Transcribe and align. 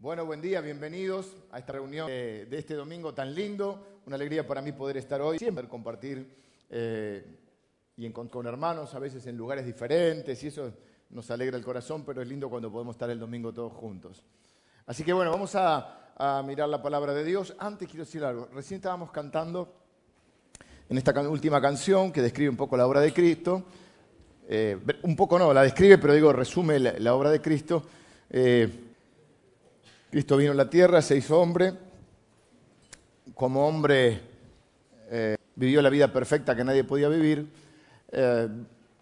Bueno, 0.00 0.24
buen 0.24 0.40
día, 0.40 0.60
bienvenidos 0.60 1.34
a 1.50 1.58
esta 1.58 1.72
reunión 1.72 2.06
de, 2.06 2.46
este 2.52 2.74
domingo 2.74 3.12
tan 3.14 3.34
lindo. 3.34 3.98
Una 4.06 4.14
alegría 4.14 4.46
para 4.46 4.62
mí 4.62 4.70
poder 4.70 4.96
estar 4.96 5.20
hoy, 5.20 5.40
siempre 5.40 5.66
compartir 5.66 6.36
eh, 6.70 7.26
y 7.96 8.08
con, 8.10 8.46
hermanos, 8.46 8.94
a 8.94 9.00
veces 9.00 9.26
en 9.26 9.36
lugares 9.36 9.66
diferentes, 9.66 10.40
y 10.44 10.46
eso 10.46 10.72
nos 11.10 11.28
alegra 11.32 11.56
el 11.56 11.64
corazón, 11.64 12.04
pero 12.06 12.22
es 12.22 12.28
lindo 12.28 12.48
cuando 12.48 12.70
podemos 12.70 12.94
estar 12.94 13.10
el 13.10 13.18
domingo 13.18 13.52
todos 13.52 13.72
juntos. 13.72 14.22
Así 14.86 15.02
que 15.02 15.12
bueno, 15.12 15.32
vamos 15.32 15.56
a, 15.56 16.44
mirar 16.46 16.68
la 16.68 16.80
palabra 16.80 17.12
de 17.12 17.24
Dios. 17.24 17.56
Antes 17.58 17.88
quiero 17.88 18.04
decir 18.04 18.22
algo, 18.22 18.48
recién 18.54 18.78
estábamos 18.78 19.10
cantando 19.10 19.82
en 20.88 20.96
esta 20.96 21.28
última 21.28 21.60
canción 21.60 22.12
que 22.12 22.22
describe 22.22 22.50
un 22.50 22.56
poco 22.56 22.76
la 22.76 22.86
obra 22.86 23.00
de 23.00 23.12
Cristo. 23.12 23.64
Eh, 24.48 24.78
un 25.02 25.16
poco 25.16 25.40
no, 25.40 25.52
la 25.52 25.62
describe, 25.62 25.98
pero 25.98 26.14
digo, 26.14 26.32
resume 26.32 26.78
la, 26.78 26.92
la 27.00 27.14
obra 27.16 27.32
de 27.32 27.40
Cristo. 27.40 27.82
Eh, 28.30 28.84
Cristo 30.10 30.38
vino 30.38 30.52
a 30.52 30.54
la 30.54 30.70
tierra, 30.70 31.02
se 31.02 31.16
hizo 31.16 31.38
hombre. 31.38 31.74
Como 33.34 33.68
hombre 33.68 34.20
eh, 35.10 35.36
vivió 35.54 35.82
la 35.82 35.90
vida 35.90 36.10
perfecta 36.10 36.56
que 36.56 36.64
nadie 36.64 36.82
podía 36.82 37.08
vivir, 37.08 37.46
eh, 38.10 38.48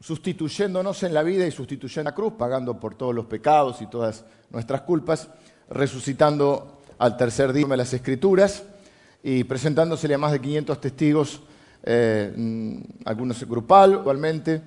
sustituyéndonos 0.00 1.04
en 1.04 1.14
la 1.14 1.22
vida 1.22 1.46
y 1.46 1.52
sustituyendo 1.52 2.00
en 2.00 2.12
la 2.12 2.14
cruz, 2.14 2.32
pagando 2.36 2.80
por 2.80 2.96
todos 2.96 3.14
los 3.14 3.26
pecados 3.26 3.80
y 3.82 3.86
todas 3.86 4.24
nuestras 4.50 4.82
culpas, 4.82 5.28
resucitando 5.70 6.80
al 6.98 7.16
tercer 7.16 7.52
día 7.52 7.66
de 7.66 7.76
las 7.76 7.94
Escrituras 7.94 8.64
y 9.22 9.44
presentándosele 9.44 10.14
a 10.14 10.18
más 10.18 10.32
de 10.32 10.40
500 10.40 10.80
testigos, 10.80 11.40
eh, 11.84 12.32
mm, 12.36 12.78
algunos 13.04 13.44
grupal 13.48 13.92
igualmente, 13.92 14.60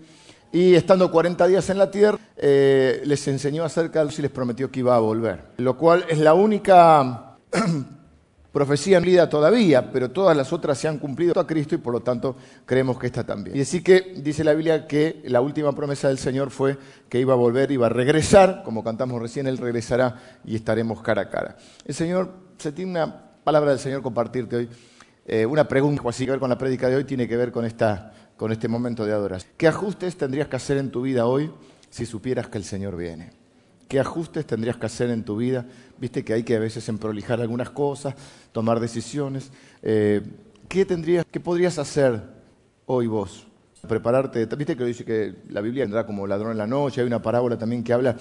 y 0.51 0.75
estando 0.75 1.11
40 1.11 1.47
días 1.47 1.69
en 1.69 1.77
la 1.77 1.91
tierra, 1.91 2.17
eh, 2.37 3.01
les 3.05 3.27
enseñó 3.27 3.63
acerca 3.63 3.99
de 3.99 4.05
Dios 4.05 4.19
y 4.19 4.21
les 4.23 4.31
prometió 4.31 4.71
que 4.71 4.79
iba 4.79 4.95
a 4.95 4.99
volver. 4.99 5.43
Lo 5.57 5.77
cual 5.77 6.05
es 6.09 6.17
la 6.17 6.33
única 6.33 7.37
profecía 8.51 8.97
en 8.97 9.03
vida 9.03 9.29
todavía, 9.29 9.91
pero 9.91 10.09
todas 10.09 10.35
las 10.35 10.51
otras 10.51 10.77
se 10.77 10.87
han 10.87 10.97
cumplido 10.97 11.39
a 11.39 11.45
Cristo 11.45 11.75
y 11.75 11.77
por 11.77 11.93
lo 11.93 12.01
tanto 12.01 12.35
creemos 12.65 12.97
que 12.97 13.07
esta 13.07 13.23
también. 13.23 13.55
Y 13.55 13.61
así 13.61 13.83
que 13.83 14.13
dice 14.17 14.43
la 14.43 14.53
Biblia 14.53 14.87
que 14.87 15.21
la 15.25 15.41
última 15.41 15.73
promesa 15.73 16.07
del 16.07 16.17
Señor 16.17 16.49
fue 16.49 16.77
que 17.07 17.19
iba 17.19 17.33
a 17.33 17.37
volver, 17.37 17.71
iba 17.71 17.85
a 17.85 17.89
regresar, 17.89 18.63
como 18.63 18.83
cantamos 18.83 19.21
recién, 19.21 19.47
Él 19.47 19.57
regresará 19.57 20.39
y 20.45 20.55
estaremos 20.55 21.01
cara 21.01 21.23
a 21.23 21.29
cara. 21.29 21.57
El 21.85 21.93
Señor, 21.93 22.31
se 22.57 22.71
tiene 22.71 22.91
una 22.91 23.29
palabra 23.43 23.71
del 23.71 23.79
Señor 23.79 24.01
compartirte 24.01 24.55
hoy, 24.55 24.69
eh, 25.25 25.45
una 25.45 25.67
pregunta 25.67 26.01
así 26.07 26.25
que 26.25 26.31
ver 26.31 26.39
con 26.39 26.49
la 26.49 26.57
prédica 26.57 26.89
de 26.89 26.95
hoy, 26.95 27.03
tiene 27.03 27.27
que 27.27 27.37
ver 27.37 27.51
con, 27.51 27.63
esta, 27.63 28.13
con 28.39 28.53
este 28.53 28.69
momento 28.69 29.05
de 29.05 29.11
adoración. 29.11 29.51
¿Qué 29.57 29.67
ajustes 29.67 30.15
tendrías 30.15 30.47
que 30.47 30.55
hacer 30.55 30.77
en 30.77 30.91
tu 30.91 31.01
vida 31.01 31.25
hoy 31.25 31.51
si 31.89 32.05
supieras 32.05 32.47
que 32.47 32.57
el 32.57 32.63
Señor 32.63 32.95
viene? 32.95 33.31
¿Qué 33.89 33.99
ajustes 33.99 34.47
tendrías 34.47 34.77
que 34.77 34.85
hacer 34.85 35.09
en 35.09 35.25
tu 35.25 35.35
vida? 35.35 35.65
Viste 35.97 36.23
que 36.23 36.31
hay 36.31 36.43
que 36.43 36.55
a 36.55 36.59
veces 36.59 36.87
emprolijar 36.87 37.41
algunas 37.41 37.69
cosas, 37.71 38.15
tomar 38.53 38.79
decisiones. 38.79 39.51
Eh, 39.83 40.21
¿Qué 40.69 40.85
tendrías, 40.85 41.25
qué 41.29 41.41
podrías 41.41 41.77
hacer 41.79 42.21
hoy 42.85 43.07
vos? 43.07 43.45
Prepararte. 43.85 44.45
Viste 44.45 44.77
que 44.77 44.85
dice 44.85 45.03
que 45.03 45.35
la 45.49 45.59
Biblia 45.59 45.83
vendrá 45.83 46.05
como 46.05 46.25
ladrón 46.25 46.53
en 46.53 46.59
la 46.59 46.67
noche. 46.67 47.01
Hay 47.01 47.07
una 47.07 47.21
parábola 47.21 47.57
también 47.57 47.83
que 47.83 47.91
habla 47.91 48.15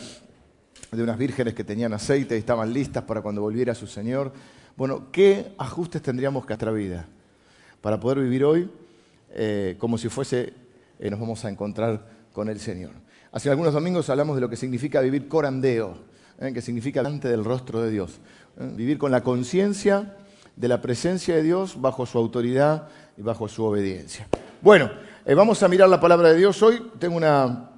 de 0.90 1.00
unas 1.00 1.16
vírgenes 1.16 1.54
que 1.54 1.62
tenían 1.62 1.92
aceite 1.92 2.34
y 2.34 2.40
estaban 2.40 2.72
listas 2.72 3.04
para 3.04 3.22
cuando 3.22 3.40
volviera 3.40 3.72
su 3.72 3.86
Señor. 3.86 4.32
Bueno, 4.76 5.12
¿qué 5.12 5.52
ajustes 5.58 6.02
tendríamos 6.02 6.44
que 6.44 6.54
hacer 6.54 6.68
a 6.68 6.72
vida 6.72 7.06
para 7.80 8.00
poder 8.00 8.18
vivir 8.18 8.44
hoy 8.44 8.68
eh, 9.30 9.76
como 9.78 9.98
si 9.98 10.08
fuese 10.08 10.52
eh, 10.98 11.10
nos 11.10 11.20
vamos 11.20 11.44
a 11.44 11.48
encontrar 11.48 12.06
con 12.32 12.48
el 12.48 12.60
Señor? 12.60 12.92
Hace 13.30 13.50
algunos 13.50 13.74
domingos 13.74 14.08
hablamos 14.08 14.36
de 14.36 14.40
lo 14.40 14.48
que 14.48 14.56
significa 14.56 15.00
vivir 15.00 15.28
corandeo, 15.28 15.98
eh, 16.40 16.52
que 16.52 16.62
significa 16.62 17.00
delante 17.00 17.28
del 17.28 17.44
rostro 17.44 17.82
de 17.82 17.90
Dios. 17.90 18.20
eh, 18.58 18.72
vivir 18.74 18.96
con 18.96 19.10
la 19.10 19.22
conciencia 19.22 20.16
de 20.56 20.68
la 20.68 20.80
presencia 20.80 21.36
de 21.36 21.42
Dios 21.42 21.80
bajo 21.80 22.06
su 22.06 22.16
autoridad 22.16 22.88
y 23.16 23.22
bajo 23.22 23.46
su 23.46 23.64
obediencia. 23.64 24.26
Bueno, 24.62 24.90
eh, 25.26 25.34
vamos 25.34 25.62
a 25.62 25.68
mirar 25.68 25.88
la 25.90 26.00
palabra 26.00 26.30
de 26.30 26.38
Dios 26.38 26.62
hoy. 26.62 26.82
Tengo 26.98 27.16
una 27.16 27.70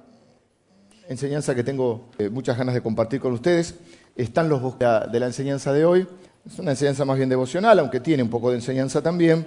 enseñanza 1.09 1.53
que 1.53 1.63
tengo 1.63 2.09
muchas 2.31 2.57
ganas 2.57 2.73
de 2.73 2.81
compartir 2.81 3.19
con 3.19 3.33
ustedes. 3.33 3.75
Están 4.15 4.47
los 4.47 4.61
bosques 4.61 4.87
de 5.11 5.19
la 5.19 5.25
enseñanza 5.25 5.73
de 5.73 5.83
hoy. 5.83 6.07
Es 6.45 6.57
una 6.59 6.71
enseñanza 6.71 7.03
más 7.03 7.17
bien 7.17 7.27
devocional, 7.29 7.77
aunque 7.79 7.99
tiene 7.99 8.23
un 8.23 8.29
poco 8.29 8.49
de 8.49 8.55
enseñanza 8.55 9.01
también. 9.01 9.45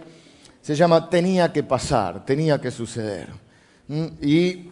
Se 0.65 0.75
llama 0.75 1.11
Tenía 1.11 1.53
que 1.53 1.63
pasar, 1.63 2.25
tenía 2.25 2.59
que 2.59 2.71
suceder. 2.71 3.29
¿Mm? 3.87 4.07
Y 4.23 4.71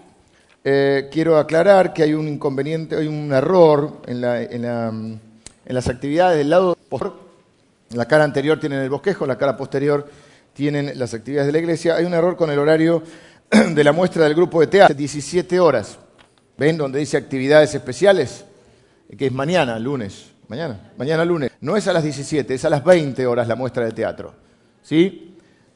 eh, 0.64 1.10
quiero 1.12 1.36
aclarar 1.36 1.92
que 1.92 2.02
hay 2.02 2.14
un 2.14 2.28
inconveniente, 2.28 2.96
hay 2.96 3.06
un 3.06 3.30
error 3.30 4.00
en, 4.06 4.22
mm, 4.22 5.18
las 5.66 5.88
actividades 5.88 6.38
del 6.38 6.48
lado 6.48 6.74
posterior. 6.88 7.20
La 7.90 8.06
cara 8.06 8.24
anterior 8.24 8.58
tienen 8.58 8.80
el 8.80 8.88
bosquejo, 8.88 9.26
la 9.26 9.36
cara 9.36 9.54
posterior 9.54 10.08
tienen 10.54 10.98
las 10.98 11.12
actividades 11.12 11.48
de 11.48 11.52
la 11.52 11.58
iglesia. 11.58 11.96
Hay 11.96 12.06
un 12.06 12.14
error 12.14 12.36
con 12.36 12.50
el 12.50 12.58
horario 12.58 13.02
de 13.50 13.84
la 13.84 13.92
muestra 13.92 14.24
del 14.24 14.34
grupo 14.34 14.62
de 14.62 14.68
teatro, 14.68 14.96
17 14.96 15.60
horas. 15.60 15.98
¿Ven 16.56 16.78
donde 16.78 17.00
dice 17.00 17.18
actividades 17.18 17.74
especiales? 17.74 18.46
Que 19.18 19.26
es 19.26 19.32
mañana, 19.32 19.78
lunes. 19.78 20.30
Mañana, 20.48 20.92
mañana 20.96 21.22
lunes. 21.22 21.50
No 21.60 21.76
es 21.76 21.86
a 21.86 21.92
las 21.92 22.02
17, 22.02 22.54
es 22.54 22.64
a 22.64 22.70
las 22.70 22.82
20 22.82 23.26
horas 23.26 23.46
la 23.46 23.56
muestra 23.56 23.84
de 23.84 23.92
teatro. 23.92 24.32
¿Sí? 24.82 25.31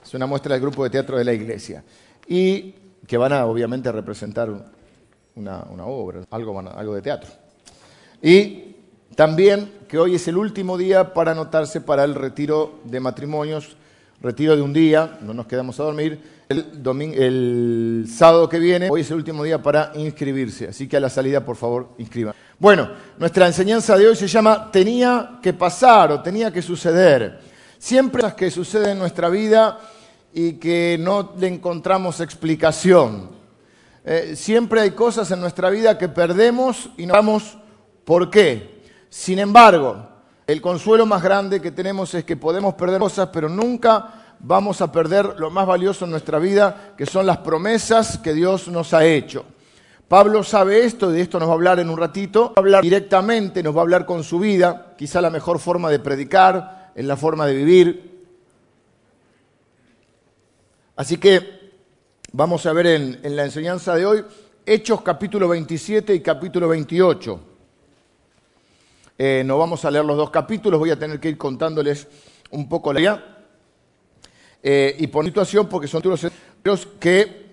Es 0.06 0.14
una 0.14 0.26
muestra 0.26 0.52
del 0.52 0.62
grupo 0.62 0.84
de 0.84 0.90
teatro 0.90 1.18
de 1.18 1.24
la 1.24 1.32
iglesia. 1.32 1.82
Y 2.28 2.72
que 3.08 3.16
van 3.16 3.32
a, 3.32 3.44
obviamente, 3.44 3.90
representar 3.90 4.48
una, 5.34 5.64
obra, 5.84 6.20
algo, 6.30 6.60
algo 6.60 6.94
de 6.94 7.02
teatro. 7.02 7.28
Y 8.22 8.76
también 9.16 9.72
que 9.88 9.98
hoy 9.98 10.14
es 10.14 10.28
el 10.28 10.36
último 10.36 10.78
día 10.78 11.12
para 11.12 11.32
anotarse 11.32 11.80
para 11.80 12.04
el 12.04 12.14
retiro 12.14 12.78
de 12.84 13.00
matrimonios, 13.00 13.76
retiro 14.22 14.54
de 14.54 14.62
un 14.62 14.72
día, 14.72 15.18
no 15.22 15.34
nos 15.34 15.46
quedamos 15.48 15.80
a 15.80 15.82
dormir. 15.82 16.36
El, 16.48 16.80
domin- 16.84 17.14
el 17.16 18.06
sábado 18.08 18.48
que 18.48 18.60
viene, 18.60 18.88
hoy 18.88 19.00
es 19.00 19.10
el 19.10 19.16
último 19.16 19.42
día 19.42 19.60
para 19.60 19.90
inscribirse, 19.96 20.68
así 20.68 20.86
que 20.86 20.96
a 20.96 21.00
la 21.00 21.10
salida, 21.10 21.44
por 21.44 21.56
favor, 21.56 21.88
inscriban. 21.98 22.32
Bueno, 22.60 22.88
nuestra 23.18 23.48
enseñanza 23.48 23.98
de 23.98 24.06
hoy 24.06 24.14
se 24.14 24.28
llama 24.28 24.70
Tenía 24.70 25.40
que 25.42 25.52
pasar 25.52 26.12
o 26.12 26.22
tenía 26.22 26.52
que 26.52 26.62
suceder. 26.62 27.40
Siempre 27.76 28.22
las 28.22 28.34
que 28.34 28.52
suceden 28.52 28.90
en 28.90 28.98
nuestra 29.00 29.28
vida 29.28 29.78
y 30.38 30.58
que 30.58 30.98
no 31.00 31.32
le 31.38 31.46
encontramos 31.46 32.20
explicación. 32.20 33.30
Eh, 34.04 34.34
siempre 34.36 34.82
hay 34.82 34.90
cosas 34.90 35.30
en 35.30 35.40
nuestra 35.40 35.70
vida 35.70 35.96
que 35.96 36.10
perdemos 36.10 36.90
y 36.98 37.06
no 37.06 37.14
sabemos 37.14 37.56
por 38.04 38.28
qué. 38.28 38.82
Sin 39.08 39.38
embargo, 39.38 40.06
el 40.46 40.60
consuelo 40.60 41.06
más 41.06 41.22
grande 41.22 41.62
que 41.62 41.70
tenemos 41.70 42.12
es 42.12 42.24
que 42.24 42.36
podemos 42.36 42.74
perder 42.74 43.00
cosas, 43.00 43.30
pero 43.32 43.48
nunca 43.48 44.36
vamos 44.38 44.82
a 44.82 44.92
perder 44.92 45.36
lo 45.38 45.50
más 45.50 45.66
valioso 45.66 46.04
en 46.04 46.10
nuestra 46.10 46.38
vida, 46.38 46.92
que 46.98 47.06
son 47.06 47.24
las 47.24 47.38
promesas 47.38 48.18
que 48.18 48.34
Dios 48.34 48.68
nos 48.68 48.92
ha 48.92 49.06
hecho. 49.06 49.46
Pablo 50.06 50.42
sabe 50.44 50.84
esto, 50.84 51.10
de 51.10 51.22
esto 51.22 51.38
nos 51.38 51.48
va 51.48 51.52
a 51.52 51.54
hablar 51.54 51.80
en 51.80 51.88
un 51.88 51.96
ratito. 51.96 52.48
Va 52.48 52.52
a 52.56 52.60
hablar 52.60 52.82
directamente, 52.82 53.62
nos 53.62 53.74
va 53.74 53.78
a 53.78 53.84
hablar 53.84 54.04
con 54.04 54.22
su 54.22 54.38
vida, 54.38 54.92
quizá 54.98 55.22
la 55.22 55.30
mejor 55.30 55.60
forma 55.60 55.88
de 55.88 55.98
predicar, 55.98 56.92
en 56.94 57.08
la 57.08 57.16
forma 57.16 57.46
de 57.46 57.54
vivir. 57.54 58.15
Así 60.96 61.18
que 61.18 61.72
vamos 62.32 62.64
a 62.64 62.72
ver 62.72 62.86
en, 62.86 63.36
la 63.36 63.44
enseñanza 63.44 63.94
de 63.94 64.06
hoy 64.06 64.24
Hechos 64.64 65.02
capítulo 65.02 65.46
27 65.46 66.14
y 66.14 66.20
capítulo 66.20 66.68
28. 66.68 67.40
Eh, 69.18 69.42
no 69.44 69.58
vamos 69.58 69.84
a 69.84 69.90
leer 69.90 70.06
los 70.06 70.16
dos 70.16 70.30
capítulos, 70.30 70.80
voy 70.80 70.90
a 70.90 70.98
tener 70.98 71.20
que 71.20 71.28
ir 71.28 71.36
contándoles 71.36 72.08
un 72.50 72.66
poco 72.66 72.94
la 72.94 73.00
idea. 73.00 73.44
Eh, 74.62 74.96
y 74.98 75.06
por 75.08 75.24
situación, 75.26 75.68
porque 75.68 75.86
son 75.86 76.00
títulos 76.00 76.88
que, 76.98 77.46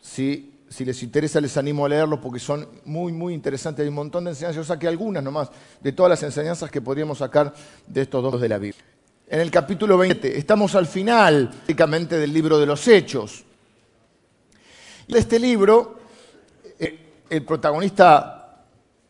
si, 0.00 0.54
si 0.70 0.86
les 0.86 1.02
interesa, 1.02 1.38
les 1.38 1.54
animo 1.58 1.84
a 1.84 1.88
leerlos 1.90 2.18
porque 2.18 2.40
son 2.40 2.66
muy, 2.86 3.12
muy 3.12 3.34
interesantes. 3.34 3.82
Hay 3.82 3.90
un 3.90 3.94
montón 3.94 4.24
de 4.24 4.30
enseñanzas, 4.30 4.56
yo 4.56 4.64
saqué 4.64 4.88
algunas 4.88 5.22
nomás 5.22 5.50
de 5.82 5.92
todas 5.92 6.08
las 6.08 6.22
enseñanzas 6.22 6.70
que 6.70 6.80
podríamos 6.80 7.18
sacar 7.18 7.52
de 7.86 8.00
estos 8.00 8.22
dos 8.22 8.40
de 8.40 8.48
la 8.48 8.56
Biblia. 8.56 8.91
En 9.32 9.40
el 9.40 9.50
capítulo 9.50 9.96
20, 9.96 10.36
estamos 10.36 10.74
al 10.74 10.84
final, 10.84 11.48
prácticamente, 11.48 12.18
del 12.18 12.34
libro 12.34 12.58
de 12.58 12.66
los 12.66 12.86
Hechos. 12.86 13.42
Y 15.06 15.16
este 15.16 15.38
libro, 15.38 16.00
eh, 16.78 17.22
el 17.30 17.42
protagonista 17.42 18.66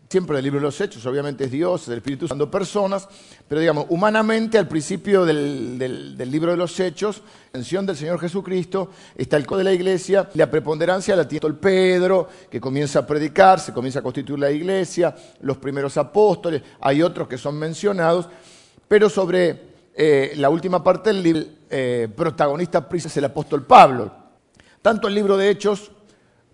siempre 0.09 0.37
del 0.37 0.45
libro 0.45 0.61
de 0.61 0.67
los 0.67 0.81
Hechos, 0.81 1.05
obviamente 1.07 1.47
es 1.47 1.51
Dios, 1.51 1.83
es 1.83 1.89
el 1.89 1.97
Espíritu 1.97 2.29
Santo, 2.29 2.49
personas, 2.49 3.09
pero 3.49 3.61
digamos, 3.61 3.87
humanamente 3.89 4.59
al 4.59 4.69
principio 4.69 5.25
del, 5.25 6.17
libro 6.31 6.53
de 6.53 6.57
los 6.57 6.79
Hechos, 6.79 7.21
mención 7.53 7.85
del 7.85 7.97
Señor 7.97 8.21
Jesucristo, 8.21 8.91
está 9.17 9.37
el 9.37 9.45
código 9.45 9.59
de 9.59 9.65
la 9.65 9.73
iglesia, 9.73 10.31
la 10.35 10.49
preponderancia 10.49 11.17
la 11.17 11.27
tiene 11.27 11.49
el 11.49 11.57
Pedro, 11.57 12.29
que 12.49 12.61
comienza 12.61 13.01
a 13.01 13.07
predicar, 13.09 13.59
se 13.59 13.73
comienza 13.73 13.99
a 13.99 14.03
constituir 14.03 14.39
la 14.39 14.53
iglesia, 14.53 15.17
los 15.41 15.57
primeros 15.57 15.97
apóstoles, 15.97 16.63
hay 16.81 17.03
otros 17.03 17.27
que 17.27 17.39
son 17.39 17.59
mencionados, 17.59 18.29
pero 18.87 19.11
sobre 19.11 19.72
eh, 19.95 20.33
la 20.37 20.51
última 20.51 20.83
parte 20.83 21.11
del 21.11 21.23
libro, 21.23 21.43
eh, 21.71 22.09
protagonista 22.15 22.87
es 22.93 23.17
el 23.17 23.25
apóstol 23.25 23.65
Pablo. 23.65 24.13
Tanto 24.81 25.09
el 25.09 25.15
libro 25.15 25.37
de 25.37 25.51
Hechos 25.51 25.91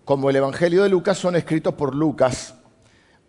como 0.05 0.29
el 0.29 0.35
Evangelio 0.35 0.83
de 0.83 0.89
Lucas 0.89 1.17
son 1.17 1.35
escritos 1.35 1.73
por 1.73 1.95
Lucas. 1.95 2.55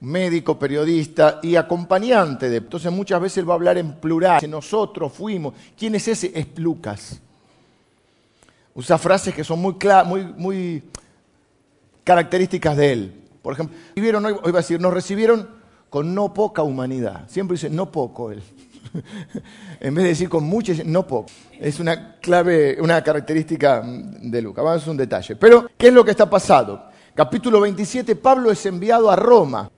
médico, 0.00 0.58
periodista 0.58 1.40
y 1.42 1.56
acompañante 1.56 2.48
de... 2.48 2.56
Entonces 2.56 2.90
muchas 2.90 3.20
veces 3.20 3.38
él 3.38 3.48
va 3.48 3.52
a 3.52 3.56
hablar 3.56 3.76
en 3.78 3.92
plural. 3.96 4.40
Nosotros 4.48 5.12
fuimos. 5.12 5.54
¿Quién 5.76 5.94
es 5.94 6.08
ese? 6.08 6.32
Es 6.34 6.46
Lucas. 6.58 7.20
Usa 8.74 8.96
frases 8.96 9.34
que 9.34 9.44
son 9.44 9.60
muy, 9.60 9.76
muy, 10.06 10.24
muy 10.36 10.82
características 12.02 12.76
de 12.76 12.92
él. 12.92 13.22
Por 13.42 13.54
ejemplo, 13.54 13.76
hoy 14.42 14.52
va 14.52 14.58
a 14.58 14.62
decir, 14.62 14.80
nos 14.80 14.94
recibieron 14.94 15.48
con 15.90 16.14
no 16.14 16.32
poca 16.32 16.62
humanidad. 16.62 17.28
Siempre 17.28 17.56
dice 17.56 17.68
no 17.68 17.90
poco 17.90 18.30
él. 18.30 18.42
en 19.80 19.94
vez 19.94 20.04
de 20.04 20.08
decir 20.10 20.28
con 20.28 20.44
mucha, 20.44 20.72
no 20.84 21.06
poco. 21.06 21.30
Es 21.58 21.80
una 21.80 22.16
clave, 22.16 22.78
una 22.80 23.02
característica 23.02 23.82
de 23.84 24.42
Lucas. 24.42 24.64
Vamos 24.64 24.86
a 24.86 24.90
un 24.90 24.96
detalle. 24.96 25.36
Pero, 25.36 25.68
¿qué 25.76 25.88
es 25.88 25.92
lo 25.92 26.04
que 26.04 26.10
está 26.12 26.28
pasando? 26.28 26.84
Capítulo 27.14 27.60
27, 27.60 28.16
Pablo 28.16 28.50
es 28.50 28.64
enviado 28.66 29.10
a 29.10 29.16
Roma. 29.16 29.70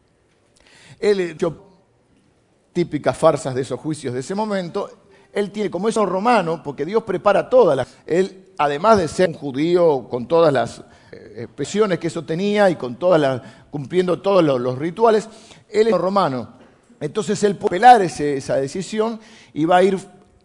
Él 0.98 1.36
típicas 2.72 3.16
farsas 3.16 3.54
de 3.54 3.62
esos 3.62 3.78
juicios 3.78 4.14
de 4.14 4.20
ese 4.20 4.34
momento. 4.34 4.90
Él 5.32 5.50
tiene, 5.50 5.70
como 5.70 5.88
es 5.88 5.96
un 5.96 6.06
romano, 6.06 6.62
porque 6.62 6.84
Dios 6.84 7.02
prepara 7.02 7.48
todas 7.48 7.76
las. 7.76 7.88
Él, 8.06 8.52
además 8.58 8.98
de 8.98 9.08
ser 9.08 9.30
un 9.30 9.34
judío 9.34 10.08
con 10.08 10.28
todas 10.28 10.52
las 10.52 10.82
eh, 11.10 11.44
expresiones 11.44 11.98
que 11.98 12.08
eso 12.08 12.24
tenía 12.24 12.70
y 12.70 12.76
con 12.76 12.96
todas 12.96 13.42
cumpliendo 13.70 14.20
todos 14.20 14.44
los, 14.44 14.78
rituales, 14.78 15.28
él 15.70 15.88
es 15.88 15.94
romano. 15.94 16.61
Entonces 17.02 17.42
él 17.42 17.56
puede 17.56 17.70
pelar 17.70 18.00
esa 18.00 18.56
decisión 18.56 19.18
y 19.52 19.64
va 19.64 19.78
a 19.78 19.82
ir 19.82 19.98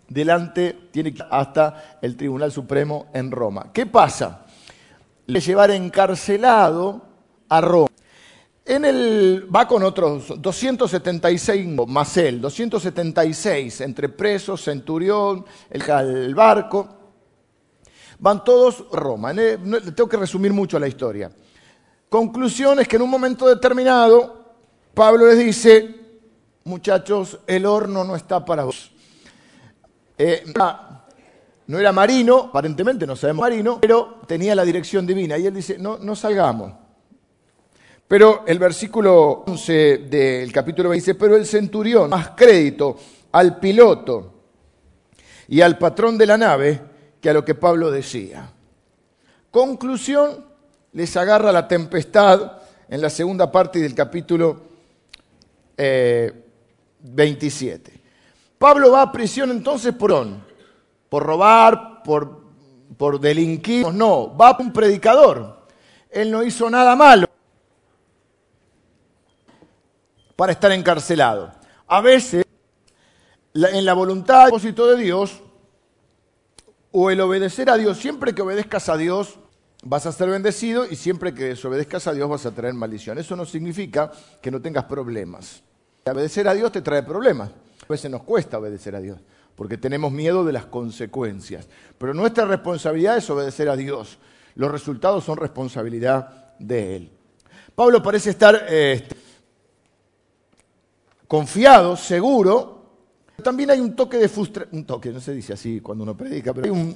delante, 0.09 0.89
tiene 0.91 1.13
que 1.13 1.19
ir 1.19 1.25
hasta 1.29 1.99
el 2.01 2.17
Tribunal 2.17 2.51
Supremo 2.51 3.05
en 3.13 3.29
Roma. 3.29 3.71
¿Qué 3.71 3.85
pasa? 3.85 4.43
Le 5.27 5.39
llevar 5.39 5.69
encarcelado 5.69 7.03
a 7.47 7.61
Roma. 7.61 7.87
En 8.65 8.85
el, 8.85 9.47
va 9.55 9.67
con 9.67 9.83
otros 9.83 10.33
276 10.41 11.67
más 11.87 12.17
él, 12.17 12.41
276 12.41 13.81
entre 13.81 14.09
presos, 14.09 14.63
centurión, 14.63 15.45
el, 15.69 16.33
barco. 16.33 16.89
Van 18.17 18.43
todos 18.43 18.83
a 18.91 18.95
Roma. 18.97 19.31
Tengo 19.33 20.09
que 20.09 20.17
resumir 20.17 20.51
mucho 20.53 20.79
la 20.79 20.87
historia. 20.87 21.31
Conclusión 22.09 22.79
es 22.79 22.87
que 22.87 22.95
en 22.95 23.03
un 23.03 23.11
momento 23.11 23.47
determinado 23.47 24.55
Pablo 24.97 25.27
les 25.27 25.37
dice, 25.37 25.96
muchachos, 26.67 27.39
el 27.47 27.65
horno 27.65 28.03
no 28.03 28.15
está 28.15 28.43
para 28.45 28.65
vos. 28.65 28.91
Eh, 30.17 30.43
no 31.67 31.79
era 31.79 31.91
marino, 31.91 32.49
aparentemente 32.49 33.07
no 33.07 33.15
sabemos 33.15 33.41
marino, 33.41 33.79
pero 33.81 34.21
tenía 34.27 34.55
la 34.55 34.63
dirección 34.63 35.05
divina. 35.05 35.37
Y 35.37 35.47
él 35.47 35.53
dice, 35.53 35.77
no, 35.77 35.97
no 35.97 36.15
salgamos. 36.15 36.73
Pero 38.07 38.43
el 38.47 38.57
versículo 38.57 39.43
11 39.47 39.97
del 40.09 40.51
capítulo 40.51 40.89
20 40.89 41.01
dice, 41.01 41.15
pero 41.19 41.35
el 41.35 41.45
centurión, 41.45 42.09
más 42.09 42.29
crédito 42.29 42.97
al 43.33 43.59
piloto 43.59 44.33
y 45.49 45.59
al 45.61 45.77
patrón 45.77 46.17
de 46.17 46.25
la 46.25 46.37
nave 46.37 46.81
que 47.19 47.29
a 47.29 47.33
lo 47.33 47.43
que 47.43 47.55
Pablo 47.55 47.91
decía. 47.91 48.49
Conclusión, 49.51 50.45
les 50.93 51.17
agarra 51.17 51.51
la 51.51 51.67
tempestad 51.67 52.59
en 52.87 53.01
la 53.01 53.09
segunda 53.09 53.51
parte 53.51 53.79
del 53.79 53.93
capítulo 53.93 54.61
27. 56.99 57.91
Eh, 57.91 58.01
Pablo 58.57 58.91
va 58.91 59.03
a 59.03 59.11
prisión 59.11 59.51
entonces 59.51 59.93
por, 59.93 60.25
por 61.09 61.23
robar, 61.23 62.01
por, 62.03 62.43
por 62.97 63.19
delinquir. 63.19 63.87
No, 63.93 64.35
va 64.35 64.49
a 64.49 64.57
un 64.59 64.73
predicador. 64.73 65.67
Él 66.09 66.31
no 66.31 66.43
hizo 66.43 66.69
nada 66.69 66.95
malo 66.95 67.27
para 70.35 70.51
estar 70.53 70.71
encarcelado. 70.71 71.51
A 71.87 72.01
veces, 72.01 72.45
en 73.53 73.85
la 73.85 73.93
voluntad 73.93 74.47
y 74.47 74.49
propósito 74.49 74.87
de 74.87 75.03
Dios, 75.03 75.41
o 76.91 77.11
el 77.11 77.21
obedecer 77.21 77.69
a 77.69 77.77
Dios, 77.77 77.97
siempre 77.97 78.33
que 78.33 78.41
obedezcas 78.41 78.89
a 78.89 78.97
Dios, 78.97 79.39
vas 79.83 80.05
a 80.05 80.11
ser 80.11 80.29
bendecido 80.29 80.85
y 80.89 80.95
siempre 80.95 81.33
que 81.33 81.45
desobedezcas 81.45 82.07
a 82.07 82.13
Dios 82.13 82.29
vas 82.29 82.45
a 82.45 82.51
traer 82.51 82.73
maldición. 82.73 83.17
Eso 83.17 83.35
no 83.35 83.45
significa 83.45 84.11
que 84.41 84.51
no 84.51 84.61
tengas 84.61 84.85
problemas. 84.85 85.63
Obedecer 86.11 86.47
a 86.47 86.53
Dios 86.53 86.71
te 86.71 86.81
trae 86.81 87.03
problemas. 87.03 87.49
A 87.49 87.87
veces 87.89 88.09
nos 88.11 88.23
cuesta 88.23 88.57
obedecer 88.57 88.95
a 88.95 88.99
Dios 88.99 89.19
porque 89.57 89.77
tenemos 89.79 90.11
miedo 90.11 90.45
de 90.45 90.53
las 90.53 90.67
consecuencias. 90.67 91.67
Pero 91.97 92.13
nuestra 92.13 92.45
responsabilidad 92.45 93.17
es 93.17 93.27
obedecer 93.27 93.67
a 93.69 93.75
Dios. 93.75 94.19
Los 94.53 94.71
resultados 94.71 95.23
son 95.23 95.37
responsabilidad 95.37 96.53
de 96.59 96.95
Él. 96.95 97.11
Pablo 97.73 98.01
parece 98.03 98.29
estar 98.29 98.67
eh, 98.69 99.07
confiado, 101.27 101.97
seguro. 101.97 102.85
También 103.43 103.71
hay 103.71 103.79
un 103.79 103.95
toque 103.95 104.17
de 104.17 104.29
frustración, 104.29 104.79
un 104.79 104.85
toque, 104.85 105.09
no 105.09 105.19
se 105.19 105.33
dice 105.33 105.53
así 105.53 105.81
cuando 105.81 106.03
uno 106.03 106.15
predica, 106.15 106.53
pero 106.53 106.65
hay 106.65 106.71
un, 106.71 106.95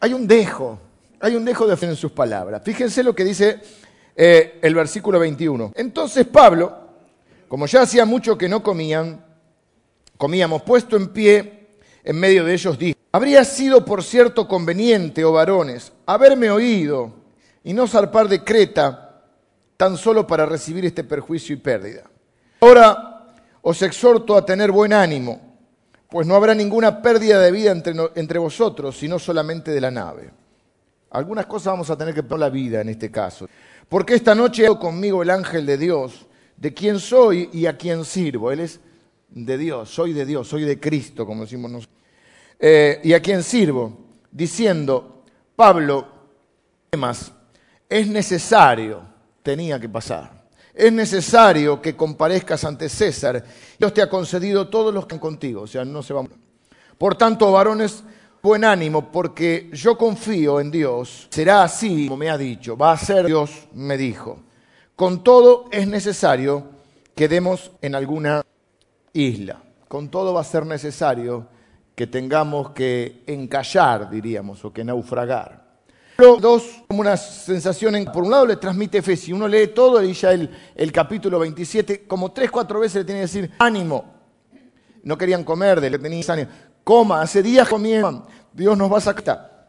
hay 0.00 0.12
un 0.14 0.26
dejo, 0.26 0.78
hay 1.20 1.36
un 1.36 1.44
dejo 1.44 1.66
de 1.66 1.76
fe 1.76 1.86
en 1.86 1.96
sus 1.96 2.12
palabras. 2.12 2.62
Fíjense 2.64 3.02
lo 3.02 3.14
que 3.14 3.24
dice 3.24 3.60
eh, 4.14 4.58
el 4.62 4.74
versículo 4.74 5.18
21. 5.18 5.72
Entonces 5.74 6.26
Pablo, 6.26 6.85
como 7.48 7.66
ya 7.66 7.82
hacía 7.82 8.04
mucho 8.04 8.36
que 8.36 8.48
no 8.48 8.62
comían, 8.62 9.24
comíamos 10.16 10.62
puesto 10.62 10.96
en 10.96 11.08
pie 11.08 11.68
en 12.04 12.18
medio 12.18 12.44
de 12.44 12.54
ellos, 12.54 12.78
dijo, 12.78 12.98
habría 13.12 13.44
sido 13.44 13.84
por 13.84 14.02
cierto 14.02 14.46
conveniente, 14.46 15.24
oh 15.24 15.32
varones, 15.32 15.92
haberme 16.06 16.50
oído 16.50 17.14
y 17.64 17.72
no 17.72 17.86
zarpar 17.86 18.28
de 18.28 18.44
Creta 18.44 19.24
tan 19.76 19.96
solo 19.96 20.26
para 20.26 20.46
recibir 20.46 20.84
este 20.84 21.04
perjuicio 21.04 21.54
y 21.54 21.58
pérdida. 21.58 22.04
Ahora 22.60 23.32
os 23.62 23.82
exhorto 23.82 24.36
a 24.36 24.46
tener 24.46 24.70
buen 24.70 24.92
ánimo, 24.92 25.40
pues 26.08 26.26
no 26.26 26.34
habrá 26.34 26.54
ninguna 26.54 27.02
pérdida 27.02 27.40
de 27.40 27.50
vida 27.50 27.72
entre, 27.72 28.38
vosotros, 28.38 28.96
sino 28.96 29.18
solamente 29.18 29.70
de 29.72 29.80
la 29.80 29.90
nave. 29.90 30.30
Algunas 31.10 31.46
cosas 31.46 31.72
vamos 31.72 31.90
a 31.90 31.96
tener 31.96 32.14
que 32.14 32.22
poner 32.22 32.40
la 32.40 32.50
vida 32.50 32.80
en 32.80 32.88
este 32.88 33.10
caso. 33.10 33.48
Porque 33.88 34.14
esta 34.14 34.34
noche 34.34 34.66
he 34.66 34.78
conmigo 34.78 35.22
el 35.22 35.30
ángel 35.30 35.66
de 35.66 35.78
Dios, 35.78 36.25
de 36.56 36.72
quien 36.72 36.98
soy 36.98 37.50
y 37.52 37.66
a 37.66 37.76
quien 37.76 38.04
sirvo. 38.04 38.50
Él 38.50 38.60
es 38.60 38.80
de 39.28 39.58
Dios, 39.58 39.90
soy 39.90 40.12
de 40.12 40.24
Dios, 40.24 40.48
soy 40.48 40.62
de 40.62 40.78
Cristo, 40.80 41.26
como 41.26 41.42
decimos 41.42 41.70
nosotros. 41.70 41.96
Eh, 42.58 43.00
y 43.04 43.12
a 43.12 43.20
quien 43.20 43.42
sirvo, 43.42 43.96
diciendo, 44.30 45.24
Pablo, 45.54 46.06
más, 46.96 47.32
es 47.88 48.08
necesario, 48.08 49.02
tenía 49.42 49.78
que 49.78 49.88
pasar 49.88 50.36
es 50.76 50.92
necesario 50.92 51.80
que 51.80 51.96
comparezcas 51.96 52.62
ante 52.64 52.90
César. 52.90 53.42
Dios 53.78 53.94
te 53.94 54.02
ha 54.02 54.10
concedido 54.10 54.68
todos 54.68 54.92
los 54.92 55.06
que 55.06 55.14
están 55.14 55.18
contigo, 55.18 55.62
o 55.62 55.66
sea, 55.66 55.84
no 55.84 56.02
se 56.02 56.12
van. 56.12 56.28
Por 56.98 57.16
tanto, 57.16 57.50
varones, 57.50 58.04
buen 58.42 58.62
ánimo, 58.62 59.10
porque 59.10 59.70
yo 59.72 59.96
confío 59.96 60.60
en 60.60 60.70
Dios. 60.70 61.28
Será 61.30 61.62
así 61.62 62.06
como 62.06 62.18
me 62.18 62.28
ha 62.28 62.36
dicho, 62.36 62.76
va 62.76 62.92
a 62.92 62.98
ser 62.98 63.26
Dios, 63.26 63.50
me 63.72 63.96
dijo. 63.96 64.40
Con 64.96 65.22
todo 65.22 65.66
es 65.70 65.86
necesario 65.86 66.64
que 67.14 67.28
demos 67.28 67.70
en 67.82 67.94
alguna 67.94 68.42
isla. 69.12 69.62
Con 69.88 70.08
todo 70.08 70.32
va 70.32 70.40
a 70.40 70.44
ser 70.44 70.64
necesario 70.64 71.48
que 71.94 72.06
tengamos 72.06 72.70
que 72.70 73.22
encallar, 73.26 74.08
diríamos, 74.08 74.64
o 74.64 74.72
que 74.72 74.84
naufragar. 74.84 75.66
Dos, 76.16 76.82
como 76.88 77.00
una 77.00 77.18
sensación, 77.18 77.94
en, 77.96 78.06
por 78.06 78.24
un 78.24 78.30
lado 78.30 78.46
le 78.46 78.56
transmite 78.56 79.02
fe, 79.02 79.18
si 79.18 79.34
uno 79.34 79.46
lee 79.46 79.66
todo 79.68 80.02
y 80.02 80.14
ya 80.14 80.32
el, 80.32 80.50
el 80.74 80.90
capítulo 80.90 81.38
27, 81.40 82.06
como 82.06 82.32
tres, 82.32 82.50
cuatro 82.50 82.80
veces 82.80 83.02
le 83.02 83.04
tiene 83.04 83.20
que 83.20 83.26
decir, 83.26 83.50
ánimo, 83.58 84.14
no 85.02 85.18
querían 85.18 85.44
comer, 85.44 85.78
de 85.78 85.90
le 85.90 85.98
tenían 85.98 86.24
ánimo, 86.30 86.50
coma, 86.82 87.20
hace 87.20 87.42
días 87.42 87.68
comían, 87.68 88.24
Dios 88.50 88.78
nos 88.78 88.90
va 88.90 88.96
a 88.96 89.02
sacar. 89.02 89.68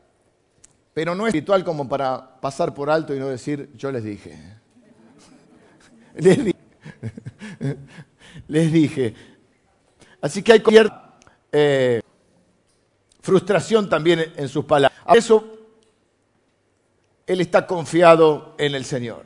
Pero 0.94 1.16
no 1.16 1.28
es 1.28 1.32
espiritual 1.32 1.66
como 1.66 1.88
para 1.90 2.40
pasar 2.40 2.74
por 2.74 2.90
alto 2.90 3.14
y 3.14 3.20
no 3.20 3.28
decir, 3.28 3.72
yo 3.76 3.92
les 3.92 4.06
dije. 4.06 4.57
Les 8.48 8.72
dije. 8.72 9.14
Así 10.22 10.42
que 10.42 10.54
hay 10.54 10.62
cierta 10.62 11.18
eh, 11.52 12.02
frustración 13.22 13.90
también 13.90 14.34
en 14.36 14.48
sus 14.48 14.66
palabras. 14.66 15.00
Eso 15.14 15.58
él 17.26 17.42
está 17.42 17.68
confiado 17.68 18.56
en 18.58 18.74
el 18.74 18.86
Señor. 18.86 19.26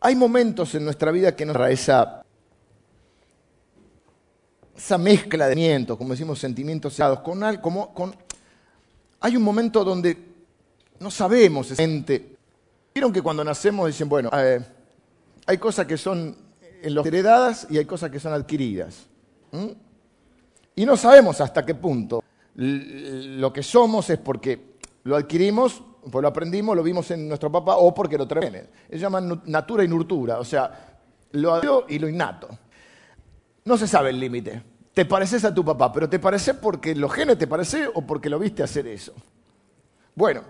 Hay 0.00 0.14
momentos 0.14 0.74
en 0.74 0.84
nuestra 0.84 1.10
vida 1.10 1.34
que 1.34 1.44
nos 1.44 1.56
da 1.56 1.70
esa, 1.70 2.24
esa 4.76 4.98
mezcla 4.98 5.46
de 5.46 5.54
sentimientos, 5.54 5.96
como 5.96 6.10
decimos, 6.10 6.38
sentimientos 6.38 6.94
cerrados, 6.94 7.20
con, 7.20 7.56
como, 7.56 7.92
con, 7.92 8.14
hay 9.20 9.36
un 9.36 9.42
momento 9.42 9.82
donde 9.82 10.16
no 11.00 11.10
sabemos 11.10 11.70
exactamente. 11.70 12.33
Vieron 12.94 13.12
que 13.12 13.22
cuando 13.22 13.42
nacemos 13.42 13.88
dicen, 13.88 14.08
bueno, 14.08 14.30
eh, 14.32 14.64
hay 15.46 15.58
cosas 15.58 15.84
que 15.84 15.96
son 15.98 16.36
en 16.80 16.94
los 16.94 17.04
heredadas 17.04 17.66
y 17.68 17.78
hay 17.78 17.86
cosas 17.86 18.08
que 18.08 18.20
son 18.20 18.32
adquiridas. 18.32 19.06
Y 20.76 20.86
no 20.86 20.96
sabemos 20.96 21.40
hasta 21.40 21.66
qué 21.66 21.74
punto 21.74 22.22
lo 22.54 23.52
que 23.52 23.64
somos 23.64 24.08
es 24.10 24.18
porque 24.18 24.76
lo 25.02 25.16
adquirimos 25.16 25.82
pues 26.10 26.22
lo 26.22 26.28
aprendimos, 26.28 26.76
lo 26.76 26.82
vimos 26.82 27.10
en 27.10 27.26
nuestro 27.26 27.50
papá, 27.50 27.76
o 27.76 27.94
porque 27.94 28.18
lo 28.18 28.28
traen. 28.28 28.68
Se 28.90 28.98
llaman 28.98 29.42
natura 29.46 29.84
y 29.84 29.88
nurtura, 29.88 30.38
o 30.38 30.44
sea, 30.44 30.98
lo 31.32 31.86
y 31.88 31.98
lo 31.98 32.08
innato. 32.08 32.48
No 33.64 33.76
se 33.76 33.86
sabe 33.86 34.10
el 34.10 34.20
límite. 34.20 34.62
Te 34.92 35.06
pareces 35.06 35.44
a 35.44 35.54
tu 35.54 35.64
papá, 35.64 35.92
pero 35.92 36.08
¿te 36.08 36.18
parece 36.18 36.54
porque 36.54 36.94
los 36.94 37.12
genes 37.12 37.38
te 37.38 37.46
parece 37.46 37.88
o 37.92 38.02
porque 38.02 38.28
lo 38.28 38.38
viste 38.38 38.62
hacer 38.62 38.86
eso? 38.86 39.14
Bueno, 40.14 40.42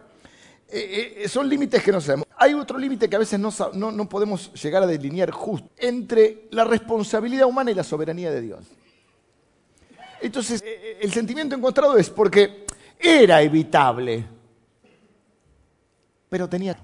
eh, 0.77 1.15
eh, 1.25 1.29
son 1.29 1.49
límites 1.49 1.83
que 1.83 1.93
no 1.93 2.01
sabemos. 2.01 2.27
Hay 2.37 2.53
otro 2.53 2.79
límite 2.79 3.09
que 3.09 3.15
a 3.15 3.21
veces 3.21 3.39
no, 3.39 3.53
no 3.93 4.09
podemos 4.09 4.53
llegar 4.61 4.83
a 4.83 4.87
delinear 4.87 5.31
justo 5.31 5.71
entre 5.77 6.49
la 6.51 6.65
responsabilidad 6.65 7.47
humana 7.47 7.71
y 7.71 7.75
la 7.75 7.85
soberanía 7.85 8.31
de 8.33 8.41
Dios. 8.41 8.65
Entonces, 10.21 10.63
eh, 10.67 10.99
el 11.01 11.13
sentimiento 11.13 11.55
encontrado 11.55 11.97
es 11.97 12.11
porque 12.11 12.67
era 12.99 13.41
evitable, 13.43 14.25
pero 16.29 16.49
tenía... 16.49 16.77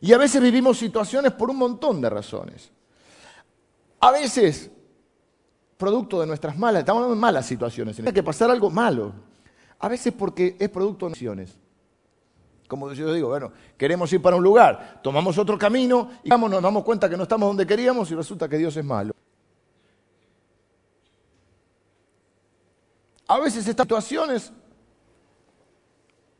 Y 0.00 0.12
a 0.12 0.18
veces 0.18 0.42
vivimos 0.42 0.76
situaciones 0.78 1.32
por 1.32 1.48
un 1.48 1.56
montón 1.56 2.00
de 2.00 2.10
razones. 2.10 2.70
A 4.00 4.10
veces, 4.10 4.68
producto 5.78 6.20
de 6.20 6.26
nuestras 6.26 6.58
malas, 6.58 6.80
estamos 6.80 7.10
en 7.10 7.18
malas 7.18 7.46
situaciones, 7.46 7.94
tiene 7.94 8.12
que 8.12 8.22
pasar 8.22 8.50
algo 8.50 8.68
malo. 8.68 9.31
A 9.82 9.88
veces 9.88 10.14
porque 10.16 10.56
es 10.58 10.68
producto 10.68 11.06
de 11.06 11.12
acciones. 11.12 11.58
Como 12.68 12.92
yo 12.92 13.12
digo, 13.12 13.28
bueno, 13.28 13.52
queremos 13.76 14.10
ir 14.12 14.22
para 14.22 14.36
un 14.36 14.42
lugar, 14.42 15.00
tomamos 15.02 15.36
otro 15.36 15.58
camino 15.58 16.08
y 16.22 16.30
nos 16.30 16.62
damos 16.62 16.84
cuenta 16.84 17.10
que 17.10 17.16
no 17.16 17.24
estamos 17.24 17.48
donde 17.48 17.66
queríamos 17.66 18.10
y 18.10 18.14
resulta 18.14 18.48
que 18.48 18.56
Dios 18.56 18.76
es 18.76 18.84
malo. 18.84 19.12
A 23.26 23.40
veces 23.40 23.66
estas 23.66 23.84
situaciones 23.84 24.52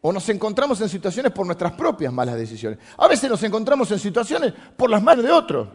o 0.01 0.13
nos 0.13 0.29
encontramos 0.29 0.81
en 0.81 0.89
situaciones 0.89 1.33
por 1.33 1.45
nuestras 1.45 1.73
propias 1.73 2.13
malas 2.13 2.37
decisiones. 2.37 2.79
A 2.97 3.09
veces 3.09 3.29
nos 3.29 3.43
encontramos 3.43 3.91
en 3.91 3.99
situaciones 3.99 4.53
por 4.77 4.89
las 4.89 5.03
manos 5.03 5.25
de 5.25 5.33
otros 5.33 5.69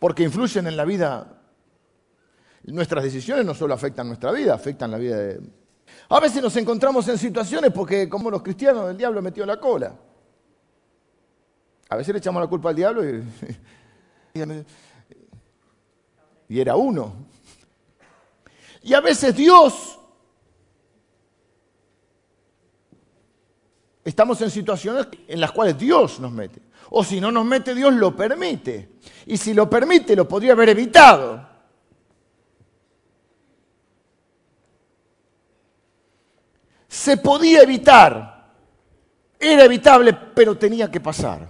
porque 0.00 0.24
influyen 0.24 0.66
en 0.66 0.76
la 0.76 0.84
vida. 0.84 1.40
Nuestras 2.64 3.04
decisiones 3.04 3.46
no 3.46 3.54
solo 3.54 3.74
afectan 3.74 4.08
nuestra 4.08 4.32
vida, 4.32 4.54
afectan 4.54 4.90
la 4.90 4.98
vida 4.98 5.16
de... 5.16 5.61
A 6.08 6.20
veces 6.20 6.42
nos 6.42 6.56
encontramos 6.56 7.08
en 7.08 7.18
situaciones 7.18 7.72
porque, 7.72 8.08
como 8.08 8.30
los 8.30 8.42
cristianos, 8.42 8.90
el 8.90 8.96
diablo 8.96 9.22
metió 9.22 9.46
la 9.46 9.58
cola. 9.58 9.94
A 11.88 11.96
veces 11.96 12.12
le 12.12 12.18
echamos 12.18 12.40
la 12.42 12.48
culpa 12.48 12.70
al 12.70 12.76
diablo 12.76 13.08
y, 13.08 13.22
y 16.48 16.60
era 16.60 16.76
uno. 16.76 17.14
Y 18.82 18.94
a 18.94 19.00
veces 19.00 19.34
Dios 19.36 19.98
estamos 24.04 24.40
en 24.42 24.50
situaciones 24.50 25.06
en 25.28 25.40
las 25.40 25.52
cuales 25.52 25.78
Dios 25.78 26.18
nos 26.20 26.32
mete. 26.32 26.60
O 26.90 27.04
si 27.04 27.20
no 27.20 27.30
nos 27.32 27.44
mete, 27.44 27.74
Dios 27.74 27.94
lo 27.94 28.14
permite. 28.14 28.96
Y 29.26 29.36
si 29.36 29.54
lo 29.54 29.70
permite, 29.70 30.14
lo 30.16 30.28
podría 30.28 30.52
haber 30.52 30.70
evitado. 30.70 31.51
Se 37.02 37.16
podía 37.16 37.62
evitar. 37.62 38.54
Era 39.36 39.64
evitable, 39.64 40.12
pero 40.12 40.56
tenía 40.56 40.88
que 40.88 41.00
pasar. 41.00 41.48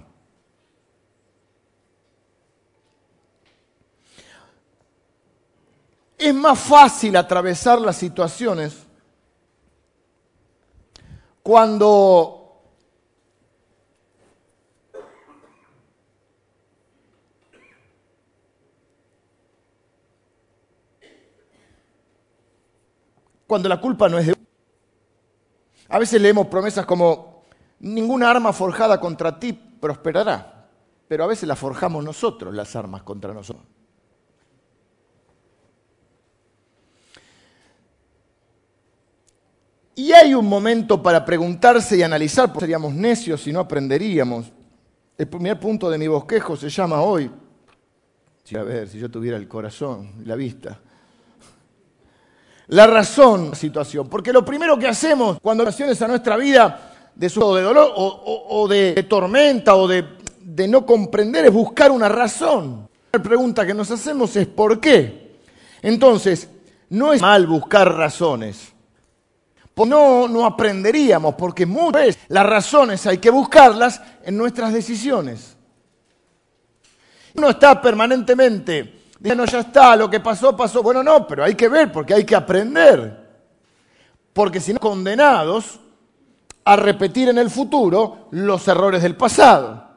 Es 6.16 6.34
más 6.34 6.58
fácil 6.58 7.14
atravesar 7.16 7.82
las 7.82 7.96
situaciones 7.96 8.78
cuando 11.42 12.62
cuando 23.46 23.68
la 23.68 23.78
culpa 23.78 24.08
no 24.08 24.18
es 24.18 24.28
de... 24.28 24.41
A 25.92 25.98
veces 25.98 26.22
leemos 26.22 26.46
promesas 26.46 26.86
como, 26.86 27.44
ninguna 27.80 28.30
arma 28.30 28.54
forjada 28.54 28.98
contra 28.98 29.38
ti 29.38 29.52
prosperará, 29.52 30.70
pero 31.06 31.22
a 31.22 31.26
veces 31.26 31.46
las 31.46 31.58
forjamos 31.58 32.02
nosotros, 32.02 32.54
las 32.54 32.74
armas 32.74 33.02
contra 33.02 33.34
nosotros. 33.34 33.66
Y 39.94 40.12
hay 40.12 40.32
un 40.32 40.46
momento 40.46 41.02
para 41.02 41.22
preguntarse 41.26 41.98
y 41.98 42.02
analizar, 42.02 42.46
porque 42.46 42.60
seríamos 42.60 42.94
necios 42.94 43.42
si 43.42 43.52
no 43.52 43.60
aprenderíamos. 43.60 44.50
El 45.18 45.28
primer 45.28 45.60
punto 45.60 45.90
de 45.90 45.98
mi 45.98 46.08
bosquejo 46.08 46.56
se 46.56 46.70
llama 46.70 47.02
hoy, 47.02 47.30
a 48.56 48.62
ver, 48.62 48.88
si 48.88 48.98
yo 48.98 49.10
tuviera 49.10 49.36
el 49.36 49.46
corazón 49.46 50.24
la 50.24 50.36
vista, 50.36 50.80
la 52.68 52.86
razón 52.86 53.50
la 53.50 53.56
situación. 53.56 54.08
Porque 54.08 54.32
lo 54.32 54.44
primero 54.44 54.78
que 54.78 54.88
hacemos 54.88 55.38
cuando 55.40 55.64
relaciones 55.64 56.00
a 56.02 56.08
nuestra 56.08 56.36
vida 56.36 57.10
de, 57.14 57.28
su, 57.28 57.40
de 57.54 57.62
dolor 57.62 57.92
o, 57.94 58.66
de, 58.68 59.02
tormenta 59.08 59.74
o 59.74 59.86
de, 59.86 60.04
de 60.40 60.68
no 60.68 60.86
comprender 60.86 61.44
es 61.46 61.52
buscar 61.52 61.90
una 61.90 62.08
razón. 62.08 62.88
La 63.12 63.22
pregunta 63.22 63.66
que 63.66 63.74
nos 63.74 63.90
hacemos 63.90 64.34
es 64.36 64.46
¿por 64.46 64.80
qué? 64.80 65.38
Entonces, 65.82 66.48
no 66.88 67.12
es 67.12 67.20
mal 67.20 67.46
buscar 67.46 67.92
razones. 67.94 68.72
No, 69.74 70.28
no 70.28 70.44
aprenderíamos, 70.46 71.34
porque 71.34 71.66
muchas 71.66 72.02
veces 72.02 72.22
las 72.28 72.46
razones 72.46 73.06
hay 73.06 73.18
que 73.18 73.30
buscarlas 73.30 74.00
en 74.22 74.36
nuestras 74.36 74.72
decisiones. 74.72 75.56
Uno 77.34 77.48
está 77.48 77.80
permanentemente 77.80 79.01
no, 79.22 79.44
ya 79.44 79.60
está, 79.60 79.94
lo 79.96 80.10
que 80.10 80.20
pasó, 80.20 80.56
pasó. 80.56 80.82
Bueno, 80.82 81.02
no, 81.02 81.26
pero 81.26 81.44
hay 81.44 81.54
que 81.54 81.68
ver 81.68 81.92
porque 81.92 82.14
hay 82.14 82.24
que 82.24 82.34
aprender. 82.34 83.22
Porque 84.32 84.60
si 84.60 84.72
no, 84.72 84.80
condenados 84.80 85.78
a 86.64 86.76
repetir 86.76 87.28
en 87.28 87.38
el 87.38 87.50
futuro 87.50 88.28
los 88.32 88.66
errores 88.66 89.02
del 89.02 89.16
pasado. 89.16 89.90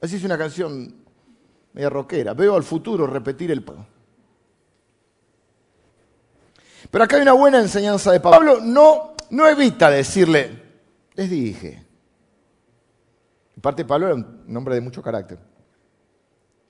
Así 0.00 0.16
es 0.16 0.24
una 0.24 0.36
canción 0.36 0.94
media 1.72 1.88
rockera. 1.88 2.34
Veo 2.34 2.56
al 2.56 2.64
futuro 2.64 3.06
repetir 3.06 3.50
el 3.50 3.62
pasado. 3.62 3.86
Pero 6.90 7.04
acá 7.04 7.16
hay 7.16 7.22
una 7.22 7.32
buena 7.32 7.60
enseñanza 7.60 8.10
de 8.12 8.20
Pablo. 8.20 8.38
Pablo 8.38 8.60
no, 8.64 9.14
no 9.30 9.48
evita 9.48 9.90
decirle, 9.90 10.62
les 11.14 11.30
dije. 11.30 11.84
En 13.54 13.62
parte 13.62 13.84
Pablo 13.84 14.06
era 14.06 14.14
un 14.14 14.56
hombre 14.56 14.74
de 14.74 14.80
mucho 14.80 15.02
carácter 15.02 15.55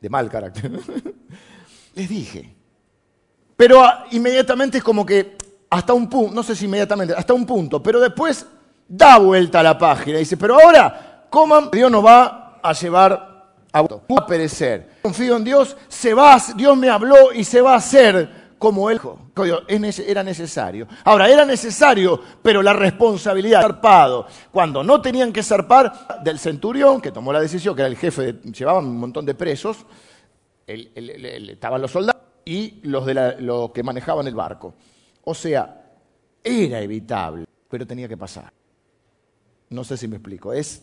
de 0.01 0.09
mal 0.09 0.31
carácter. 0.31 0.71
Les 1.95 2.09
dije. 2.09 2.55
Pero 3.57 3.83
ah, 3.83 4.07
inmediatamente 4.11 4.79
es 4.79 4.85
como 4.85 5.05
que 5.05 5.37
hasta 5.71 5.93
un 5.95 6.09
punto, 6.09 6.35
no 6.35 6.43
sé 6.43 6.55
si 6.55 6.67
inmediatamente, 6.67 7.15
hasta 7.15 7.33
un 7.33 7.47
punto, 7.47 7.83
pero 7.83 8.01
después 8.01 8.47
da 8.89 9.19
vuelta 9.19 9.61
a 9.61 9.63
la 9.63 9.79
página 9.79 10.19
y 10.19 10.21
dice, 10.21 10.37
pero 10.37 10.61
ahora 10.61 11.27
coman, 11.31 11.71
Dios 11.73 11.91
nos 11.91 12.05
va 12.05 12.61
a 12.63 12.73
llevar 12.73 13.47
a, 13.73 13.79
a 13.81 14.27
perecer. 14.27 14.99
Confío 15.03 15.37
en 15.37 15.45
Dios, 15.45 15.77
se 15.89 16.15
va, 16.15 16.41
Dios 16.55 16.77
me 16.77 16.89
habló 16.89 17.33
y 17.33 17.45
se 17.45 17.61
va 17.61 17.75
a 17.75 17.77
hacer 17.77 18.36
como 18.59 18.91
él. 18.91 19.01
Era 20.07 20.23
necesario. 20.23 20.87
Ahora, 21.05 21.29
era 21.29 21.45
necesario, 21.45 22.21
pero 22.43 22.63
la 22.63 22.73
responsabilidad 22.73 23.63
zarpado. 23.63 24.27
Cuando 24.51 24.83
no 24.83 25.01
tenían 25.01 25.33
que 25.33 25.43
zarpar 25.43 26.23
del 26.23 26.39
centurión, 26.39 27.01
que 27.01 27.13
tomó 27.13 27.33
la 27.33 27.41
decisión, 27.41 27.75
que 27.75 27.83
era 27.83 27.89
el 27.89 27.97
jefe, 27.97 28.35
llevaban 28.53 28.87
un 28.87 28.99
montón 28.99 29.27
de 29.27 29.35
presos, 29.35 29.79
estaban 30.67 31.81
los 31.81 31.91
soldados 31.91 32.23
y 32.45 32.81
los, 32.83 33.07
de 33.07 33.37
los 33.41 33.71
que 33.73 33.83
manejaban 33.83 34.27
el 34.27 34.35
barco. 34.35 34.75
O 35.25 35.35
sea, 35.35 35.85
era 36.43 36.81
evitable, 36.81 37.47
pero 37.69 37.87
tenía 37.87 38.09
que 38.09 38.17
pasar. 38.17 38.53
No 39.71 39.83
sé 39.85 39.97
si 39.97 40.07
me 40.07 40.17
explico. 40.17 40.53
Es 40.53 40.83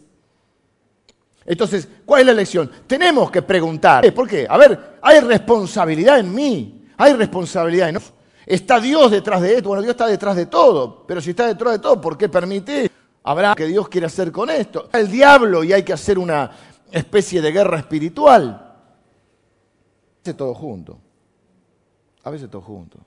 entonces, 1.46 1.88
¿cuál 2.06 2.22
es 2.22 2.27
la 2.27 2.34
lección? 2.34 2.72
Tenemos 2.88 3.30
que 3.30 3.42
preguntar. 3.42 4.12
¿Por 4.13 4.27
qué? 4.27 4.48
A 4.50 4.58
ver, 4.58 4.98
hay 5.01 5.20
responsabilidad 5.20 6.20
en 6.20 6.34
mí. 6.34 6.82
Hay 7.03 7.13
responsabilidad. 7.13 7.91
¿no? 7.91 8.00
¿Está 8.45 8.79
Dios 8.79 9.12
detrás 9.12 9.41
de 9.41 9.57
esto? 9.57 9.67
Bueno, 9.67 9.81
Dios 9.81 9.91
está 9.91 10.07
detrás 10.07 10.38
de 10.38 10.45
todo. 10.45 11.05
Pero 11.05 11.19
si 11.19 11.31
está 11.31 11.48
detrás 11.48 11.74
de 11.74 11.79
todo, 11.79 12.00
¿por 12.00 12.17
qué 12.17 12.29
permite? 12.29 12.89
Habrá 13.24 13.55
que 13.55 13.65
Dios 13.65 13.89
quiere 13.89 14.07
hacer 14.07 14.31
con 14.31 14.50
esto. 14.50 14.88
El 14.93 15.12
diablo 15.12 15.65
y 15.65 15.74
hay 15.74 15.83
que 15.83 15.91
hacer 15.91 16.17
una 16.17 16.50
especie 16.89 17.41
de 17.41 17.51
guerra 17.51 17.79
espiritual. 17.79 18.50
A 18.50 20.19
veces 20.19 20.38
todo 20.38 20.53
junto. 20.53 20.98
A 22.24 22.29
veces 22.29 22.50
todo 22.50 22.62
junto. 22.62 23.00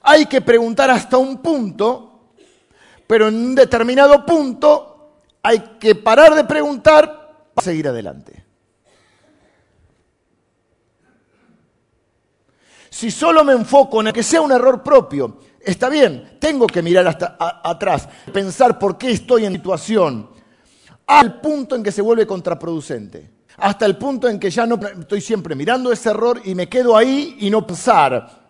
Hay 0.00 0.24
que 0.24 0.40
preguntar 0.40 0.90
hasta 0.90 1.18
un 1.18 1.42
punto, 1.42 2.30
pero 3.06 3.28
en 3.28 3.36
un 3.36 3.54
determinado 3.54 4.24
punto 4.24 5.20
hay 5.42 5.60
que 5.78 5.94
parar 5.94 6.34
de 6.34 6.44
preguntar 6.44 7.50
para 7.52 7.64
seguir 7.64 7.88
adelante. 7.88 8.43
Si 13.04 13.10
solo 13.10 13.44
me 13.44 13.52
enfoco 13.52 14.00
en 14.00 14.14
que 14.14 14.22
sea 14.22 14.40
un 14.40 14.50
error 14.50 14.82
propio, 14.82 15.36
Está 15.60 15.90
bien, 15.90 16.38
tengo 16.40 16.66
que 16.66 16.80
mirar 16.80 17.06
hasta 17.06 17.36
atrás, 17.38 18.08
pensar 18.32 18.78
por 18.78 18.96
qué 18.96 19.10
estoy 19.10 19.44
en 19.44 19.52
situación, 19.52 20.30
al 21.06 21.38
punto 21.38 21.76
en 21.76 21.82
que 21.82 21.92
se 21.92 22.00
vuelve 22.00 22.26
contraproducente, 22.26 23.30
hasta 23.58 23.84
el 23.84 23.98
punto 23.98 24.26
en 24.26 24.40
que 24.40 24.48
ya 24.48 24.64
no 24.64 24.76
estoy 24.76 25.20
siempre 25.20 25.54
mirando 25.54 25.92
ese 25.92 26.08
error 26.08 26.40
y 26.46 26.54
me 26.54 26.66
quedo 26.66 26.96
ahí 26.96 27.36
y 27.40 27.50
no 27.50 27.66
pensar. 27.66 28.42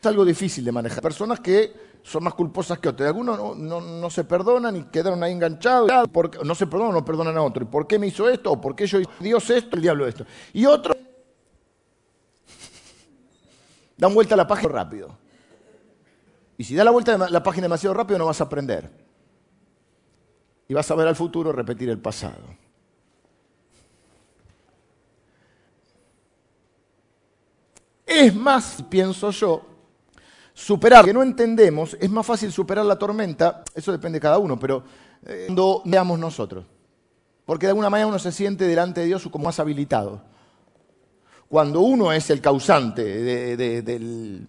Es 0.00 0.06
algo 0.06 0.24
difícil 0.24 0.64
de 0.64 0.72
manejar. 0.72 1.00
Personas 1.00 1.38
que 1.38 2.00
son 2.02 2.24
más 2.24 2.34
culposas 2.34 2.80
que 2.80 2.88
otras. 2.88 3.08
Algunos 3.08 3.56
no, 3.56 4.10
se 4.10 4.24
perdonan 4.24 4.74
y 4.74 4.82
quedaron 4.86 5.22
ahí 5.22 5.30
enganchados. 5.30 5.88
No 6.44 6.54
se 6.56 6.66
perdonan, 6.66 6.94
no 6.94 7.04
perdonan 7.04 7.36
a 7.36 7.42
otro. 7.42 7.62
¿Y 7.62 7.66
por 7.66 7.86
qué 7.86 7.96
me 7.96 8.08
hizo 8.08 8.28
esto? 8.28 8.50
¿O 8.50 8.60
por 8.60 8.74
qué 8.74 8.88
yo 8.88 8.98
hice 8.98 9.10
Dios 9.20 9.48
esto? 9.50 9.76
El 9.76 9.82
diablo 9.82 10.06
esto. 10.06 10.24
Y 10.52 10.66
otros 10.66 10.96
dan 13.96 14.14
vuelta 14.14 14.34
a 14.34 14.36
la 14.36 14.46
página 14.46 14.72
rápido. 14.72 15.16
Y 16.58 16.64
si 16.64 16.74
da 16.74 16.84
la 16.84 16.90
vuelta 16.90 17.14
a 17.14 17.30
la 17.30 17.42
página 17.42 17.64
demasiado 17.64 17.94
rápido 17.94 18.18
no 18.18 18.26
vas 18.26 18.40
a 18.40 18.44
aprender. 18.44 18.90
Y 20.68 20.74
vas 20.74 20.90
a 20.90 20.94
ver 20.94 21.06
al 21.06 21.16
futuro 21.16 21.52
repetir 21.52 21.88
el 21.90 21.98
pasado. 21.98 22.42
Es 28.06 28.34
más, 28.34 28.82
pienso 28.88 29.30
yo, 29.30 29.62
superar 30.54 31.04
que 31.04 31.12
no 31.12 31.22
entendemos, 31.22 31.96
es 32.00 32.08
más 32.08 32.24
fácil 32.24 32.52
superar 32.52 32.86
la 32.86 32.96
tormenta, 32.96 33.62
eso 33.74 33.92
depende 33.92 34.16
de 34.16 34.22
cada 34.22 34.38
uno, 34.38 34.58
pero 34.58 34.84
eh, 35.24 35.44
cuando 35.46 35.82
veamos 35.84 36.18
nosotros. 36.18 36.64
Porque 37.44 37.66
de 37.66 37.70
alguna 37.70 37.90
manera 37.90 38.06
uno 38.06 38.18
se 38.18 38.32
siente 38.32 38.64
delante 38.64 39.00
de 39.00 39.06
Dios 39.06 39.28
como 39.30 39.44
más 39.44 39.60
habilitado. 39.60 40.22
Cuando 41.48 41.80
uno 41.80 42.12
es 42.12 42.28
el 42.30 42.40
causante 42.40 43.56
del, 43.56 44.46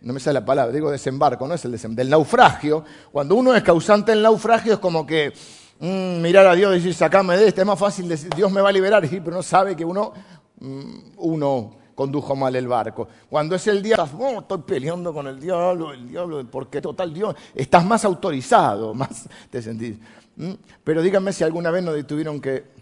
no 0.00 0.12
me 0.12 0.20
sale 0.20 0.40
la 0.40 0.44
palabra, 0.44 0.72
digo 0.72 0.90
desembarco, 0.90 1.46
no 1.46 1.54
es 1.54 1.64
el 1.64 1.72
desembarco, 1.72 1.98
del 1.98 2.10
naufragio, 2.10 2.84
cuando 3.12 3.34
uno 3.34 3.54
es 3.54 3.62
causante 3.62 4.12
del 4.12 4.22
naufragio 4.22 4.74
es 4.74 4.78
como 4.78 5.06
que 5.06 5.32
mm, 5.80 6.20
mirar 6.20 6.46
a 6.46 6.54
Dios 6.54 6.72
y 6.72 6.78
decir, 6.78 6.94
sacame 6.94 7.36
de 7.36 7.48
este, 7.48 7.60
es 7.60 7.66
más 7.66 7.78
fácil 7.78 8.08
decir, 8.08 8.30
Dios 8.34 8.50
me 8.50 8.60
va 8.60 8.70
a 8.70 8.72
liberar, 8.72 9.06
pero 9.08 9.36
no 9.36 9.42
sabe 9.42 9.76
que 9.76 9.84
uno, 9.84 10.12
mm, 10.60 10.98
uno 11.18 11.78
condujo 11.98 12.36
mal 12.36 12.54
el 12.54 12.68
barco. 12.68 13.08
Cuando 13.28 13.56
es 13.56 13.66
el 13.66 13.82
día, 13.82 13.96
oh, 14.18 14.38
estoy 14.38 14.58
peleando 14.58 15.12
con 15.12 15.26
el 15.26 15.40
diablo, 15.40 15.92
el 15.92 16.08
diablo, 16.08 16.46
porque 16.48 16.80
total 16.80 17.12
Dios, 17.12 17.34
estás 17.54 17.84
más 17.84 18.04
autorizado, 18.04 18.94
más 18.94 19.28
te 19.50 19.60
sentís. 19.60 19.96
Pero 20.84 21.02
díganme 21.02 21.32
si 21.32 21.42
alguna 21.42 21.72
vez 21.72 21.82
no 21.82 21.92
tuvieron 22.06 22.40
que, 22.40 22.77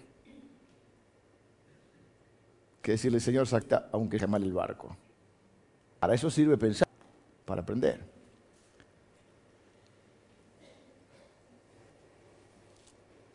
que 2.86 2.92
decirle, 2.92 3.18
Señor, 3.18 3.48
sacta, 3.48 3.88
aunque 3.90 4.16
sea 4.16 4.28
mal 4.28 4.44
el 4.44 4.52
barco. 4.52 4.96
Para 5.98 6.14
eso 6.14 6.30
sirve 6.30 6.56
pensar, 6.56 6.86
para 7.44 7.62
aprender. 7.62 8.00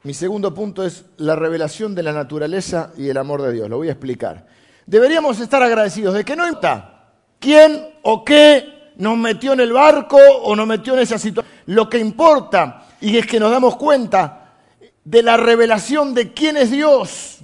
Mi 0.04 0.14
segundo 0.14 0.54
punto 0.54 0.86
es 0.86 1.04
la 1.18 1.36
revelación 1.36 1.94
de 1.94 2.04
la 2.04 2.14
naturaleza 2.14 2.94
y 2.98 3.10
el 3.10 3.18
amor 3.18 3.42
de 3.42 3.52
Dios. 3.52 3.70
Lo 3.70 3.76
voy 3.76 3.90
a 3.90 3.92
explicar 3.92 4.48
deberíamos 4.86 5.40
estar 5.40 5.62
agradecidos 5.62 6.14
de 6.14 6.26
que 6.26 6.36
no 6.36 6.48
importa 6.48 7.14
quién 7.40 7.90
o 8.04 8.24
qué 8.24 8.94
nos 8.98 9.18
metió 9.18 9.54
en 9.54 9.62
el 9.62 9.74
barco 9.74 10.18
o 10.44 10.56
nos 10.56 10.68
metió 10.68 10.94
en 10.94 11.00
esa 11.00 11.18
situación. 11.18 11.54
Lo 11.68 11.90
que 11.90 11.98
importa 11.98 12.88
y 13.00 13.18
es 13.18 13.26
que 13.26 13.40
nos 13.40 13.52
damos 13.52 13.78
cuenta 13.78 14.54
de 15.04 15.24
la 15.24 15.38
revelación 15.38 16.14
de 16.14 16.34
quién 16.34 16.58
es 16.58 16.72
Dios 16.72 17.40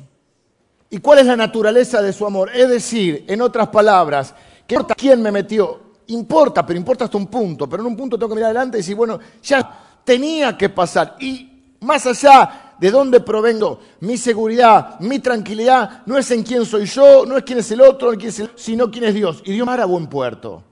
y 0.89 0.99
cuál 0.99 1.19
es 1.19 1.25
la 1.25 1.35
naturaleza 1.35 2.01
de 2.01 2.13
su 2.13 2.25
amor. 2.25 2.49
Es 2.53 2.69
decir, 2.69 3.25
en 3.27 3.41
otras 3.41 3.67
palabras, 3.69 4.33
que 4.65 4.75
importa 4.75 4.95
quién 4.95 5.21
me 5.21 5.31
metió, 5.31 5.87
importa, 6.07 6.65
pero 6.65 6.77
importa 6.77 7.05
hasta 7.05 7.17
un 7.17 7.27
punto. 7.27 7.67
Pero 7.67 7.83
en 7.83 7.87
un 7.87 7.97
punto 7.97 8.17
tengo 8.17 8.29
que 8.29 8.35
mirar 8.35 8.51
adelante 8.51 8.77
y 8.77 8.81
decir, 8.81 8.95
bueno, 8.95 9.19
ya 9.41 9.99
tenía 10.03 10.57
que 10.57 10.69
pasar. 10.69 11.15
Y 11.19 11.75
más 11.81 12.05
allá 12.05 12.75
de 12.79 12.91
dónde 12.91 13.19
provengo, 13.19 13.79
mi 14.01 14.17
seguridad, 14.17 14.99
mi 14.99 15.19
tranquilidad, 15.19 16.03
no 16.05 16.17
es 16.17 16.29
en 16.31 16.43
quién 16.43 16.65
soy 16.65 16.85
yo, 16.85 17.25
no 17.25 17.37
es 17.37 17.43
quién 17.43 17.59
es 17.59 17.71
el 17.71 17.81
otro, 17.81 18.11
sino 18.55 18.89
quién 18.91 19.05
es 19.05 19.13
Dios. 19.13 19.41
Y 19.45 19.53
Dios 19.53 19.65
me 19.65 19.73
hará 19.73 19.85
buen 19.85 20.07
puerto. 20.07 20.63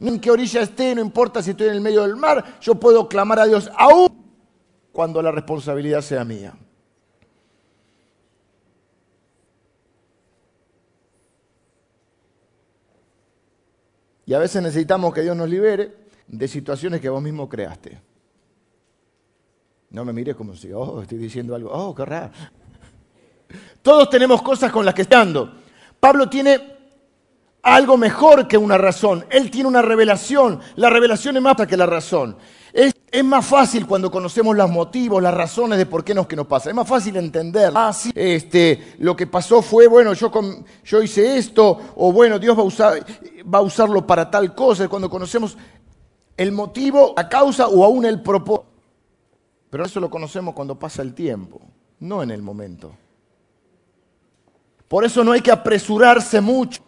en 0.00 0.20
qué 0.20 0.30
orilla 0.30 0.62
esté, 0.62 0.94
no 0.94 1.00
importa 1.00 1.42
si 1.42 1.50
estoy 1.50 1.68
en 1.68 1.74
el 1.74 1.80
medio 1.80 2.02
del 2.02 2.16
mar, 2.16 2.58
yo 2.60 2.74
puedo 2.74 3.08
clamar 3.08 3.40
a 3.40 3.46
Dios 3.46 3.70
aún 3.76 4.08
cuando 4.92 5.22
la 5.22 5.30
responsabilidad 5.30 6.02
sea 6.02 6.24
mía. 6.24 6.54
Y 14.28 14.34
a 14.34 14.38
veces 14.38 14.62
necesitamos 14.62 15.14
que 15.14 15.22
Dios 15.22 15.34
nos 15.34 15.48
libere 15.48 15.90
de 16.26 16.48
situaciones 16.48 17.00
que 17.00 17.08
vos 17.08 17.22
mismo 17.22 17.48
creaste. 17.48 17.98
No 19.88 20.04
me 20.04 20.12
mires 20.12 20.36
como 20.36 20.54
si, 20.54 20.70
oh, 20.70 21.00
estoy 21.00 21.16
diciendo 21.16 21.54
algo, 21.54 21.70
oh, 21.72 21.94
qué 21.94 22.04
raro. 22.04 22.30
Todos 23.80 24.10
tenemos 24.10 24.42
cosas 24.42 24.70
con 24.70 24.84
las 24.84 24.92
que 24.92 25.00
estando. 25.00 25.50
Pablo 25.98 26.28
tiene 26.28 26.60
algo 27.62 27.96
mejor 27.96 28.46
que 28.46 28.58
una 28.58 28.76
razón. 28.76 29.24
Él 29.30 29.50
tiene 29.50 29.66
una 29.66 29.80
revelación. 29.80 30.60
La 30.76 30.90
revelación 30.90 31.38
es 31.38 31.42
más 31.42 31.56
que 31.66 31.78
la 31.78 31.86
razón. 31.86 32.36
Es, 33.10 33.24
más 33.24 33.46
fácil 33.46 33.86
cuando 33.86 34.10
conocemos 34.10 34.56
los 34.56 34.70
motivos, 34.70 35.22
las 35.22 35.34
razones 35.34 35.78
de 35.78 35.86
por 35.86 36.04
qué 36.04 36.14
nos, 36.14 36.26
que 36.26 36.36
nos 36.36 36.46
pasa. 36.46 36.70
Es 36.70 36.76
más 36.76 36.88
fácil 36.88 37.16
entender. 37.16 37.72
Ah, 37.74 37.92
sí, 37.92 38.10
este, 38.14 38.94
lo 38.98 39.16
que 39.16 39.26
pasó 39.26 39.62
fue, 39.62 39.86
bueno, 39.86 40.12
yo, 40.14 40.30
yo 40.84 41.02
hice 41.02 41.36
esto, 41.36 41.78
o 41.96 42.12
bueno, 42.12 42.38
Dios 42.38 42.56
va 42.56 42.62
a, 42.62 42.64
usar, 42.64 43.06
va 43.52 43.58
a 43.58 43.62
usarlo 43.62 44.06
para 44.06 44.30
tal 44.30 44.54
cosa. 44.54 44.88
Cuando 44.88 45.10
conocemos 45.10 45.56
el 46.36 46.52
motivo, 46.52 47.14
la 47.16 47.28
causa 47.28 47.68
o 47.68 47.84
aún 47.84 48.04
el 48.04 48.22
propósito. 48.22 48.66
Pero 49.70 49.84
eso 49.84 50.00
lo 50.00 50.08
conocemos 50.08 50.54
cuando 50.54 50.78
pasa 50.78 51.02
el 51.02 51.14
tiempo, 51.14 51.60
no 52.00 52.22
en 52.22 52.30
el 52.30 52.42
momento. 52.42 52.92
Por 54.88 55.04
eso 55.04 55.22
no 55.22 55.32
hay 55.32 55.42
que 55.42 55.50
apresurarse 55.50 56.40
mucho 56.40 56.80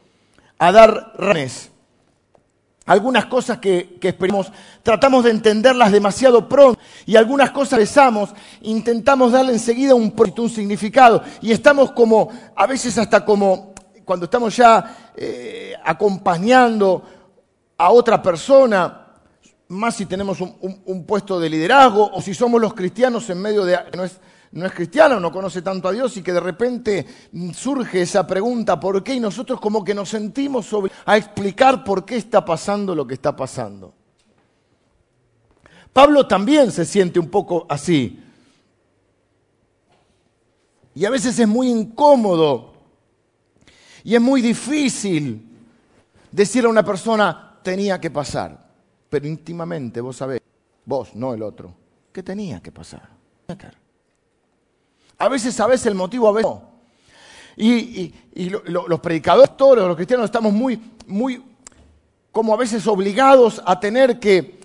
a 0.59 0.73
dar 0.73 1.13
razones. 1.17 1.71
Algunas 2.90 3.26
cosas 3.26 3.59
que, 3.59 4.00
esperamos, 4.03 4.50
tratamos 4.83 5.22
de 5.22 5.31
entenderlas 5.31 5.92
demasiado 5.92 6.48
pronto 6.48 6.81
y 7.07 7.14
algunas 7.14 7.53
cosas 7.53 7.79
besamos, 7.79 8.31
intentamos 8.62 9.31
darle 9.31 9.53
enseguida 9.53 9.94
un, 9.94 10.12
significado. 10.48 11.22
Y 11.40 11.53
estamos 11.53 11.92
como, 11.92 12.29
a 12.57 12.66
veces 12.66 12.98
hasta 12.98 13.24
como, 13.24 13.74
cuando 14.05 14.24
estamos 14.24 14.57
ya 14.57 15.12
eh, 15.16 15.72
acompañando 15.85 17.05
a 17.79 17.92
otra 17.92 18.20
persona, 18.20 19.07
más 19.68 19.94
si 19.94 20.07
tenemos 20.07 20.40
un, 20.40 21.05
puesto 21.07 21.38
de 21.38 21.48
liderazgo 21.48 22.11
o 22.12 22.20
si 22.20 22.35
somos 22.35 22.61
los 22.61 22.74
cristianos 22.74 23.31
en 23.31 23.40
medio 23.40 23.64
de... 23.64 23.79
no 24.53 24.67
es 24.67 24.73
cristiano, 24.73 25.21
no 25.21 25.31
conoce 25.31 25.63
tanto 25.63 25.89
a 25.89 25.93
Dios 25.93 26.17
y 26.17 26.23
que 26.23 26.33
de 26.33 26.41
repente 26.41 27.07
surge 27.55 28.03
esa 28.03 28.27
pregunta, 28.27 28.79
¿por 28.81 29.03
qué? 29.05 29.15
Y 29.15 29.21
nosotros 29.21 29.61
como 29.61 29.85
que 29.85 29.95
nos 29.95 30.09
sentimos 30.09 30.67
sobre, 30.67 30.93
a 31.05 31.17
explicar 31.17 31.85
por 31.85 32.05
qué 32.05 32.17
está 32.17 32.45
pasando 32.45 32.95
lo 32.95 33.07
que 33.07 33.15
está 33.15 33.35
pasando. 33.35 33.95
Pablo 35.93 36.27
también 36.27 36.71
se 36.71 36.85
siente 36.85 37.19
un 37.19 37.29
poco 37.29 37.67
así. 37.69 38.23
Y 40.95 41.05
a 41.05 41.11
veces 41.11 41.39
es 41.39 41.49
muy 41.49 41.69
incómodo 41.69 42.73
y 44.03 44.15
es 44.15 44.21
muy 44.21 44.41
difícil 44.41 45.49
decirle 46.31 46.67
a 46.67 46.71
una 46.71 46.85
persona, 46.85 47.59
tenía 47.63 48.01
que 48.01 48.11
pasar 48.11 48.71
pero 49.11 49.27
íntimamente 49.27 50.01
vos 50.01 50.17
sabés, 50.17 50.41
vos, 50.87 51.15
no 51.17 51.35
el 51.35 51.43
otro, 51.43 51.75
¿qué 52.13 52.23
tenía 52.23 52.63
que 52.63 52.71
pasar? 52.71 53.11
A 55.21 55.29
veces 55.29 55.55
sabés 55.55 55.85
el 55.85 55.95
motivo, 55.95 56.29
a 56.29 56.33
veces 56.33 56.51
no. 56.51 56.63
Y, 57.57 58.13
los 58.65 59.01
predicadores, 59.01 59.55
todos 59.55 59.77
los 59.79 59.95
cristianos, 59.95 60.25
estamos 60.25 60.51
muy, 60.51 60.81
muy, 61.07 61.43
como 62.33 62.55
a 62.55 62.57
veces 62.57 62.87
obligados 62.87 63.63
a 63.67 63.79
tener 63.79 64.19
que, 64.19 64.59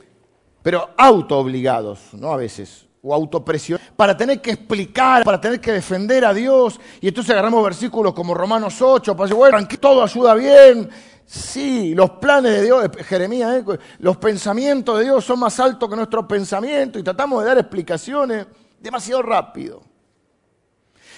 pero 0.63 0.91
auto 0.95 1.37
obligados, 1.37 1.99
no 2.13 2.31
a 2.31 2.37
veces, 2.37 2.85
o 3.01 3.13
autopresión, 3.13 3.81
para 3.97 4.15
tener 4.15 4.41
que 4.41 4.51
explicar, 4.51 5.25
para 5.25 5.41
tener 5.41 5.59
que 5.59 5.73
defender 5.73 6.23
a 6.23 6.33
Dios. 6.33 6.79
Y 7.01 7.09
entonces 7.09 7.33
agarramos 7.33 7.61
versículos 7.61 8.13
como 8.13 8.33
Romanos 8.33 8.81
8, 8.81 9.13
para 9.13 9.25
decir, 9.25 9.37
bueno, 9.37 9.67
todo 9.79 10.01
ayuda 10.03 10.33
bien, 10.35 10.89
Sí, 11.27 11.95
los 11.95 12.11
planes 12.11 12.51
de 12.51 12.63
Dios, 12.63 12.87
Jeremías, 13.07 13.55
¿eh? 13.55 13.79
los 13.97 14.17
pensamientos 14.17 14.99
de 14.99 15.05
Dios 15.05 15.25
son 15.25 15.39
más 15.39 15.59
altos 15.59 15.89
que 15.89 15.95
nuestros 15.95 16.27
pensamientos 16.27 17.01
y 17.01 17.03
tratamos 17.03 17.41
de 17.41 17.47
dar 17.47 17.57
explicaciones 17.57 18.45
demasiado 18.79 19.23
rápido. 19.23 19.81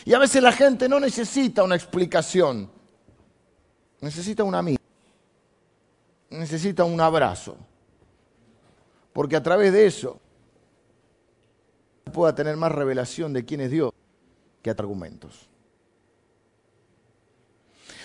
Y 0.07 0.13
a 0.13 0.19
veces 0.19 0.41
la 0.41 0.53
gente 0.53 0.87
no 0.87 1.01
necesita 1.01 1.63
una 1.63 1.75
explicación, 1.75 2.71
necesita 3.99 4.41
un 4.45 4.55
amigo, 4.55 4.81
necesita 6.29 6.85
un 6.85 7.01
abrazo, 7.01 7.57
porque 9.11 9.35
a 9.35 9.43
través 9.43 9.73
de 9.73 9.85
eso 9.85 10.17
pueda 12.13 12.33
tener 12.33 12.55
más 12.55 12.71
revelación 12.71 13.33
de 13.33 13.43
quién 13.43 13.59
es 13.59 13.69
Dios 13.69 13.91
que 14.61 14.69
argumentos. 14.69 15.49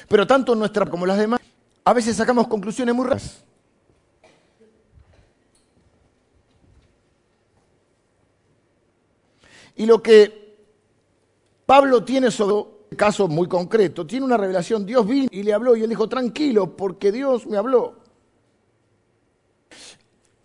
Pero 0.09 0.27
tanto 0.27 0.57
nuestra 0.57 0.87
como 0.87 1.07
las 1.07 1.19
demás, 1.19 1.39
a 1.85 1.93
veces 1.93 2.17
sacamos 2.17 2.49
conclusiones 2.49 2.97
muy 2.97 3.07
raras. 3.07 3.45
Y 9.77 9.87
lo 9.87 10.03
que 10.03 10.42
Pablo 11.73 12.05
tiene 12.05 12.31
sobre 12.31 12.53
un 12.53 12.97
caso 12.99 13.29
muy 13.29 13.49
concreto, 13.49 14.07
tiene 14.07 14.27
una 14.27 14.37
revelación, 14.37 14.85
Dios 14.85 15.07
vino 15.07 15.29
y 15.31 15.43
le 15.43 15.55
habló 15.55 15.75
y 15.75 15.83
él 15.83 15.89
dijo, 15.89 16.07
tranquilo, 16.07 16.77
porque 16.77 17.11
Dios 17.11 17.47
me 17.47 17.57
habló. 17.57 17.97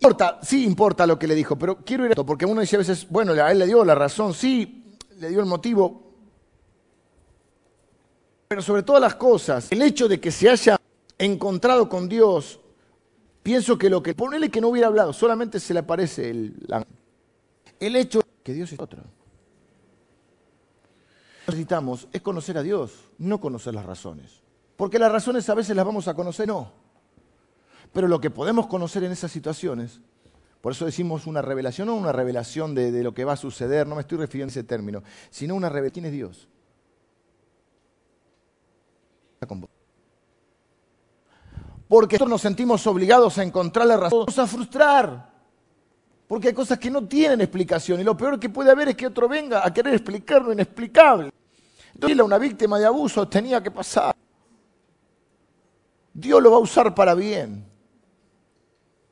Importa, 0.00 0.38
sí 0.42 0.64
importa 0.64 1.06
lo 1.06 1.18
que 1.18 1.26
le 1.26 1.34
dijo, 1.34 1.58
pero 1.58 1.84
quiero 1.84 2.04
ir 2.04 2.08
a 2.08 2.12
esto, 2.12 2.24
porque 2.24 2.46
uno 2.46 2.62
dice 2.62 2.76
a 2.76 2.78
veces, 2.78 3.06
bueno, 3.10 3.32
a 3.32 3.52
él 3.52 3.58
le 3.58 3.66
dio 3.66 3.84
la 3.84 3.94
razón, 3.94 4.32
sí, 4.32 4.96
le 5.18 5.28
dio 5.28 5.40
el 5.40 5.44
motivo, 5.44 6.14
pero 8.48 8.62
sobre 8.62 8.82
todas 8.82 9.02
las 9.02 9.16
cosas, 9.16 9.70
el 9.70 9.82
hecho 9.82 10.08
de 10.08 10.18
que 10.18 10.30
se 10.30 10.48
haya 10.48 10.80
encontrado 11.18 11.90
con 11.90 12.08
Dios, 12.08 12.58
pienso 13.42 13.76
que 13.76 13.90
lo 13.90 14.02
que, 14.02 14.14
ponele 14.14 14.48
que 14.48 14.62
no 14.62 14.68
hubiera 14.68 14.88
hablado, 14.88 15.12
solamente 15.12 15.60
se 15.60 15.74
le 15.74 15.80
aparece 15.80 16.30
el, 16.30 16.54
el 17.78 17.96
hecho 17.96 18.20
de 18.20 18.24
que 18.42 18.54
Dios 18.54 18.72
es 18.72 18.80
otro. 18.80 19.17
Necesitamos 21.48 22.08
es 22.12 22.20
conocer 22.20 22.58
a 22.58 22.62
Dios, 22.62 23.10
no 23.16 23.40
conocer 23.40 23.74
las 23.74 23.86
razones. 23.86 24.42
Porque 24.76 24.98
las 24.98 25.10
razones 25.10 25.48
a 25.48 25.54
veces 25.54 25.74
las 25.74 25.86
vamos 25.86 26.06
a 26.06 26.12
conocer, 26.12 26.46
no. 26.46 26.70
Pero 27.90 28.06
lo 28.06 28.20
que 28.20 28.28
podemos 28.28 28.66
conocer 28.66 29.02
en 29.04 29.12
esas 29.12 29.32
situaciones, 29.32 30.02
por 30.60 30.72
eso 30.72 30.84
decimos 30.84 31.26
una 31.26 31.40
revelación, 31.40 31.88
no 31.88 31.94
una 31.94 32.12
revelación 32.12 32.74
de, 32.74 33.02
lo 33.02 33.14
que 33.14 33.24
va 33.24 33.32
a 33.32 33.36
suceder, 33.36 33.86
no 33.86 33.94
me 33.94 34.02
estoy 34.02 34.18
refiriendo 34.18 34.50
a 34.50 34.52
ese 34.52 34.62
término, 34.62 35.02
sino 35.30 35.54
una 35.54 35.70
revelación. 35.70 35.94
¿Quién 35.94 36.04
es 36.04 36.12
Dios? 36.12 36.48
Porque 41.88 42.16
nosotros 42.16 42.28
nos 42.28 42.42
sentimos 42.42 42.86
obligados 42.86 43.38
a 43.38 43.42
encontrar 43.42 43.86
la 43.86 43.96
razón, 43.96 44.26
vamos 44.26 44.38
a 44.38 44.46
frustrar. 44.46 45.32
Porque 46.26 46.48
hay 46.48 46.54
cosas 46.54 46.78
que 46.78 46.90
no 46.90 47.08
tienen 47.08 47.40
explicación 47.40 48.00
y 48.00 48.04
lo 48.04 48.14
peor 48.18 48.38
que 48.38 48.50
puede 48.50 48.70
haber 48.70 48.88
es 48.88 48.96
que 48.96 49.06
otro 49.06 49.26
venga 49.26 49.66
a 49.66 49.72
querer 49.72 49.94
explicar 49.94 50.42
lo 50.42 50.52
inexplicable. 50.52 51.32
Entonces, 51.98 52.20
una 52.20 52.38
víctima 52.38 52.78
de 52.78 52.86
abuso 52.86 53.26
tenía 53.26 53.60
que 53.60 53.72
pasar. 53.72 54.14
Dios 56.14 56.40
lo 56.40 56.52
va 56.52 56.58
a 56.58 56.60
usar 56.60 56.94
para 56.94 57.12
bien. 57.12 57.66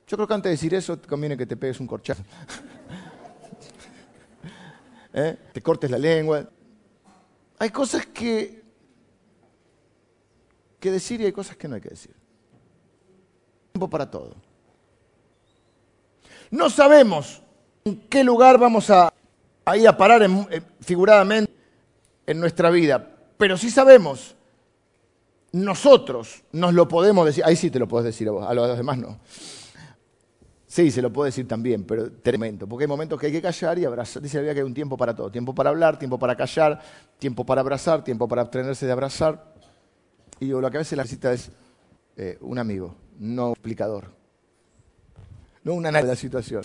Yo 0.07 0.16
creo 0.16 0.29
que 0.29 0.35
antes 0.35 0.51
de 0.51 0.53
decir 0.53 0.72
eso 0.72 0.96
conviene 1.03 1.37
que 1.37 1.46
te 1.46 1.57
pegues 1.57 1.81
un 1.81 1.88
corchazo. 1.88 2.22
¿Eh? 5.12 5.37
Te 5.53 5.61
cortes 5.61 5.90
la 5.90 5.99
lengua. 5.99 6.49
Hay 7.59 7.70
cosas 7.70 8.07
que 8.07 8.64
que 10.79 10.92
decir 10.92 11.20
y 11.20 11.25
hay 11.25 11.33
cosas 11.33 11.57
que 11.57 11.66
no 11.66 11.75
hay 11.75 11.81
que 11.81 11.88
decir. 11.88 12.14
Tiempo 13.72 13.90
para 13.90 14.09
todo. 14.09 14.37
No 16.53 16.70
sabemos 16.70 17.42
en 17.85 17.99
qué 18.09 18.22
lugar 18.22 18.59
vamos 18.59 18.90
a, 18.90 19.12
ir 19.75 19.88
a 19.88 19.96
parar 19.96 20.25
figuradamente 20.81 21.56
en 22.27 22.41
nuestra 22.41 22.71
vida, 22.71 23.17
pero 23.37 23.57
sí 23.57 23.71
sabemos, 23.71 24.37
nosotros 25.53 26.43
nos 26.53 26.75
lo 26.75 26.89
podemos 26.89 27.25
decir, 27.25 27.45
ahí 27.45 27.57
sí 27.57 27.71
te 27.71 27.79
lo 27.79 27.89
puedes 27.89 28.05
decir 28.07 28.29
a 28.29 28.33
vos, 28.33 28.47
a 28.47 28.53
los 28.53 28.77
demás 28.77 28.99
no. 28.99 29.21
Sí, 30.67 30.91
se 30.91 31.01
lo 31.01 31.11
puedo 31.12 31.25
decir 31.25 31.49
también, 31.49 31.85
pero 31.85 32.12
tremendo, 32.12 32.67
porque 32.67 32.85
hay 32.85 32.89
momentos 32.89 33.19
que 33.19 33.27
hay 33.27 33.33
que 33.33 33.41
callar 33.41 33.79
y 33.79 33.85
abrazar. 33.85 34.23
Dice 34.23 34.37
la 34.37 34.41
Biblia 34.43 34.55
que 34.55 34.61
hay 34.61 34.67
un 34.67 34.75
tiempo 34.75 34.97
para 34.97 35.15
todo, 35.15 35.31
tiempo 35.31 35.55
para 35.55 35.71
hablar, 35.71 35.99
tiempo 35.99 36.19
para 36.19 36.37
callar, 36.37 36.83
tiempo 37.19 37.47
para 37.47 37.62
abrazar, 37.62 38.05
tiempo 38.05 38.29
para 38.29 38.43
abstenerse 38.43 38.85
de 38.85 38.93
abrazar. 38.93 39.55
Y 40.41 40.49
lo 40.49 40.71
que 40.71 40.77
a 40.77 40.81
veces 40.81 40.97
la 40.97 41.05
necesita 41.05 41.33
es 41.33 41.51
eh, 42.17 42.37
un 42.43 42.59
amigo, 42.59 42.95
no 43.19 43.47
un 43.47 43.53
explicador, 43.53 44.11
no 45.62 45.75
una 45.75 45.91
de 45.91 46.03
la 46.03 46.17
situación. 46.17 46.62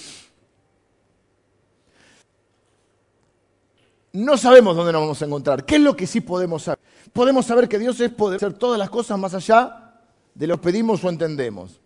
No 4.13 4.37
sabemos 4.37 4.75
dónde 4.75 4.91
nos 4.91 5.01
vamos 5.01 5.21
a 5.21 5.25
encontrar. 5.25 5.65
¿Qué 5.65 5.75
es 5.75 5.81
lo 5.81 5.95
que 5.95 6.05
sí 6.05 6.21
podemos 6.21 6.63
saber? 6.63 6.79
Podemos 7.13 7.45
saber 7.45 7.69
que 7.69 7.79
Dios 7.79 7.99
es 7.99 8.11
poder 8.11 8.37
hacer 8.37 8.53
todas 8.53 8.77
las 8.77 8.89
cosas 8.89 9.17
más 9.17 9.33
allá 9.33 9.93
de 10.33 10.47
lo 10.47 10.57
que 10.57 10.63
pedimos 10.63 11.03
o 11.03 11.09
entendemos. 11.09 11.79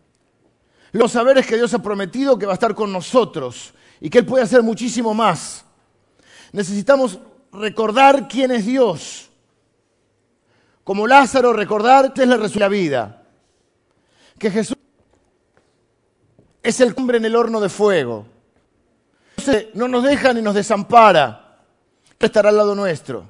Lo 0.91 1.07
saber 1.07 1.37
es 1.37 1.45
que 1.45 1.57
Dios 1.57 1.73
ha 1.73 1.79
prometido 1.79 2.37
que 2.37 2.45
va 2.45 2.53
a 2.53 2.55
estar 2.55 2.73
con 2.73 2.91
nosotros 2.91 3.73
y 3.99 4.09
que 4.09 4.19
Él 4.19 4.25
puede 4.25 4.43
hacer 4.43 4.63
muchísimo 4.63 5.13
más. 5.13 5.65
Necesitamos 6.51 7.19
recordar 7.51 8.27
quién 8.27 8.51
es 8.51 8.65
Dios 8.65 9.29
como 10.85 11.07
Lázaro, 11.07 11.51
recordar 11.51 12.13
que 12.13 12.21
es 12.21 12.27
la 12.27 12.35
resurrección 12.37 12.59
de 12.59 12.65
la 12.65 12.69
vida. 12.69 13.23
Que 14.37 14.51
Jesús 14.51 14.77
es 16.61 16.79
el 16.79 16.93
hombre 16.95 17.17
en 17.17 17.25
el 17.25 17.35
horno 17.35 17.59
de 17.59 17.69
fuego. 17.69 18.27
No 19.73 19.87
nos 19.87 20.03
deja 20.03 20.31
ni 20.31 20.41
nos 20.41 20.53
desampara. 20.53 21.44
Estará 22.19 22.49
al 22.49 22.57
lado 22.57 22.75
nuestro. 22.75 23.27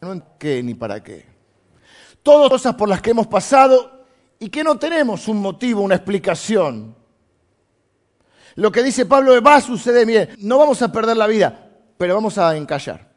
No 0.00 0.12
en 0.12 0.24
qué 0.38 0.62
ni 0.62 0.74
para 0.74 1.02
qué. 1.02 1.26
Todas 2.22 2.50
cosas 2.50 2.74
por 2.74 2.88
las 2.88 3.00
que 3.00 3.10
hemos 3.10 3.26
pasado 3.26 4.06
y 4.38 4.48
que 4.48 4.64
no 4.64 4.78
tenemos 4.78 5.28
un 5.28 5.38
motivo, 5.38 5.82
una 5.82 5.94
explicación. 5.94 6.96
Lo 8.56 8.70
que 8.70 8.82
dice 8.82 9.06
Pablo 9.06 9.40
va 9.40 9.56
a 9.56 9.60
suceder, 9.60 10.06
bien, 10.06 10.36
no 10.38 10.58
vamos 10.58 10.82
a 10.82 10.92
perder 10.92 11.16
la 11.16 11.26
vida, 11.26 11.70
pero 11.96 12.14
vamos 12.14 12.36
a 12.38 12.56
encallar. 12.56 13.12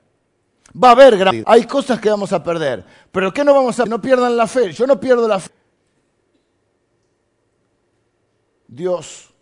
Va 0.82 0.90
a 0.90 0.92
haber 0.92 1.18
gran... 1.18 1.44
Hay 1.46 1.66
cosas 1.66 2.00
que 2.00 2.10
vamos 2.10 2.32
a 2.34 2.44
perder, 2.44 2.86
pero 3.12 3.34
¿qué 3.34 3.44
no 3.44 3.54
vamos 3.54 3.80
a... 3.80 3.86
No 3.86 4.02
pierdan 4.02 4.38
la 4.38 4.48
fe, 4.48 4.72
yo 4.72 4.86
no 4.88 5.00
pierdo 5.00 5.28
la 5.28 5.40
fe. 5.40 5.52
Dios, 8.68 9.34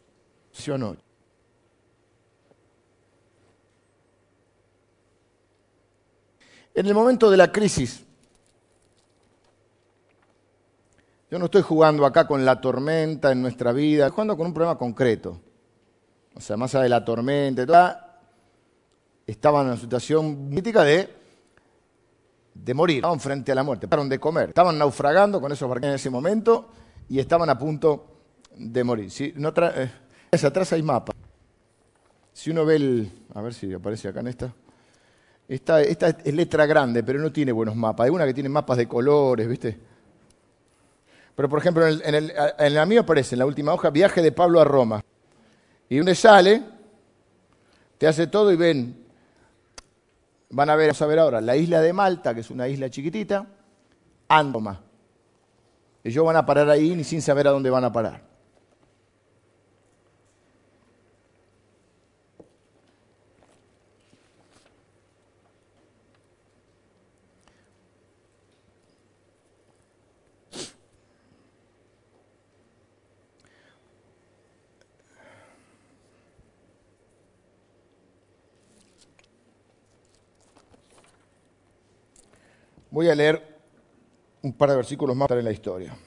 ¿sí 0.53 0.71
o 0.71 0.77
no? 0.77 0.95
En 6.75 6.87
el 6.87 6.93
momento 6.93 7.29
de 7.29 7.37
la 7.37 7.51
crisis, 7.51 8.03
yo 11.29 11.37
no 11.37 11.45
estoy 11.45 11.61
jugando 11.61 12.05
acá 12.05 12.25
con 12.25 12.45
la 12.45 12.59
tormenta 12.61 13.31
en 13.31 13.41
nuestra 13.41 13.71
vida, 13.71 14.05
estoy 14.05 14.15
jugando 14.15 14.37
con 14.37 14.47
un 14.47 14.53
problema 14.53 14.77
concreto. 14.77 15.39
O 16.35 16.41
sea, 16.41 16.57
más 16.57 16.73
allá 16.73 16.83
de 16.83 16.89
la 16.89 17.05
tormenta, 17.05 18.21
estaban 19.27 19.65
en 19.65 19.71
una 19.73 19.81
situación 19.81 20.49
crítica 20.49 20.83
de, 20.83 21.09
de 22.55 22.73
morir, 22.73 22.97
estaban 22.97 23.19
frente 23.19 23.51
a 23.51 23.55
la 23.55 23.63
muerte, 23.63 23.87
pararon 23.87 24.09
de 24.09 24.19
comer, 24.19 24.49
estaban 24.49 24.77
naufragando 24.77 25.39
con 25.39 25.51
esos 25.51 25.69
barcos 25.69 25.89
en 25.89 25.95
ese 25.95 26.09
momento 26.09 26.69
y 27.07 27.19
estaban 27.19 27.49
a 27.49 27.57
punto 27.57 28.07
de 28.55 28.83
morir. 28.83 29.11
No 29.35 29.53
eh, 29.55 29.91
atrás 30.41 30.71
hay 30.73 30.81
mapa. 30.81 31.13
Si 32.31 32.49
uno 32.49 32.65
ve 32.65 32.75
el, 32.77 33.11
a 33.33 33.41
ver 33.41 33.53
si 33.53 33.73
aparece 33.73 34.07
acá 34.07 34.21
en 34.21 34.27
esta, 34.27 34.53
esta, 35.47 35.81
esta 35.81 36.09
es 36.09 36.33
letra 36.33 36.65
grande, 36.65 37.03
pero 37.03 37.19
no 37.19 37.31
tiene 37.31 37.51
buenos 37.51 37.75
mapas. 37.75 38.05
Hay 38.05 38.11
una 38.11 38.25
que 38.25 38.33
tiene 38.33 38.49
mapas 38.49 38.77
de 38.77 38.87
colores, 38.87 39.47
¿viste? 39.47 39.77
Pero 41.35 41.49
por 41.49 41.59
ejemplo, 41.59 41.85
en, 41.87 42.15
el, 42.15 42.31
en, 42.31 42.31
en 42.57 42.73
la 42.73 42.85
mía 42.85 43.01
aparece 43.01 43.35
en 43.35 43.39
la 43.39 43.45
última 43.45 43.73
hoja, 43.73 43.89
viaje 43.89 44.21
de 44.21 44.31
Pablo 44.31 44.61
a 44.61 44.63
Roma. 44.63 45.01
Y 45.89 45.97
donde 45.97 46.15
sale, 46.15 46.63
te 47.97 48.07
hace 48.07 48.27
todo 48.27 48.51
y 48.51 48.55
ven 48.55 49.03
Van 50.55 50.69
a 50.69 50.75
ver, 50.75 50.89
vamos 50.89 51.01
a 51.01 51.05
ver 51.07 51.17
ahora, 51.17 51.41
la 51.41 51.55
isla 51.55 51.81
de 51.81 51.93
Malta, 51.93 52.35
que 52.35 52.41
es 52.41 52.51
una 52.51 52.67
isla 52.67 52.87
chiquitita, 52.87 53.47
Andoma. 54.27 54.79
Ellos 56.03 56.23
van 56.23 56.35
a 56.35 56.45
parar 56.45 56.69
ahí 56.69 56.95
ni 56.95 57.03
sin 57.03 57.23
saber 57.23 57.47
a 57.47 57.51
dónde 57.51 57.71
van 57.71 57.83
a 57.83 57.91
parar. 57.91 58.21
Voy 82.93 83.09
a 83.09 83.15
leer 83.15 83.41
un 84.43 84.53
par 84.53 84.69
de 84.69 84.75
versículos 84.75 85.15
más 85.15 85.31
en 85.31 85.43
la 85.43 85.51
historia. 85.51 85.97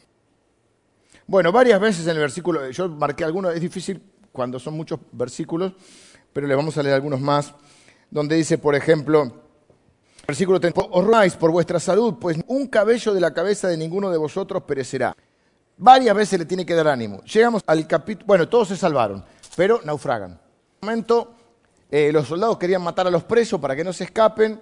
Bueno, 1.27 1.51
varias 1.51 1.81
veces 1.81 2.05
en 2.05 2.13
el 2.13 2.21
versículo, 2.21 2.71
yo 2.71 2.89
marqué 2.89 3.25
algunos, 3.25 3.53
es 3.53 3.61
difícil 3.61 4.01
cuando 4.31 4.61
son 4.61 4.75
muchos 4.75 5.01
versículos, 5.11 5.73
pero 6.33 6.47
les 6.47 6.57
vamos 6.57 6.79
a 6.79 6.85
leer 6.85 6.95
algunos 6.95 7.21
más, 7.21 7.53
donde 8.09 8.37
dice, 8.37 8.57
por 8.59 8.77
ejemplo, 8.77 9.33
versículo 10.29 10.61
30, 10.61 10.81
os 10.81 11.37
por 11.37 11.51
vuestra 11.51 11.81
salud, 11.81 12.19
pues 12.21 12.39
un 12.47 12.69
cabello 12.69 13.13
de 13.13 13.21
la 13.21 13.35
cabeza 13.35 13.67
de 13.67 13.77
ninguno 13.77 14.09
de 14.09 14.19
vosotros 14.19 14.63
perecerá. 14.63 15.13
Varias 15.79 16.15
veces 16.15 16.39
le 16.39 16.45
tiene 16.45 16.65
que 16.65 16.75
dar 16.77 16.87
ánimo. 16.87 17.21
Llegamos 17.25 17.65
al 17.67 17.85
capítulo, 17.89 18.27
bueno, 18.29 18.49
todos 18.49 18.69
se 18.69 18.77
salvaron, 18.77 19.25
pero 19.57 19.81
naufragan. 19.83 20.31
En 20.31 20.39
un 20.83 20.89
momento, 20.89 21.35
eh, 21.91 22.13
los 22.13 22.29
soldados 22.29 22.59
querían 22.59 22.83
matar 22.83 23.09
a 23.09 23.11
los 23.11 23.25
presos 23.25 23.61
para 23.61 23.75
que 23.75 23.83
no 23.83 23.93
se 23.93 24.05
escapen, 24.05 24.61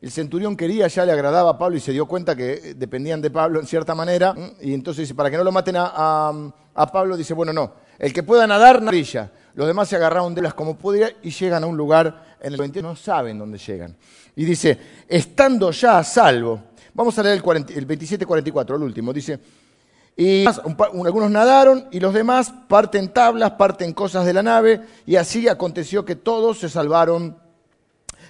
el 0.00 0.10
centurión 0.10 0.56
quería, 0.56 0.86
ya 0.88 1.04
le 1.04 1.12
agradaba 1.12 1.50
a 1.50 1.58
Pablo 1.58 1.76
y 1.76 1.80
se 1.80 1.92
dio 1.92 2.06
cuenta 2.06 2.36
que 2.36 2.74
dependían 2.76 3.22
de 3.22 3.30
Pablo 3.30 3.60
en 3.60 3.66
cierta 3.66 3.94
manera. 3.94 4.34
Y 4.60 4.74
entonces 4.74 5.02
dice, 5.02 5.14
para 5.14 5.30
que 5.30 5.36
no 5.36 5.44
lo 5.44 5.52
maten 5.52 5.76
a, 5.78 6.52
Pablo, 6.92 7.16
dice, 7.16 7.34
bueno, 7.34 7.52
no, 7.52 7.72
El 7.98 8.12
que 8.12 8.22
pueda 8.22 8.46
nadar, 8.46 8.84
brilla. 8.84 9.30
Los 9.54 9.66
demás 9.66 9.88
se 9.88 9.96
agarraron 9.96 10.34
de 10.34 10.42
las 10.42 10.54
como 10.54 10.76
pudiera 10.76 11.10
y 11.22 11.30
llegan 11.30 11.62
a 11.62 11.66
un 11.66 11.76
lugar 11.76 12.36
en 12.44 12.52
el 12.52 12.58
21 12.58 12.88
no 12.90 12.96
saben 12.96 13.38
dónde 13.38 13.56
llegan. 13.56 13.96
Y 14.36 14.44
dice, 14.44 14.78
estando 15.08 15.70
ya 15.70 15.98
a 15.98 16.04
salvo, 16.04 16.60
vamos 16.92 17.18
a 17.18 17.22
leer 17.22 17.42
el, 17.42 17.66
el 17.74 17.88
27-44, 17.88 18.76
el 18.76 18.82
último, 18.82 19.12
dice, 19.12 19.40
y 20.16 20.44
algunos 20.46 21.30
nadaron 21.30 21.88
y 21.90 22.00
los 22.00 22.12
demás 22.12 22.52
parten 22.68 23.08
tablas, 23.08 23.52
parten 23.52 23.94
cosas 23.94 24.26
de 24.26 24.34
la 24.34 24.42
nave, 24.42 24.82
y 25.06 25.16
así 25.16 25.48
aconteció 25.48 26.04
que 26.04 26.16
todos 26.16 26.58
se 26.58 26.68
salvaron 26.68 27.38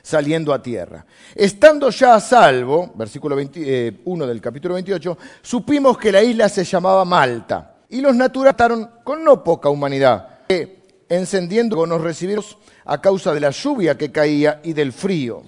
saliendo 0.05 0.53
a 0.53 0.63
tierra. 0.63 1.07
Estando 1.35 1.89
ya 1.89 2.17
a 2.17 2.21
salvo, 2.21 2.93
versículo 2.95 3.35
21 3.35 3.65
eh, 3.65 4.29
del 4.29 4.41
capítulo 4.41 4.75
28, 4.75 5.17
supimos 5.41 5.97
que 5.97 6.13
la 6.13 6.23
isla 6.23 6.49
se 6.51 6.63
llamaba 6.63 7.07
Malta, 7.07 7.77
y 7.89 8.03
los 8.03 8.15
naturales 8.15 8.87
con 9.03 9.25
no 9.25 9.43
poca 9.43 9.71
humanidad, 9.71 10.41
que 10.47 11.05
encendiendo 11.09 11.87
nos 11.87 12.03
recibieron 12.03 12.45
a 12.85 13.01
causa 13.01 13.33
de 13.33 13.41
la 13.41 13.51
lluvia 13.51 13.97
que 13.97 14.13
caía 14.13 14.61
y 14.63 14.75
del 14.75 14.93
frío. 14.93 15.43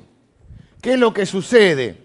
¿Qué 0.80 0.94
es 0.94 0.98
lo 0.98 1.12
que 1.12 1.26
sucede? 1.26 2.02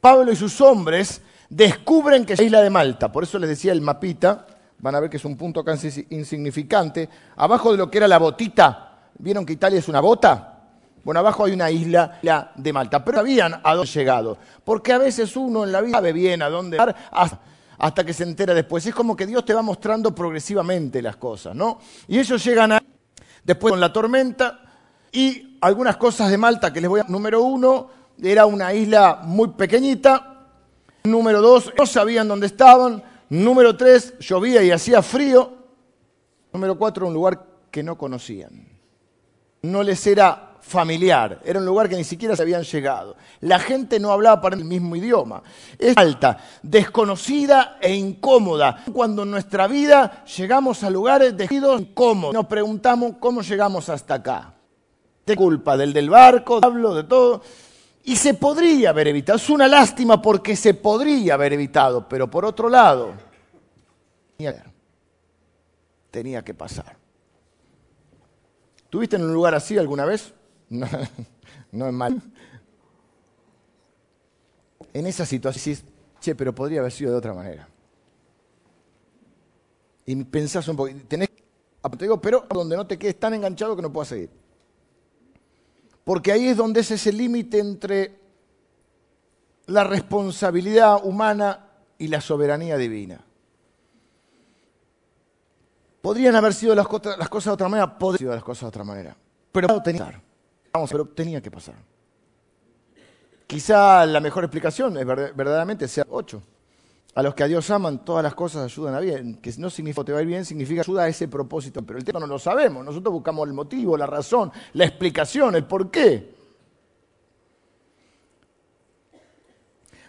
Pablo 0.00 0.32
y 0.32 0.36
sus 0.36 0.60
hombres 0.60 1.20
descubren 1.48 2.26
que 2.26 2.32
es 2.32 2.40
la 2.40 2.46
isla 2.46 2.62
de 2.62 2.70
Malta, 2.70 3.12
por 3.12 3.22
eso 3.22 3.38
les 3.38 3.50
decía 3.50 3.70
el 3.70 3.80
mapita, 3.80 4.44
van 4.80 4.94
a 4.96 5.00
ver 5.00 5.08
que 5.08 5.18
es 5.18 5.24
un 5.24 5.36
punto 5.36 5.64
casi 5.64 6.04
insignificante, 6.10 7.08
abajo 7.36 7.70
de 7.70 7.78
lo 7.78 7.88
que 7.88 7.98
era 7.98 8.08
la 8.08 8.18
botita, 8.18 9.10
¿vieron 9.20 9.46
que 9.46 9.52
Italia 9.52 9.78
es 9.78 9.88
una 9.88 10.00
bota? 10.00 10.56
Bueno, 11.08 11.20
abajo 11.20 11.46
hay 11.46 11.52
una 11.52 11.70
isla 11.70 12.20
de 12.54 12.70
Malta, 12.70 13.02
pero 13.02 13.16
sabían 13.16 13.62
a 13.64 13.74
dónde 13.74 13.90
llegado, 13.90 14.36
porque 14.62 14.92
a 14.92 14.98
veces 14.98 15.34
uno 15.36 15.64
en 15.64 15.72
la 15.72 15.80
vida 15.80 15.92
sabe 15.92 16.12
bien 16.12 16.42
a 16.42 16.50
dónde 16.50 16.76
estar 16.76 16.94
hasta 17.78 18.04
que 18.04 18.12
se 18.12 18.24
entera 18.24 18.52
después. 18.52 18.84
Es 18.84 18.94
como 18.94 19.16
que 19.16 19.26
Dios 19.26 19.42
te 19.42 19.54
va 19.54 19.62
mostrando 19.62 20.14
progresivamente 20.14 21.00
las 21.00 21.16
cosas, 21.16 21.56
¿no? 21.56 21.78
Y 22.08 22.18
ellos 22.18 22.44
llegan 22.44 22.72
a 22.72 22.82
después 23.42 23.70
con 23.72 23.80
la 23.80 23.90
tormenta 23.90 24.60
y 25.10 25.56
algunas 25.62 25.96
cosas 25.96 26.30
de 26.30 26.36
Malta 26.36 26.70
que 26.74 26.82
les 26.82 26.90
voy 26.90 27.00
a... 27.00 27.04
Número 27.04 27.40
uno, 27.42 27.88
era 28.22 28.44
una 28.44 28.74
isla 28.74 29.20
muy 29.22 29.48
pequeñita. 29.52 30.44
Número 31.04 31.40
dos, 31.40 31.72
no 31.78 31.86
sabían 31.86 32.28
dónde 32.28 32.48
estaban. 32.48 33.02
Número 33.30 33.78
tres, 33.78 34.12
llovía 34.18 34.62
y 34.62 34.72
hacía 34.72 35.00
frío. 35.00 35.54
Número 36.52 36.76
cuatro, 36.76 37.06
un 37.06 37.14
lugar 37.14 37.46
que 37.70 37.82
no 37.82 37.96
conocían. 37.96 38.68
No 39.62 39.82
les 39.82 40.06
era 40.06 40.47
familiar, 40.68 41.40
era 41.44 41.58
un 41.58 41.64
lugar 41.64 41.88
que 41.88 41.96
ni 41.96 42.04
siquiera 42.04 42.36
se 42.36 42.42
habían 42.42 42.62
llegado. 42.62 43.16
La 43.40 43.58
gente 43.58 43.98
no 43.98 44.12
hablaba 44.12 44.40
para 44.40 44.54
el 44.54 44.64
mismo 44.64 44.94
idioma. 44.94 45.42
Es 45.78 45.96
alta, 45.96 46.38
desconocida 46.62 47.78
e 47.80 47.94
incómoda. 47.94 48.84
Cuando 48.92 49.22
en 49.22 49.30
nuestra 49.30 49.66
vida 49.66 50.24
llegamos 50.24 50.84
a 50.84 50.90
lugares 50.90 51.36
desconocidos, 51.36 51.80
incómodos, 51.80 52.34
nos 52.34 52.46
preguntamos 52.46 53.14
cómo 53.18 53.40
llegamos 53.40 53.88
hasta 53.88 54.14
acá. 54.14 54.54
De 55.24 55.34
culpa 55.34 55.76
del 55.76 55.92
del 55.92 56.10
barco, 56.10 56.60
hablo 56.62 56.94
de 56.94 57.04
todo. 57.04 57.42
Y 58.04 58.16
se 58.16 58.34
podría 58.34 58.90
haber 58.90 59.08
evitado. 59.08 59.36
Es 59.36 59.50
una 59.50 59.66
lástima 59.66 60.20
porque 60.22 60.54
se 60.54 60.74
podría 60.74 61.34
haber 61.34 61.54
evitado, 61.54 62.08
pero 62.08 62.30
por 62.30 62.44
otro 62.44 62.68
lado, 62.68 63.12
tenía 66.10 66.42
que 66.42 66.54
pasar. 66.54 66.96
¿Tuviste 68.90 69.16
en 69.16 69.22
un 69.22 69.32
lugar 69.32 69.54
así 69.54 69.76
alguna 69.76 70.04
vez? 70.04 70.32
No, 70.70 70.86
no 71.72 71.86
es 71.86 71.92
mal. 71.92 72.22
En 74.92 75.06
esa 75.06 75.24
situación 75.26 75.76
che, 76.20 76.34
pero 76.34 76.54
podría 76.54 76.80
haber 76.80 76.92
sido 76.92 77.12
de 77.12 77.18
otra 77.18 77.34
manera. 77.34 77.68
Y 80.06 80.24
pensás 80.24 80.66
un 80.68 80.76
poco, 80.76 80.90
tenés, 81.06 81.28
te 81.28 82.04
digo, 82.04 82.20
pero 82.20 82.46
donde 82.48 82.76
no 82.76 82.86
te 82.86 82.98
quedes 82.98 83.18
tan 83.18 83.34
enganchado 83.34 83.76
que 83.76 83.82
no 83.82 83.92
puedas 83.92 84.08
seguir. 84.08 84.30
Porque 86.02 86.32
ahí 86.32 86.48
es 86.48 86.56
donde 86.56 86.80
es 86.80 86.90
ese 86.90 87.12
límite 87.12 87.58
entre 87.58 88.18
la 89.66 89.84
responsabilidad 89.84 91.04
humana 91.04 91.66
y 91.98 92.08
la 92.08 92.22
soberanía 92.22 92.78
divina. 92.78 93.22
Podrían 96.00 96.34
haber 96.36 96.54
sido 96.54 96.74
las, 96.74 96.86
las 97.18 97.28
cosas 97.28 97.50
de 97.50 97.54
otra 97.54 97.68
manera, 97.68 97.98
podrían 97.98 98.08
haber 98.14 98.18
sido 98.18 98.34
las 98.34 98.44
cosas 98.44 98.62
de 98.62 98.68
otra 98.68 98.84
manera. 98.84 99.16
Pero 99.52 99.68
pero 100.90 101.06
tenía 101.06 101.40
que 101.40 101.50
pasar. 101.50 101.76
Quizá 103.48 104.04
la 104.04 104.20
mejor 104.20 104.44
explicación 104.44 104.98
es 104.98 105.06
verdaderamente 105.06 105.88
sea 105.88 106.04
ocho. 106.10 106.42
A 107.14 107.22
los 107.22 107.34
que 107.34 107.42
a 107.42 107.46
Dios 107.48 107.70
aman, 107.70 108.04
todas 108.04 108.22
las 108.22 108.34
cosas 108.34 108.62
ayudan 108.62 108.94
a 108.94 109.00
bien. 109.00 109.36
Que 109.40 109.50
no 109.56 109.70
significa 109.70 110.04
te 110.04 110.12
va 110.12 110.18
a 110.18 110.22
ir 110.22 110.28
bien, 110.28 110.44
significa 110.44 110.82
ayuda 110.82 111.04
a 111.04 111.08
ese 111.08 111.28
propósito. 111.28 111.80
Pero 111.82 111.98
el 111.98 112.04
tema 112.04 112.20
no 112.20 112.26
lo 112.26 112.38
sabemos. 112.38 112.84
Nosotros 112.84 113.10
buscamos 113.10 113.48
el 113.48 113.54
motivo, 113.54 113.96
la 113.96 114.06
razón, 114.06 114.52
la 114.74 114.84
explicación, 114.84 115.56
el 115.56 115.64
por 115.64 115.90
qué. 115.90 116.36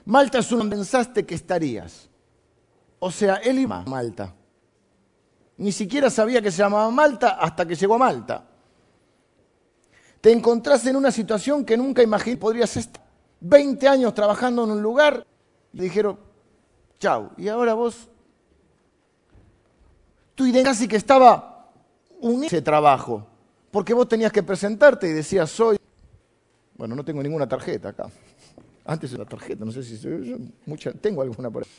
Malta 0.03 0.39
es 0.39 0.49
donde 0.49 0.75
pensaste 0.75 1.25
que 1.25 1.35
estarías. 1.35 2.09
O 2.99 3.09
sea, 3.09 3.35
él 3.35 3.59
iba 3.59 3.79
a 3.79 3.85
Malta. 3.85 4.35
Ni 5.55 5.71
siquiera 5.71 6.09
sabía 6.09 6.41
que 6.41 6.51
se 6.51 6.57
llamaba 6.57 6.91
Malta 6.91 7.37
hasta 7.39 7.65
que 7.65 7.75
llegó 7.75 7.95
a 7.95 7.99
Malta 7.99 8.48
te 10.21 10.31
encontrás 10.31 10.85
en 10.85 10.95
una 10.95 11.11
situación 11.11 11.65
que 11.65 11.77
nunca 11.77 12.03
imaginé 12.03 12.37
podrías 12.37 12.75
estar. 12.77 13.03
20 13.41 13.87
años 13.87 14.13
trabajando 14.13 14.63
en 14.65 14.71
un 14.71 14.81
lugar 14.81 15.25
y 15.71 15.79
dijeron, 15.79 16.19
chau, 16.99 17.29
y 17.37 17.47
ahora 17.47 17.73
vos, 17.73 18.09
tu 20.35 20.45
idea 20.45 20.63
casi 20.63 20.87
que 20.87 20.97
estaba 20.97 21.71
unido 22.19 22.47
ese 22.47 22.61
trabajo, 22.61 23.25
porque 23.71 23.93
vos 23.93 24.07
tenías 24.07 24.31
que 24.31 24.43
presentarte 24.43 25.09
y 25.09 25.13
decías, 25.13 25.49
soy, 25.49 25.77
bueno, 26.75 26.95
no 26.95 27.05
tengo 27.05 27.23
ninguna 27.23 27.47
tarjeta 27.47 27.89
acá. 27.89 28.09
Antes 28.85 29.13
era 29.13 29.23
tarjeta, 29.23 29.63
no 29.63 29.71
sé 29.71 29.83
si 29.83 30.51
mucha, 30.65 30.91
tengo 30.93 31.21
alguna 31.21 31.49
por 31.49 31.63
ahí. 31.63 31.69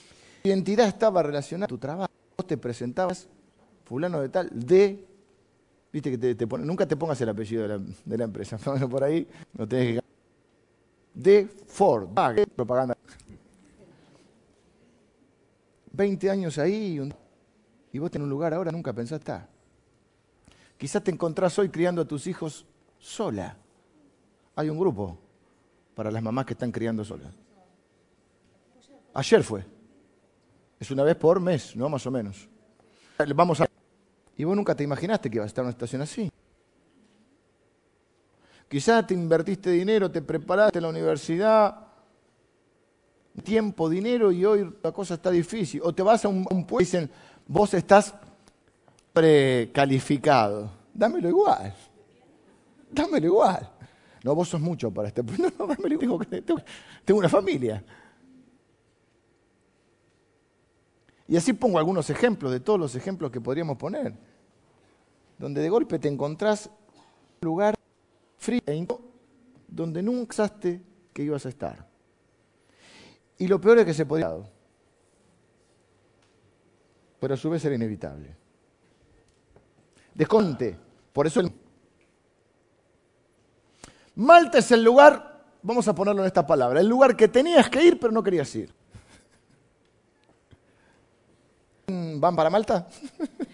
Tu 0.43 0.49
identidad 0.49 0.87
estaba 0.87 1.23
relacionada 1.23 1.67
a 1.67 1.69
tu 1.69 1.79
trabajo. 1.79 2.11
Vos 2.37 2.47
te 2.47 2.57
presentabas, 2.57 3.27
fulano 3.85 4.21
de 4.21 4.29
tal, 4.29 4.49
de 4.53 5.05
Viste 5.93 6.17
que 6.17 6.35
te, 6.35 6.47
nunca 6.59 6.87
te 6.87 6.97
pongas 6.97 7.21
el 7.21 7.29
apellido 7.29 7.67
de 8.05 8.19
la, 8.19 8.25
empresa. 8.25 8.59
Por 8.91 9.03
ahí 9.03 9.27
no 9.55 9.67
tenés 9.67 10.01
que. 10.01 10.11
De 11.15 11.47
Ford, 11.67 12.09
propaganda. 12.55 12.97
20 15.93 16.31
años 16.31 16.57
ahí 16.59 17.01
y 17.93 17.99
vos 17.99 18.11
tenés 18.11 18.25
un 18.25 18.31
lugar 18.31 18.55
ahora, 18.55 18.71
nunca 18.71 18.93
pensaste 18.93 19.23
estar. 19.23 19.49
Quizás 20.79 21.03
te 21.03 21.11
encontrás 21.11 21.59
hoy 21.59 21.69
criando 21.69 22.01
a 22.03 22.05
tus 22.07 22.27
hijos 22.27 22.65
sola. 22.99 23.57
Hay 24.57 24.71
un 24.71 24.79
grupo 24.79 25.19
para 25.95 26.11
las 26.11 26.23
mamás 26.23 26.47
que 26.47 26.55
están 26.55 26.73
criando 26.73 27.05
solas. 27.05 27.35
Ayer 29.13 29.43
fue. 29.43 29.65
Es 30.79 30.91
una 30.91 31.03
vez 31.03 31.17
por 31.17 31.41
mes, 31.41 31.77
¿no? 31.77 31.89
Más 31.89 32.07
o 32.07 32.11
menos. 32.11 32.49
Vamos 33.35 33.61
a 33.61 33.70
y 34.41 34.45
vos 34.45 34.57
nunca 34.57 34.75
te 34.75 34.83
imaginaste 34.83 35.29
que 35.29 35.37
ibas 35.37 35.45
a 35.45 35.49
estar 35.49 35.63
en 35.63 35.67
una 35.67 35.73
situación 35.73 36.01
así. 36.01 36.31
Quizás 38.71 39.07
te 39.07 39.13
invertiste 39.13 39.71
dinero, 39.71 40.11
te 40.11 40.23
preparaste 40.23 40.79
en 40.79 40.85
la 40.85 40.89
universidad, 40.89 41.89
tiempo, 43.45 43.91
dinero 43.91 44.33
y 44.33 44.43
hoy 44.47 44.75
la 44.83 44.93
cosa 44.93 45.13
está 45.13 45.31
difícil. 45.31 45.83
O 45.85 45.95
te 45.95 46.03
vas 46.03 46.25
a 46.25 46.29
un, 46.29 46.45
pueblo 46.45 46.81
y 46.81 46.85
dicen, 46.85 47.11
vos 47.47 47.75
estás 47.75 48.15
precalificado. 49.13 50.71
Dámelo 50.95 51.29
igual. 51.29 51.75
Dámelo 52.91 53.27
igual. 53.27 53.71
No, 54.25 54.35
vos 54.35 54.49
sos 54.49 54.61
mucho 54.63 54.91
para 54.91 55.09
este. 55.09 55.23
No, 55.39 55.53
no, 55.59 55.67
dámelo 55.67 56.03
igual. 56.03 56.27
Tengo, 56.27 56.63
tengo 57.05 57.21
una 57.21 57.29
familia. 57.29 57.85
Y 61.29 61.37
así 61.37 61.53
pongo 61.53 61.79
algunos 61.79 62.09
ejemplos 62.09 62.51
de 62.51 62.61
todos 62.61 62.81
los 62.81 62.95
ejemplos 62.95 63.31
que 63.31 63.43
podríamos 63.43 63.77
poner 63.77 64.30
donde 65.41 65.63
de 65.63 65.71
golpe 65.71 65.99
te 65.99 66.07
encontrás 66.07 66.67
en 66.67 66.73
un 67.41 67.47
lugar 67.49 67.75
frío 68.37 68.61
e 68.67 68.87
donde 69.67 70.03
nunca 70.03 70.37
pensaste 70.37 70.83
que 71.15 71.23
ibas 71.23 71.47
a 71.47 71.49
estar. 71.49 71.89
Y 73.39 73.49
lo 73.49 73.59
peor 73.59 73.79
es 73.79 73.87
que 73.87 73.95
se 73.95 74.05
podía 74.05 74.31
pero 77.19 77.35
a 77.35 77.37
su 77.37 77.49
vez 77.49 77.65
era 77.65 77.75
inevitable. 77.75 78.37
Desconte, 80.15 80.77
por 81.13 81.27
eso 81.27 81.41
el... 81.41 81.53
Malta 84.17 84.59
es 84.59 84.71
el 84.73 84.85
lugar, 84.85 85.43
vamos 85.63 85.89
a 85.89 85.95
ponerlo 85.95 86.21
en 86.21 86.27
esta 86.27 86.47
palabra, 86.47 86.81
el 86.81 86.87
lugar 86.87 87.17
que 87.17 87.29
tenías 87.29 87.71
que 87.71 87.83
ir 87.83 87.99
pero 87.99 88.13
no 88.13 88.23
querías 88.23 88.55
ir. 88.57 88.75
¿Van 91.87 92.37
para 92.37 92.51
Malta? 92.51 92.87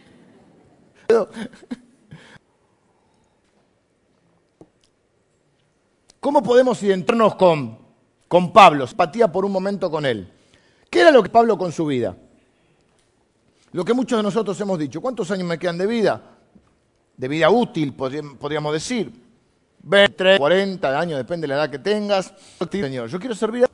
¿Cómo 6.20 6.42
podemos 6.42 6.82
identificarnos 6.82 7.36
con, 7.36 7.78
con 8.26 8.52
Pablo? 8.52 8.86
Simpatía 8.86 9.30
por 9.30 9.44
un 9.44 9.52
momento 9.52 9.90
con 9.90 10.04
él. 10.04 10.32
¿Qué 10.90 11.00
era 11.00 11.10
lo 11.10 11.22
que 11.22 11.28
Pablo 11.28 11.56
con 11.56 11.70
su 11.72 11.86
vida? 11.86 12.16
Lo 13.72 13.84
que 13.84 13.92
muchos 13.92 14.18
de 14.18 14.22
nosotros 14.22 14.60
hemos 14.60 14.78
dicho, 14.78 15.00
¿cuántos 15.00 15.30
años 15.30 15.46
me 15.46 15.58
quedan 15.58 15.78
de 15.78 15.86
vida? 15.86 16.22
De 17.16 17.28
vida 17.28 17.50
útil, 17.50 17.94
podríamos 17.94 18.72
decir. 18.72 19.12
20, 19.82 20.38
40 20.38 20.98
años, 20.98 21.18
depende 21.18 21.44
de 21.44 21.48
la 21.48 21.54
edad 21.56 21.70
que 21.70 21.78
tengas. 21.78 22.34
Señor, 22.70 23.08
yo 23.08 23.20
quiero 23.20 23.34
servir 23.34 23.64
a 23.64 23.68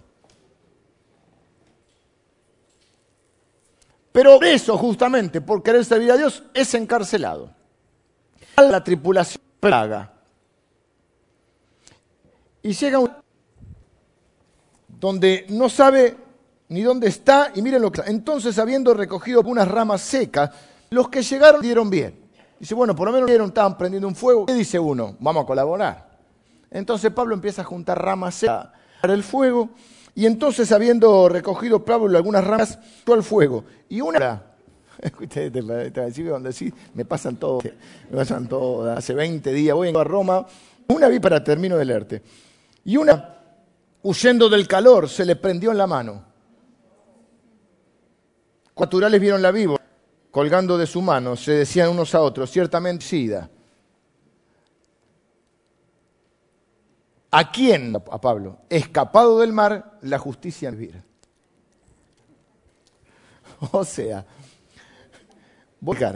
Pero 4.12 4.40
eso, 4.42 4.77
justamente, 4.77 5.40
por 5.40 5.62
querer 5.62 5.85
servir 5.85 6.12
a 6.12 6.16
Dios, 6.16 6.42
es 6.53 6.75
encarcelado. 6.75 7.51
La 8.57 8.85
tripulación 8.85 9.42
praga. 9.59 10.12
Y 12.62 12.72
llega 12.75 12.98
un 12.98 13.11
donde 15.01 15.46
no 15.48 15.68
sabe 15.68 16.16
ni 16.68 16.83
dónde 16.83 17.09
está, 17.09 17.51
y 17.55 17.61
miren 17.61 17.83
lo 17.83 17.90
que 17.90 18.03
Entonces, 18.07 18.59
habiendo 18.59 18.94
recogido 18.94 19.42
unas 19.42 19.66
ramas 19.68 20.01
secas, 20.03 20.51
los 20.90 21.09
que 21.09 21.22
llegaron 21.22 21.61
dieron 21.61 21.90
bien. 21.90 22.18
Dice, 22.61 22.75
bueno, 22.75 22.94
por 22.94 23.09
lo 23.09 23.12
menos 23.12 23.29
dieron, 23.29 23.48
estaban 23.48 23.77
prendiendo 23.77 24.07
un 24.07 24.14
fuego. 24.14 24.46
¿Qué 24.46 24.55
dice 24.55 24.79
uno? 24.79 25.16
Vamos 25.18 25.42
a 25.42 25.46
colaborar. 25.46 26.18
Entonces 26.70 27.11
Pablo 27.11 27.35
empieza 27.35 27.62
a 27.62 27.64
juntar 27.64 28.01
ramas 28.01 28.37
secas 28.37 28.68
para 29.01 29.12
el 29.12 29.22
fuego 29.22 29.70
y 30.14 30.27
entonces, 30.27 30.70
habiendo 30.72 31.29
recogido 31.29 31.85
Pablo 31.85 32.16
algunas 32.16 32.44
ramas, 32.44 32.79
fue 33.05 33.16
al 33.16 33.22
fuego. 33.22 33.64
Y 33.88 34.01
una. 34.01 34.42
donde 36.29 36.53
sí, 36.53 36.72
me 36.94 37.05
pasan 37.05 37.37
todo, 37.37 37.61
me 38.11 38.16
pasan 38.16 38.46
todo. 38.46 38.90
Hace 38.92 39.14
20 39.14 39.53
días 39.53 39.75
voy 39.75 39.92
a 39.94 40.05
Roma. 40.05 40.46
Una 40.88 41.09
vi 41.09 41.18
para 41.18 41.42
termino 41.42 41.77
de 41.77 41.85
leerte. 41.85 42.22
Y 42.85 42.96
una, 42.96 43.37
huyendo 44.03 44.48
del 44.48 44.68
calor, 44.68 45.09
se 45.09 45.25
le 45.25 45.37
prendió 45.37 45.70
en 45.70 45.79
la 45.79 45.87
mano. 45.87 46.25
Naturales 48.77 49.20
vieron 49.20 49.40
la 49.40 49.53
víbora 49.53 49.83
colgando 50.33 50.77
de 50.77 50.88
su 50.88 51.01
mano, 51.01 51.37
se 51.37 51.53
decían 51.53 51.90
unos 51.90 52.14
a 52.16 52.20
otros, 52.20 52.51
ciertamente 52.51 53.05
sida. 53.05 53.48
¿A 57.33 57.51
quién? 57.51 57.97
A 57.97 58.21
Pablo. 58.21 58.59
Escapado 58.68 59.40
del 59.40 59.53
mar, 59.53 59.99
la 60.03 60.18
justicia 60.18 60.71
vivir. 60.71 61.03
O 63.73 63.85
sea, 63.85 64.27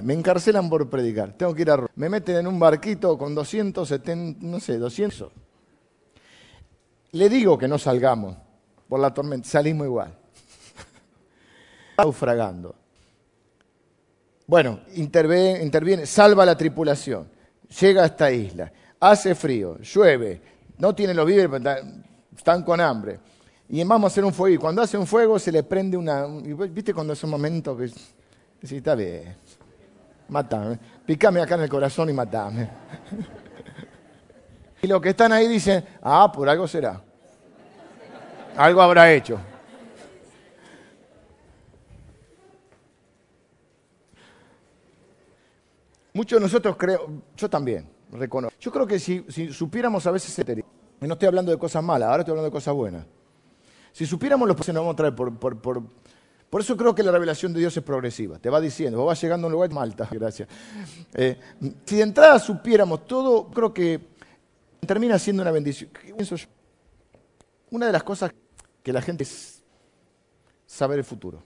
me 0.02 0.14
encarcelan 0.14 0.68
por 0.68 0.88
predicar, 0.90 1.32
tengo 1.32 1.54
que 1.54 1.62
ir 1.62 1.70
a. 1.70 1.86
Me 1.94 2.08
meten 2.08 2.36
en 2.36 2.46
un 2.46 2.58
barquito 2.58 3.16
con 3.16 3.34
270, 3.34 4.44
no 4.44 4.60
sé, 4.60 4.78
200. 4.78 5.32
Le 7.12 7.28
digo 7.28 7.56
que 7.56 7.68
no 7.68 7.78
salgamos 7.78 8.36
por 8.88 9.00
la 9.00 9.14
tormenta, 9.14 9.48
salimos 9.48 9.86
igual. 9.86 10.16
Naufragando. 11.98 12.74
Bueno, 14.46 14.80
interviene, 14.94 15.62
interviene, 15.62 16.06
salva 16.06 16.44
la 16.44 16.56
tripulación, 16.56 17.28
llega 17.80 18.02
a 18.02 18.06
esta 18.06 18.30
isla, 18.30 18.72
hace 19.00 19.34
frío, 19.34 19.78
llueve, 19.78 20.40
no 20.78 20.94
tienen 20.94 21.16
los 21.16 21.26
víveres, 21.26 21.50
están 22.36 22.62
con 22.62 22.80
hambre. 22.80 23.18
Y 23.68 23.82
vamos 23.84 24.04
a 24.04 24.12
hacer 24.12 24.24
un 24.24 24.32
fuego. 24.32 24.54
Y 24.54 24.58
cuando 24.58 24.82
hace 24.82 24.96
un 24.96 25.06
fuego 25.06 25.38
se 25.38 25.50
le 25.50 25.62
prende 25.62 25.96
una... 25.96 26.26
¿Viste 26.26 26.94
cuando 26.94 27.12
es 27.12 27.24
un 27.24 27.30
momento 27.30 27.76
que... 27.76 27.88
Sí, 28.62 28.76
está 28.76 28.94
bien. 28.94 29.36
Matame. 30.28 30.78
Pícame 31.04 31.40
acá 31.40 31.56
en 31.56 31.62
el 31.62 31.68
corazón 31.68 32.10
y 32.10 32.12
matame. 32.12 32.68
y 34.82 34.86
los 34.86 35.00
que 35.00 35.10
están 35.10 35.32
ahí 35.32 35.48
dicen, 35.48 35.84
ah, 36.02 36.30
por 36.32 36.48
algo 36.48 36.66
será. 36.68 37.02
Algo 38.56 38.80
habrá 38.80 39.12
hecho. 39.12 39.38
Muchos 46.12 46.38
de 46.38 46.46
nosotros 46.46 46.76
creo, 46.78 47.10
yo 47.36 47.50
también, 47.50 47.86
reconozco. 48.16 48.56
Yo 48.60 48.72
creo 48.72 48.86
que 48.86 48.98
si, 48.98 49.24
supiéramos 49.52 50.06
a 50.06 50.10
veces, 50.10 50.38
y 50.38 51.06
no 51.06 51.12
estoy 51.14 51.28
hablando 51.28 51.50
de 51.50 51.58
cosas 51.58 51.82
malas, 51.82 52.08
ahora 52.08 52.20
estoy 52.20 52.32
hablando 52.32 52.46
de 52.46 52.52
cosas 52.52 52.74
buenas. 52.74 53.06
Si 53.92 54.04
supiéramos 54.04 54.46
los 54.46 54.56
pasos 54.56 54.74
nos 54.74 54.82
vamos 54.82 54.94
a 54.94 54.96
traer 54.96 55.14
por, 55.14 55.38
por, 55.38 55.60
por, 55.60 55.82
por, 56.50 56.60
eso 56.60 56.76
creo 56.76 56.94
que 56.94 57.02
la 57.02 57.12
revelación 57.12 57.52
de 57.52 57.60
Dios 57.60 57.76
es 57.76 57.82
progresiva. 57.82 58.38
Te 58.38 58.50
va 58.50 58.60
diciendo, 58.60 58.98
vos 58.98 59.06
vas 59.06 59.22
llegando 59.22 59.46
a 59.46 59.48
un 59.48 59.52
lugar, 59.52 59.70
Malta, 59.70 60.08
gracias. 60.12 60.48
Eh, 61.14 61.38
si 61.84 61.96
de 61.96 62.02
entrada 62.02 62.38
supiéramos 62.38 63.06
todo, 63.06 63.48
creo 63.48 63.72
que 63.72 64.08
termina 64.86 65.18
siendo 65.18 65.42
una 65.42 65.50
bendición. 65.50 65.90
Una 67.70 67.86
de 67.86 67.92
las 67.92 68.02
cosas 68.02 68.32
que 68.82 68.92
la 68.92 69.02
gente 69.02 69.24
es 69.24 69.62
saber 70.66 70.98
el 70.98 71.04
futuro. 71.04 71.42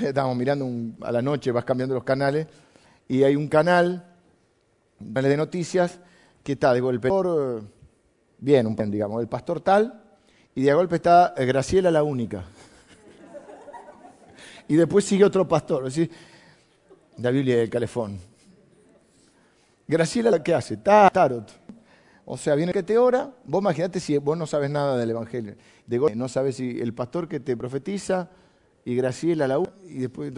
Estábamos 0.00 0.36
mirando 0.36 0.68
a 1.04 1.10
la 1.10 1.22
noche, 1.22 1.50
vas 1.50 1.64
cambiando 1.64 1.94
los 1.94 2.04
canales, 2.04 2.46
y 3.08 3.24
hay 3.24 3.34
un 3.34 3.48
canal 3.48 4.11
de 5.28 5.36
noticias 5.36 6.00
que 6.42 6.52
está 6.52 6.72
de 6.72 6.80
golpe, 6.80 7.08
por, 7.08 7.62
bien, 8.38 8.66
un 8.66 8.76
digamos, 8.90 9.20
el 9.20 9.28
pastor 9.28 9.60
tal, 9.60 10.02
y 10.54 10.62
de 10.62 10.74
golpe 10.74 10.96
está 10.96 11.34
eh, 11.36 11.44
Graciela 11.46 11.90
la 11.90 12.02
única. 12.02 12.44
y 14.68 14.74
después 14.74 15.04
sigue 15.04 15.24
otro 15.24 15.46
pastor, 15.46 15.86
es 15.86 15.94
decir, 15.94 16.10
la 17.18 17.30
Biblia 17.30 17.58
del 17.58 17.70
Calefón. 17.70 18.18
Graciela, 19.86 20.42
¿qué 20.42 20.54
hace? 20.54 20.76
Tarot. 20.76 21.50
O 22.24 22.36
sea, 22.36 22.54
viene 22.54 22.72
que 22.72 22.82
te 22.82 22.96
ora, 22.98 23.30
vos 23.44 23.60
imaginate 23.60 24.00
si 24.00 24.16
vos 24.18 24.38
no 24.38 24.46
sabes 24.46 24.70
nada 24.70 24.96
del 24.96 25.10
Evangelio. 25.10 25.56
De 25.86 25.98
golpe, 25.98 26.16
no 26.16 26.28
sabes 26.28 26.56
si 26.56 26.80
el 26.80 26.94
pastor 26.94 27.28
que 27.28 27.40
te 27.40 27.56
profetiza 27.56 28.30
y 28.84 28.94
Graciela 28.94 29.46
la 29.46 29.58
única, 29.58 29.74
y 29.84 29.98
después 29.98 30.32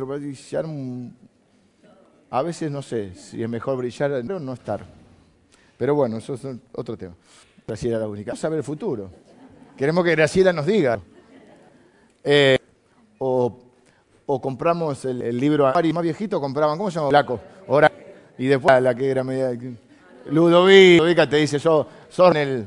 a 2.34 2.42
veces 2.42 2.68
no 2.68 2.82
sé 2.82 3.14
si 3.14 3.40
es 3.40 3.48
mejor 3.48 3.76
brillar 3.76 4.10
o 4.10 4.40
no 4.40 4.54
estar. 4.54 4.84
Pero 5.78 5.94
bueno, 5.94 6.16
eso 6.16 6.34
es 6.34 6.44
otro 6.72 6.96
tema. 6.96 7.14
Graciela 7.64 7.96
la 7.96 8.08
única. 8.08 8.32
Ver 8.42 8.54
el 8.54 8.64
futuro. 8.64 9.08
Queremos 9.76 10.02
que 10.02 10.10
Graciela 10.10 10.52
nos 10.52 10.66
diga. 10.66 10.98
Eh, 12.24 12.58
o, 13.18 13.56
compramos 14.26 15.04
el, 15.04 15.38
libro 15.38 15.72
más 15.72 16.02
viejito, 16.02 16.40
compraban, 16.40 16.76
¿cómo 16.76 16.90
se 16.90 16.98
llama? 16.98 17.12
Laco. 17.12 17.38
Ahora, 17.68 17.92
y 18.36 18.46
después 18.46 18.82
la 18.82 18.96
que 18.96 19.08
era 19.08 19.22
media. 19.22 19.56
Ludovica 20.26 21.28
te 21.28 21.36
dice, 21.36 21.60
yo 21.60 21.86
son 22.08 22.36
el, 22.36 22.66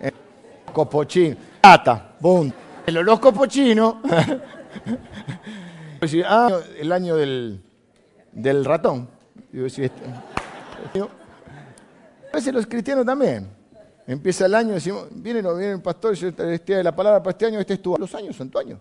el 0.00 0.12
copochino. 0.72 1.36
Ata, 1.60 2.14
boom. 2.18 2.50
Los 2.86 3.20
copochinos. 3.20 3.96
ah, 6.24 6.60
el 6.78 6.92
año 6.92 7.16
del 7.16 7.62
del 8.32 8.64
ratón. 8.64 9.08
Este, 9.52 9.90
a 12.32 12.36
veces 12.36 12.54
los 12.54 12.66
cristianos 12.66 13.04
también. 13.04 13.48
Empieza 14.06 14.46
el 14.46 14.54
año, 14.54 14.74
decimos, 14.74 15.06
viene, 15.10 15.42
no, 15.42 15.54
viene 15.54 15.74
el 15.74 15.82
pastor, 15.82 16.14
yo 16.14 16.32
de 16.32 16.82
la 16.82 16.94
palabra 16.94 17.22
para 17.22 17.30
este 17.30 17.46
año, 17.46 17.60
este 17.60 17.74
es 17.74 17.82
tu 17.82 17.96
Los 17.96 18.14
años 18.14 18.34
son 18.34 18.50
tu 18.50 18.58
año. 18.58 18.80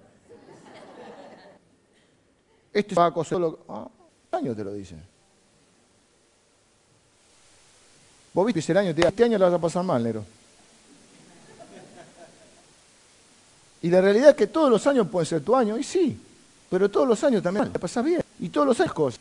Este 2.74 2.96
va 2.96 3.08
a 3.08 3.24
solo. 3.24 3.60
Ah, 3.68 3.88
año 4.32 4.56
te 4.56 4.64
lo 4.64 4.74
dicen. 4.74 5.04
Vos 8.34 8.46
viste 8.52 8.72
el 8.72 8.78
año, 8.78 8.90
este 8.92 9.24
año 9.26 9.38
lo 9.38 9.46
vas 9.46 9.54
a 9.54 9.60
pasar 9.60 9.84
mal, 9.84 10.02
Nero. 10.02 10.24
Y 13.82 13.90
la 13.90 14.00
realidad 14.00 14.30
es 14.30 14.36
que 14.36 14.48
todos 14.48 14.70
los 14.70 14.86
años 14.88 15.08
pueden 15.08 15.26
ser 15.26 15.42
tu 15.42 15.56
año, 15.56 15.78
y 15.78 15.84
sí, 15.84 16.18
pero 16.70 16.90
todos 16.90 17.08
los 17.08 17.22
años 17.24 17.44
también 17.44 17.72
te 17.72 17.80
pasas 17.80 18.06
bien. 18.06 18.22
Y 18.40 18.50
todos 18.50 18.68
los 18.68 18.80
años 18.80 18.94
cosas. 18.94 19.20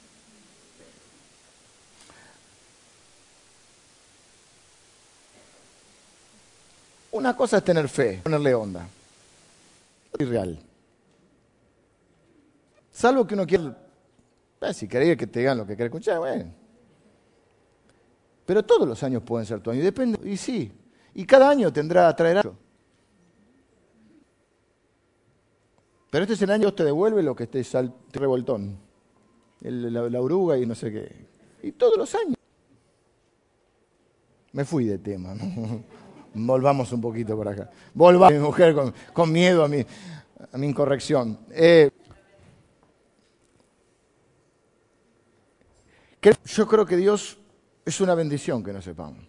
Una 7.13 7.37
cosa 7.37 7.59
es 7.59 7.65
tener 7.65 7.89
fe, 7.89 8.21
ponerle 8.23 8.55
onda. 8.55 8.87
Es 10.13 10.21
irreal. 10.21 10.59
Salvo 12.93 13.27
que 13.27 13.35
uno 13.35 13.47
quiera, 13.47 13.77
eh, 14.61 14.75
si 14.75 14.87
queréis 14.87 15.17
que 15.17 15.27
te 15.27 15.41
digan 15.41 15.59
lo 15.59 15.67
que 15.67 15.75
quiere 15.75 15.87
escuchar, 15.87 16.19
bueno. 16.19 16.53
Pero 18.47 18.65
todos 18.65 18.87
los 18.87 19.03
años 19.03 19.23
pueden 19.23 19.47
ser 19.47 19.61
tu 19.61 19.71
año, 19.71 19.83
depende, 19.83 20.19
y 20.29 20.37
sí. 20.37 20.73
Y 21.15 21.25
cada 21.25 21.49
año 21.49 21.73
tendrá, 21.73 22.15
traerá. 22.15 22.43
Pero 26.11 26.25
este 26.25 26.35
es 26.35 26.43
el 26.43 26.51
año 26.51 26.71
que 26.71 26.77
te 26.77 26.85
devuelve 26.85 27.23
lo 27.23 27.35
que 27.35 27.45
esté 27.45 27.63
sal, 27.65 27.95
revoltón. 28.13 28.77
la, 29.61 30.09
la 30.09 30.21
oruga 30.21 30.59
y 30.59 30.67
no 30.67 30.75
sé 30.75 30.93
qué. 30.93 31.27
Y 31.63 31.73
todos 31.73 31.97
los 31.97 32.15
años. 32.15 32.37
Me 34.53 34.65
fui 34.65 34.85
de 34.85 34.99
tema, 34.99 35.35
¿no? 35.35 35.85
Volvamos 36.35 36.93
un 36.93 37.01
poquito 37.01 37.37
por 37.37 37.49
acá. 37.49 37.71
Volvamos, 37.95 38.33
mi 38.33 38.39
mujer, 38.39 38.75
con, 39.13 39.33
miedo 39.33 39.65
a 39.65 39.69
mi, 39.69 39.85
a 40.53 40.59
mi 40.59 40.69
incorrección. 40.69 41.39
Eh, 41.51 41.91
yo 46.45 46.67
creo 46.67 46.85
que 46.87 46.97
Dios 46.97 47.39
es 47.85 48.01
una 48.01 48.15
bendición 48.15 48.63
que 48.63 48.73
no 48.73 48.83
sepamos. 48.83 49.25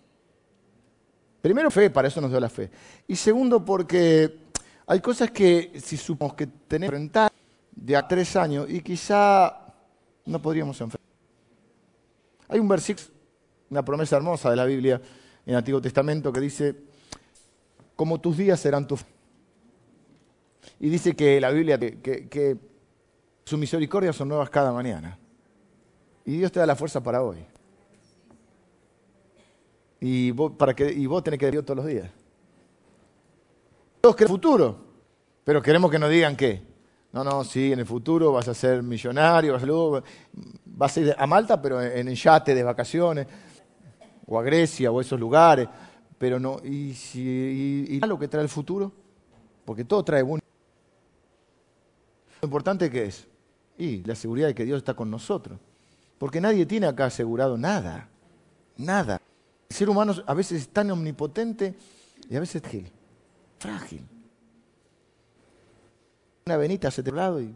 Primero, 1.42 1.72
fe, 1.72 1.90
para 1.90 2.08
eso 2.08 2.22
nos 2.22 2.30
dio 2.30 2.40
la 2.40 2.50
fe. 2.50 2.70
Y 3.08 3.16
segundo, 3.16 3.66
porque 3.66 4.42
hay 4.86 5.00
cosas 5.00 5.32
que 5.32 5.72
si 5.84 5.98
supongamos 5.98 6.38
que 6.38 6.48
tenemos 6.48 6.92
que 6.92 6.98
enfrentar, 6.98 7.32
de 7.72 7.96
a 7.96 8.08
tres 8.08 8.36
años 8.36 8.70
y 8.70 8.82
quizá 8.82 9.74
no 10.26 10.42
podríamos 10.42 10.80
enfrentar. 10.82 11.10
Hay 12.48 12.60
un 12.60 12.68
versículo, 12.68 13.08
una 13.70 13.84
promesa 13.84 14.18
hermosa 14.18 14.50
de 14.50 14.56
la 14.56 14.66
Biblia 14.66 15.02
en 15.46 15.52
el 15.54 15.56
Antiguo 15.56 15.82
Testamento 15.82 16.32
que 16.32 16.42
dice, 16.42 16.76
como 18.02 18.20
tus 18.20 18.36
días 18.36 18.60
serán 18.60 18.88
tus... 18.88 19.06
Y 20.80 20.90
dice 20.90 21.16
que 21.16 21.40
la 21.40 21.52
Biblia, 21.52 21.78
que, 21.78 22.28
que 22.28 22.58
su 23.46 23.60
misericordia 23.60 24.12
son 24.12 24.28
nuevas 24.28 24.50
cada 24.50 24.72
mañana. 24.72 25.20
Y 26.26 26.38
Dios 26.38 26.52
te 26.52 26.60
da 26.60 26.66
la 26.66 26.76
fuerza 26.76 27.04
para 27.04 27.22
hoy. 27.22 27.46
Y 30.00 30.32
vos, 30.32 30.54
para 30.58 30.74
que, 30.74 30.92
y 30.92 31.06
vos 31.06 31.24
tenés 31.24 31.40
que 31.40 31.52
Dios 31.52 31.64
todos 31.64 31.78
los 31.78 31.86
días. 31.86 32.10
Todos 34.02 34.16
queremos 34.16 34.38
futuro, 34.38 34.78
pero 35.44 35.62
queremos 35.62 35.92
que 35.92 36.00
nos 36.00 36.10
digan 36.10 36.36
qué. 36.36 36.60
No, 37.12 37.24
no, 37.24 37.44
sí, 37.44 37.72
en 37.72 37.82
el 37.82 37.86
futuro 37.86 38.32
vas 38.32 38.48
a 38.48 38.56
ser 38.56 38.82
millonario, 38.82 39.54
vas 39.54 39.64
a, 39.64 40.04
vas 40.66 40.98
a 40.98 41.00
ir 41.00 41.16
a 41.16 41.28
Malta, 41.28 41.62
pero 41.62 41.80
en 41.80 42.08
el 42.08 42.16
yate 42.16 42.56
de 42.56 42.64
vacaciones, 42.64 43.28
o 44.26 44.40
a 44.40 44.42
Grecia, 44.42 44.92
o 44.92 44.98
a 44.98 45.02
esos 45.04 45.20
lugares. 45.20 45.70
Pero 46.22 46.40
no, 46.40 46.58
¿y, 46.64 46.94
si, 46.94 47.20
y, 47.90 48.00
lo 48.00 48.20
que 48.20 48.28
trae 48.28 48.44
el 48.44 48.50
futuro? 48.50 48.92
Porque 49.66 49.84
todo 49.84 50.06
trae 50.06 50.22
bueno. 50.22 50.44
Lo 52.42 52.46
importante 52.46 52.92
que 52.92 53.06
es, 53.06 53.28
y 53.76 54.04
la 54.04 54.14
seguridad 54.14 54.46
de 54.46 54.54
que 54.54 54.64
Dios 54.64 54.78
está 54.78 54.94
con 54.94 55.10
nosotros. 55.10 55.58
Porque 56.20 56.40
nadie 56.40 56.68
tiene 56.68 56.86
acá 56.86 57.06
asegurado 57.06 57.58
nada, 57.58 58.08
nada. 58.78 59.20
El 59.68 59.76
ser 59.76 59.90
humano 59.90 60.14
a 60.28 60.34
veces 60.36 60.62
es 60.62 60.70
tan 60.70 60.92
omnipotente 60.92 61.74
y 62.30 62.36
a 62.36 62.40
veces 62.40 62.58
es 62.58 62.62
frágil. 62.70 62.92
Frágil 63.58 64.06
una 66.46 66.58
venita 66.58 66.92
se 66.92 67.02
te 67.02 67.12
lado 67.12 67.42
y 67.42 67.56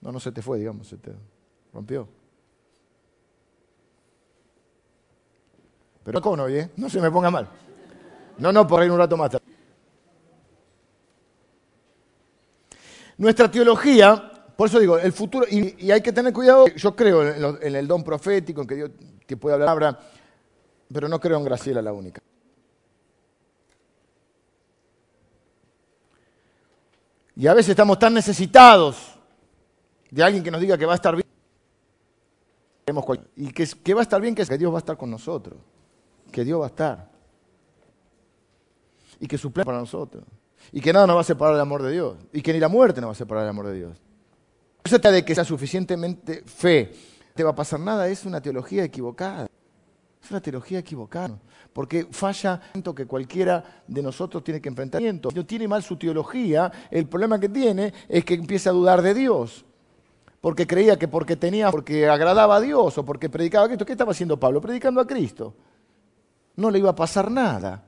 no, 0.00 0.12
no 0.12 0.18
se 0.18 0.32
te 0.32 0.40
fue, 0.40 0.58
digamos, 0.58 0.88
se 0.88 0.96
te 0.96 1.12
rompió. 1.74 2.08
Pero 6.04 6.20
¿cómo 6.20 6.36
no, 6.36 6.42
oye? 6.44 6.70
No 6.76 6.88
se 6.88 7.00
me 7.00 7.10
ponga 7.10 7.30
mal. 7.30 7.48
No, 8.38 8.52
no, 8.52 8.66
por 8.66 8.80
ahí 8.80 8.88
un 8.88 8.98
rato 8.98 9.16
más. 9.16 9.30
Nuestra 13.18 13.50
teología, 13.50 14.32
por 14.56 14.68
eso 14.68 14.80
digo, 14.80 14.98
el 14.98 15.12
futuro, 15.12 15.46
y, 15.48 15.90
hay 15.90 16.00
que 16.00 16.12
tener 16.12 16.32
cuidado, 16.32 16.66
yo 16.66 16.96
creo 16.96 17.56
en, 17.60 17.76
el 17.76 17.86
don 17.86 18.02
profético, 18.02 18.62
en 18.62 18.66
que 18.66 18.74
Dios 18.74 18.90
que 19.26 19.36
puede 19.36 19.54
hablar, 19.54 19.98
pero 20.92 21.08
no 21.08 21.20
creo 21.20 21.38
en 21.38 21.44
Graciela 21.44 21.80
la 21.80 21.92
única. 21.92 22.20
Y 27.36 27.46
a 27.46 27.54
veces 27.54 27.70
estamos 27.70 27.98
tan 27.98 28.12
necesitados 28.12 29.18
de 30.10 30.22
alguien 30.22 30.42
que 30.42 30.50
nos 30.50 30.60
diga 30.60 30.76
que 30.76 30.84
va 30.84 30.92
a 30.92 30.96
estar 30.96 31.14
bien. 31.14 31.26
Y 33.36 33.52
que, 33.52 33.94
va 33.94 34.00
a 34.00 34.02
estar 34.02 34.20
bien, 34.20 34.34
que, 34.34 34.44
que 34.44 34.58
Dios 34.58 34.70
va 34.70 34.76
a 34.76 34.80
estar 34.80 34.96
con 34.96 35.10
nosotros. 35.10 35.56
Que 36.32 36.44
Dios 36.44 36.60
va 36.60 36.64
a 36.64 36.68
estar. 36.68 37.10
Y 39.20 39.28
que 39.28 39.38
su 39.38 39.52
plan 39.52 39.64
para 39.64 39.78
nosotros. 39.78 40.24
Y 40.72 40.80
que 40.80 40.92
nada 40.92 41.06
nos 41.06 41.16
va 41.16 41.20
a 41.20 41.24
separar 41.24 41.54
del 41.54 41.62
amor 41.62 41.82
de 41.82 41.92
Dios. 41.92 42.16
Y 42.32 42.42
que 42.42 42.52
ni 42.52 42.58
la 42.58 42.68
muerte 42.68 43.00
nos 43.00 43.08
va 43.08 43.12
a 43.12 43.16
separar 43.16 43.44
del 43.44 43.50
amor 43.50 43.66
de 43.68 43.74
Dios. 43.74 43.98
No 44.84 44.90
se 44.90 44.98
de 44.98 45.24
que 45.24 45.34
sea 45.34 45.44
suficientemente 45.44 46.42
fe. 46.44 46.92
Te 47.34 47.44
va 47.44 47.50
a 47.50 47.54
pasar 47.54 47.78
nada, 47.78 48.08
es 48.08 48.24
una 48.24 48.40
teología 48.40 48.82
equivocada. 48.82 49.46
Es 50.20 50.30
una 50.30 50.40
teología 50.40 50.80
equivocada 50.80 51.38
porque 51.72 52.06
falla 52.10 52.60
que 52.94 53.06
cualquiera 53.06 53.82
de 53.86 54.02
nosotros 54.02 54.44
tiene 54.44 54.60
que 54.60 54.68
enfrentar. 54.68 55.00
No 55.02 55.46
tiene 55.46 55.66
mal 55.66 55.82
su 55.82 55.96
teología, 55.96 56.70
el 56.90 57.06
problema 57.06 57.38
que 57.40 57.48
tiene 57.48 57.92
es 58.08 58.24
que 58.24 58.34
empieza 58.34 58.70
a 58.70 58.72
dudar 58.72 59.02
de 59.02 59.14
Dios. 59.14 59.64
Porque 60.40 60.66
creía 60.66 60.98
que 60.98 61.06
porque 61.06 61.36
tenía, 61.36 61.70
porque 61.70 62.08
agradaba 62.08 62.56
a 62.56 62.60
Dios 62.60 62.98
o 62.98 63.04
porque 63.04 63.28
predicaba 63.28 63.64
a 63.64 63.68
Cristo. 63.68 63.86
¿Qué 63.86 63.92
estaba 63.92 64.10
haciendo 64.10 64.38
Pablo? 64.38 64.60
Predicando 64.60 65.00
a 65.00 65.06
Cristo. 65.06 65.54
No 66.56 66.70
le 66.70 66.78
iba 66.78 66.90
a 66.90 66.94
pasar 66.94 67.30
nada. 67.30 67.84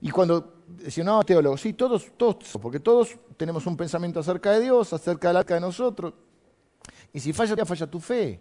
Y 0.00 0.10
cuando 0.10 0.62
decía, 0.66 1.04
no, 1.04 1.22
teólogo, 1.24 1.56
sí, 1.56 1.72
todos, 1.72 2.10
todos, 2.16 2.58
porque 2.60 2.80
todos 2.80 3.16
tenemos 3.36 3.66
un 3.66 3.76
pensamiento 3.76 4.20
acerca 4.20 4.52
de 4.52 4.60
Dios, 4.60 4.92
acerca 4.92 5.28
del 5.28 5.38
arca 5.38 5.54
de 5.54 5.60
nosotros. 5.60 6.14
Y 7.12 7.20
si 7.20 7.32
falla, 7.32 7.54
ya 7.56 7.66
falla 7.66 7.86
tu 7.86 8.00
fe 8.00 8.40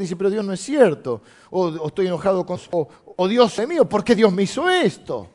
dice, 0.00 0.16
pero 0.16 0.30
Dios 0.30 0.44
no 0.44 0.52
es 0.52 0.60
cierto. 0.60 1.22
O, 1.50 1.86
estoy 1.86 2.06
enojado 2.06 2.44
con... 2.46 2.58
O, 2.70 3.28
Dios 3.28 3.58
es 3.58 3.68
mío, 3.68 3.88
¿por 3.88 4.04
qué 4.04 4.14
Dios 4.14 4.32
me 4.32 4.44
hizo 4.44 4.68
esto? 4.68 5.28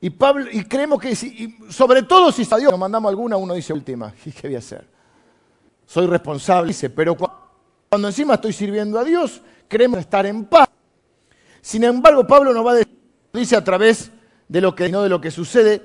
Y, 0.00 0.10
Pablo, 0.10 0.46
y 0.50 0.64
creemos 0.64 1.00
que, 1.00 1.14
sobre 1.70 2.02
todo 2.02 2.32
si 2.32 2.42
a 2.50 2.56
Dios 2.56 2.72
nos 2.72 2.80
mandamos 2.80 3.08
alguna, 3.08 3.36
uno 3.36 3.54
dice 3.54 3.72
última, 3.72 4.12
¿y 4.24 4.32
qué 4.32 4.48
voy 4.48 4.56
a 4.56 4.58
hacer? 4.58 4.86
Soy 5.92 6.06
responsable, 6.06 6.68
dice, 6.68 6.88
pero 6.88 7.14
cuando, 7.14 8.08
encima 8.08 8.32
estoy 8.32 8.54
sirviendo 8.54 8.98
a 8.98 9.04
Dios, 9.04 9.42
queremos 9.68 10.00
estar 10.00 10.24
en 10.24 10.46
paz. 10.46 10.66
Sin 11.60 11.84
embargo, 11.84 12.26
Pablo 12.26 12.54
nos 12.54 12.64
va 12.64 12.70
a 12.70 12.74
decir, 12.76 12.98
dice 13.30 13.56
a 13.56 13.62
través 13.62 14.10
de 14.48 14.60
lo 14.62 14.74
que, 14.74 14.88
no 14.88 15.02
de 15.02 15.10
lo 15.10 15.20
que 15.20 15.30
sucede 15.30 15.82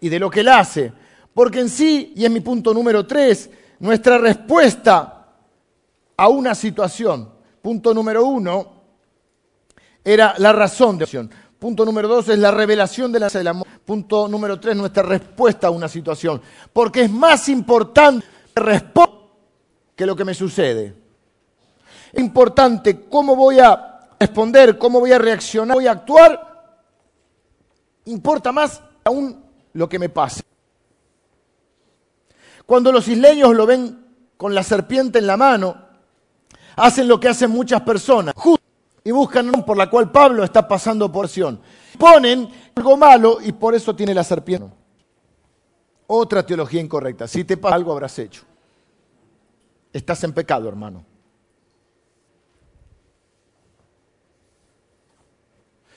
y 0.00 0.08
de 0.08 0.20
lo 0.20 0.30
que 0.30 0.40
él 0.40 0.48
hace. 0.50 0.92
Porque 1.34 1.58
en 1.58 1.68
sí, 1.68 2.12
y 2.14 2.24
es 2.24 2.30
mi 2.30 2.38
punto 2.38 2.72
número 2.72 3.04
tres, 3.04 3.50
nuestra 3.80 4.18
respuesta 4.18 5.26
a 6.16 6.28
una 6.28 6.54
situación, 6.54 7.28
punto 7.60 7.92
número 7.92 8.24
uno, 8.24 8.82
era 10.04 10.32
la 10.38 10.52
razón 10.52 10.96
de 10.96 11.00
la 11.02 11.06
situación. 11.06 11.40
Punto 11.58 11.84
número 11.84 12.06
dos 12.06 12.28
es 12.28 12.38
la 12.38 12.52
revelación 12.52 13.10
de 13.10 13.18
la 13.18 13.26
del 13.26 13.48
amor. 13.48 13.66
Punto 13.84 14.28
número 14.28 14.60
tres, 14.60 14.76
nuestra 14.76 15.02
respuesta 15.02 15.66
a 15.66 15.70
una 15.70 15.88
situación. 15.88 16.40
Porque 16.72 17.02
es 17.02 17.10
más 17.10 17.48
importante 17.48 18.24
responder 18.54 19.09
que 20.00 20.06
lo 20.06 20.16
que 20.16 20.24
me 20.24 20.32
sucede. 20.32 20.94
Es 22.10 22.22
importante 22.22 23.04
cómo 23.04 23.36
voy 23.36 23.60
a 23.60 24.08
responder, 24.18 24.78
cómo 24.78 24.98
voy 24.98 25.12
a 25.12 25.18
reaccionar, 25.18 25.76
voy 25.76 25.88
a 25.88 25.90
actuar. 25.90 26.78
Importa 28.06 28.50
más 28.50 28.80
aún 29.04 29.44
lo 29.74 29.90
que 29.90 29.98
me 29.98 30.08
pase. 30.08 30.40
Cuando 32.64 32.90
los 32.90 33.08
isleños 33.08 33.54
lo 33.54 33.66
ven 33.66 34.06
con 34.38 34.54
la 34.54 34.62
serpiente 34.62 35.18
en 35.18 35.26
la 35.26 35.36
mano, 35.36 35.76
hacen 36.76 37.06
lo 37.06 37.20
que 37.20 37.28
hacen 37.28 37.50
muchas 37.50 37.82
personas, 37.82 38.34
y 39.04 39.10
buscan 39.10 39.52
por 39.66 39.76
la 39.76 39.90
cual 39.90 40.10
Pablo 40.10 40.44
está 40.44 40.66
pasando 40.66 41.12
porción. 41.12 41.60
Ponen 41.98 42.48
algo 42.74 42.96
malo 42.96 43.36
y 43.42 43.52
por 43.52 43.74
eso 43.74 43.94
tiene 43.94 44.14
la 44.14 44.24
serpiente. 44.24 44.74
Otra 46.06 46.42
teología 46.46 46.80
incorrecta. 46.80 47.28
Si 47.28 47.44
te 47.44 47.58
pasa 47.58 47.74
algo, 47.74 47.92
habrás 47.92 48.18
hecho. 48.18 48.49
Estás 49.92 50.22
en 50.24 50.32
pecado, 50.32 50.68
hermano. 50.68 51.04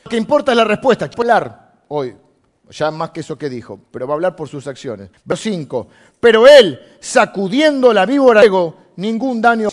Lo 0.03 0.09
que 0.09 0.17
importa 0.17 0.51
es 0.51 0.57
la 0.57 0.65
respuesta. 0.65 1.09
Hablar 1.15 1.73
hoy 1.87 2.15
ya 2.69 2.91
más 2.91 3.11
que 3.11 3.19
eso 3.19 3.37
que 3.37 3.49
dijo, 3.49 3.79
pero 3.91 4.07
va 4.07 4.13
a 4.13 4.15
hablar 4.15 4.35
por 4.35 4.49
sus 4.49 4.65
acciones. 4.67 5.09
Verso 5.23 5.43
5. 5.43 5.87
Pero 6.19 6.47
él, 6.47 6.79
sacudiendo 6.99 7.93
la 7.93 8.05
víbora, 8.05 8.41
ningún 8.95 9.41
daño. 9.41 9.69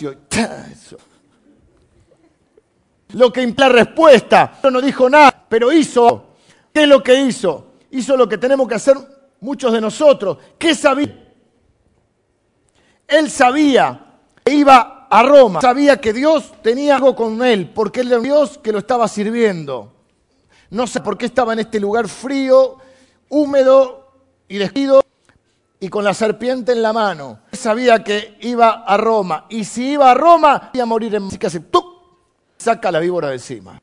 Lo 3.13 3.33
que 3.33 3.41
implica 3.41 3.69
respuesta, 3.69 4.59
no 4.71 4.81
dijo 4.81 5.09
nada, 5.09 5.45
pero 5.49 5.71
hizo. 5.71 6.27
¿Qué 6.73 6.83
es 6.83 6.87
lo 6.87 7.01
que 7.03 7.21
hizo? 7.21 7.73
Hizo 7.91 8.15
lo 8.15 8.29
que 8.29 8.37
tenemos 8.37 8.67
que 8.67 8.75
hacer 8.75 8.95
muchos 9.41 9.73
de 9.73 9.81
nosotros. 9.81 10.37
¿Qué 10.57 10.75
sabía? 10.75 11.17
Él 13.07 13.29
sabía 13.29 14.10
iba 14.45 15.07
a 15.09 15.23
Roma, 15.23 15.61
sabía 15.61 15.97
que 15.97 16.13
Dios 16.13 16.51
tenía 16.61 16.95
algo 16.95 17.15
con 17.15 17.43
él, 17.43 17.69
porque 17.69 18.01
él 18.01 18.07
era 18.07 18.19
Dios 18.19 18.57
que 18.57 18.71
lo 18.71 18.79
estaba 18.79 19.07
sirviendo. 19.07 19.93
No 20.69 20.87
sé 20.87 21.01
por 21.01 21.17
qué 21.17 21.25
estaba 21.25 21.53
en 21.53 21.59
este 21.59 21.79
lugar 21.79 22.07
frío, 22.07 22.77
húmedo 23.29 24.07
y 24.47 24.57
despido 24.57 25.03
y 25.79 25.89
con 25.89 26.03
la 26.03 26.13
serpiente 26.13 26.71
en 26.71 26.81
la 26.81 26.93
mano. 26.93 27.39
Sabía 27.51 28.03
que 28.03 28.37
iba 28.41 28.83
a 28.85 28.95
Roma 28.97 29.45
y 29.49 29.65
si 29.65 29.93
iba 29.93 30.11
a 30.11 30.13
Roma 30.13 30.69
iba 30.73 30.83
a 30.83 30.85
morir 30.85 31.15
en... 31.15 31.27
Así 31.27 31.37
que 31.37 31.47
hace 31.47 31.59
¡tuc! 31.59 31.91
saca 32.57 32.91
la 32.91 32.99
víbora 32.99 33.29
de 33.29 33.33
encima. 33.33 33.81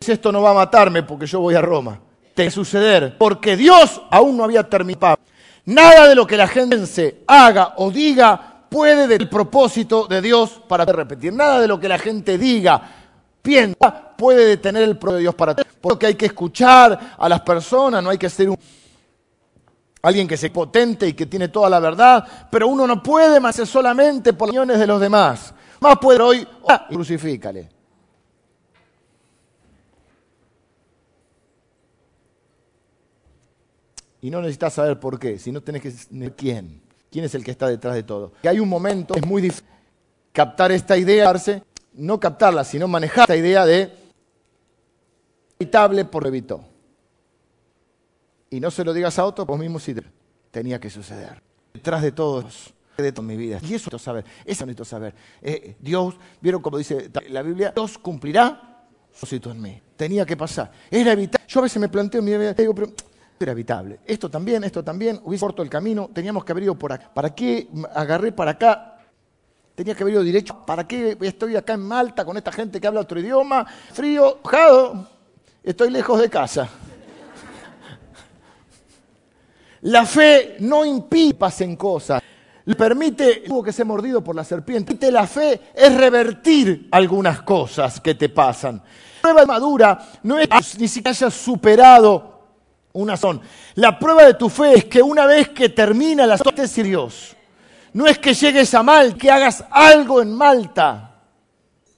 Si 0.00 0.12
esto 0.12 0.32
no 0.32 0.40
va 0.40 0.50
a 0.50 0.54
matarme 0.54 1.02
porque 1.02 1.26
yo 1.26 1.40
voy 1.40 1.54
a 1.54 1.60
Roma, 1.60 2.00
te 2.34 2.50
suceder 2.50 3.18
porque 3.18 3.56
Dios 3.56 4.00
aún 4.10 4.36
no 4.36 4.44
había 4.44 4.68
terminado. 4.68 5.18
Nada 5.68 6.08
de 6.08 6.14
lo 6.14 6.26
que 6.26 6.38
la 6.38 6.48
gente 6.48 7.24
haga 7.26 7.74
o 7.76 7.90
diga 7.90 8.64
puede 8.70 9.06
del 9.06 9.28
propósito 9.28 10.06
de 10.06 10.22
Dios 10.22 10.62
para 10.66 10.86
repetir. 10.86 11.30
Nada 11.30 11.60
de 11.60 11.68
lo 11.68 11.78
que 11.78 11.88
la 11.88 11.98
gente 11.98 12.38
diga 12.38 12.80
piensa 13.42 14.16
puede 14.16 14.46
detener 14.46 14.84
el 14.84 14.96
propio 14.96 15.16
de 15.16 15.20
Dios 15.20 15.34
para 15.34 15.54
ti. 15.54 15.62
Porque 15.78 16.06
hay 16.06 16.14
que 16.14 16.24
escuchar 16.24 17.16
a 17.18 17.28
las 17.28 17.42
personas, 17.42 18.02
no 18.02 18.08
hay 18.08 18.16
que 18.16 18.30
ser 18.30 18.48
un, 18.48 18.56
alguien 20.00 20.26
que 20.26 20.38
se 20.38 20.48
potente 20.48 21.06
y 21.06 21.12
que 21.12 21.26
tiene 21.26 21.48
toda 21.48 21.68
la 21.68 21.80
verdad, 21.80 22.26
pero 22.50 22.66
uno 22.66 22.86
no 22.86 23.02
puede 23.02 23.38
más 23.38 23.56
solamente 23.56 24.32
por 24.32 24.48
opiniones 24.48 24.78
de 24.78 24.86
los 24.86 24.98
demás. 24.98 25.52
Más 25.80 25.98
puede 25.98 26.22
hoy, 26.22 26.48
ah, 26.66 26.86
crucifícale. 26.88 27.77
Y 34.20 34.30
no 34.30 34.40
necesitas 34.40 34.74
saber 34.74 34.98
por 34.98 35.18
qué, 35.18 35.38
sino 35.38 35.60
tenés 35.60 35.82
que 35.82 35.90
saber 35.90 36.34
quién. 36.34 36.82
¿Quién 37.10 37.24
es 37.24 37.34
el 37.34 37.44
que 37.44 37.50
está 37.50 37.68
detrás 37.68 37.94
de 37.94 38.02
todo? 38.02 38.32
Que 38.42 38.48
hay 38.48 38.60
un 38.60 38.68
momento, 38.68 39.14
es 39.14 39.26
muy 39.26 39.40
difícil 39.40 39.64
captar 40.32 40.72
esta 40.72 40.96
idea, 40.96 41.32
no 41.94 42.20
captarla, 42.20 42.64
sino 42.64 42.86
manejar 42.86 43.22
esta 43.22 43.36
idea 43.36 43.64
de 43.64 43.90
evitable 45.58 46.04
por 46.04 46.26
evitó. 46.26 46.64
Y 48.50 48.60
no 48.60 48.70
se 48.70 48.84
lo 48.84 48.92
digas 48.92 49.18
a 49.18 49.24
otro, 49.24 49.46
vos 49.46 49.58
mismo 49.58 49.78
si 49.78 49.94
tenía 50.50 50.78
que 50.78 50.90
suceder. 50.90 51.42
Detrás 51.72 52.02
de 52.02 52.12
todos 52.12 52.74
de 53.02 53.12
toda 53.12 53.26
mi 53.26 53.36
vida. 53.36 53.58
Y 53.62 53.74
eso 53.74 53.90
necesito 53.90 53.98
saber, 53.98 54.24
eso 54.44 54.66
necesito 54.66 54.84
saber. 54.84 55.14
Eh, 55.40 55.76
Dios, 55.78 56.16
vieron 56.40 56.60
como 56.60 56.78
dice 56.78 57.10
la 57.28 57.42
Biblia, 57.42 57.72
Dios 57.74 57.96
cumplirá 57.98 58.86
su 59.12 59.50
en 59.50 59.60
mí. 59.60 59.80
Tenía 59.96 60.24
que 60.24 60.36
pasar. 60.36 60.70
Era 60.90 61.12
evitable. 61.12 61.46
Yo 61.48 61.60
a 61.60 61.62
veces 61.62 61.80
me 61.80 61.88
planteo 61.88 62.20
en 62.20 62.24
mi 62.24 62.36
vida, 62.36 62.52
digo, 62.54 62.74
pero 62.74 62.92
era 63.44 63.52
evitable. 63.52 64.00
Esto 64.04 64.30
también, 64.30 64.64
esto 64.64 64.82
también, 64.82 65.20
hubiese 65.24 65.44
corto 65.44 65.62
el 65.62 65.70
camino, 65.70 66.10
teníamos 66.12 66.44
que 66.44 66.52
haber 66.52 66.64
ido 66.64 66.74
por 66.74 66.92
acá. 66.92 67.10
¿Para 67.12 67.34
qué 67.34 67.68
agarré 67.94 68.32
para 68.32 68.52
acá? 68.52 68.96
Tenía 69.74 69.94
que 69.94 70.02
haber 70.02 70.14
ido 70.14 70.24
derecho. 70.24 70.64
¿Para 70.66 70.86
qué 70.86 71.16
estoy 71.20 71.54
acá 71.54 71.74
en 71.74 71.80
Malta 71.80 72.24
con 72.24 72.36
esta 72.36 72.50
gente 72.50 72.80
que 72.80 72.86
habla 72.86 73.00
otro 73.00 73.20
idioma? 73.20 73.64
Frío, 73.92 74.38
mojado. 74.42 75.08
Estoy 75.62 75.90
lejos 75.90 76.20
de 76.20 76.28
casa. 76.28 76.68
La 79.82 80.04
fe 80.04 80.56
no 80.60 80.84
impide 80.84 81.32
que 81.32 81.38
pasen 81.38 81.76
cosas. 81.76 82.20
Le 82.64 82.74
permite, 82.74 83.44
tuvo 83.46 83.62
que 83.62 83.72
ser 83.72 83.86
mordido 83.86 84.22
por 84.22 84.34
la 84.34 84.44
serpiente. 84.44 85.10
La 85.10 85.26
fe 85.26 85.60
es 85.74 85.96
revertir 85.96 86.88
algunas 86.90 87.42
cosas 87.42 88.00
que 88.00 88.14
te 88.14 88.28
pasan. 88.28 88.82
La 89.22 89.22
prueba 89.22 89.46
madura 89.46 89.98
no 90.24 90.38
es 90.38 90.78
ni 90.78 90.88
siquiera 90.88 91.10
hayas 91.10 91.34
superado 91.34 92.37
una 92.92 93.16
son. 93.16 93.40
La 93.74 93.98
prueba 93.98 94.24
de 94.24 94.34
tu 94.34 94.48
fe 94.48 94.78
es 94.78 94.84
que 94.86 95.02
una 95.02 95.26
vez 95.26 95.50
que 95.50 95.68
termina 95.68 96.26
la 96.26 96.36
te 96.38 96.82
Dios, 96.82 97.36
no 97.92 98.06
es 98.06 98.18
que 98.18 98.34
llegues 98.34 98.72
a 98.74 98.82
Malta, 98.82 99.18
que 99.18 99.30
hagas 99.30 99.64
algo 99.70 100.20
en 100.20 100.32
Malta. 100.32 101.22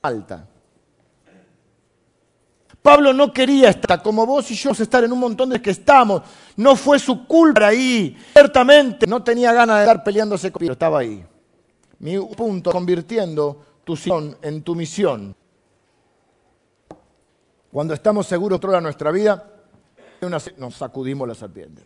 Malta. 0.03 0.47
Pablo 2.83 3.13
no 3.13 3.33
quería 3.33 3.69
estar 3.69 4.03
como 4.03 4.25
vos 4.25 4.51
y 4.51 4.55
yo 4.55 4.71
estar 4.71 5.05
en 5.05 5.13
un 5.13 5.19
montón 5.19 5.51
de 5.51 5.61
que 5.61 5.71
estamos. 5.71 6.23
No 6.57 6.77
fue 6.77 6.99
su 6.99 7.27
culpa 7.27 7.67
ahí. 7.67 8.17
Ciertamente 8.33 9.07
no 9.07 9.23
tenía 9.23 9.53
ganas 9.53 9.77
de 9.77 9.83
estar 9.83 10.03
peleándose 10.03 10.51
con 10.51 10.61
pero 10.61 10.73
estaba 10.73 11.01
ahí. 11.01 11.25
Mi 11.99 12.19
punto, 12.19 12.71
convirtiendo 12.71 13.65
tu 13.85 13.93
misión 13.93 14.37
en 14.41 14.63
tu 14.63 14.75
misión. 14.75 15.37
Cuando 17.71 17.93
estamos 17.93 18.27
seguros 18.27 18.59
de 18.59 18.81
nuestra 18.81 19.11
vida, 19.11 19.45
nos 20.29 20.75
sacudimos 20.75 21.27
la 21.27 21.35
serpiente. 21.35 21.83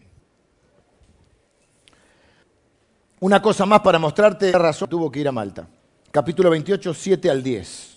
Una 3.21 3.41
cosa 3.41 3.65
más 3.65 3.81
para 3.81 3.99
mostrarte 3.99 4.53
la 4.53 4.59
razón 4.59 4.89
tuvo 4.89 5.11
que 5.11 5.21
ir 5.21 5.29
a 5.29 5.33
Malta. 5.33 5.67
Capítulo 6.11 6.51
28, 6.51 6.93
7 6.93 7.31
al 7.31 7.43
10. 7.43 7.97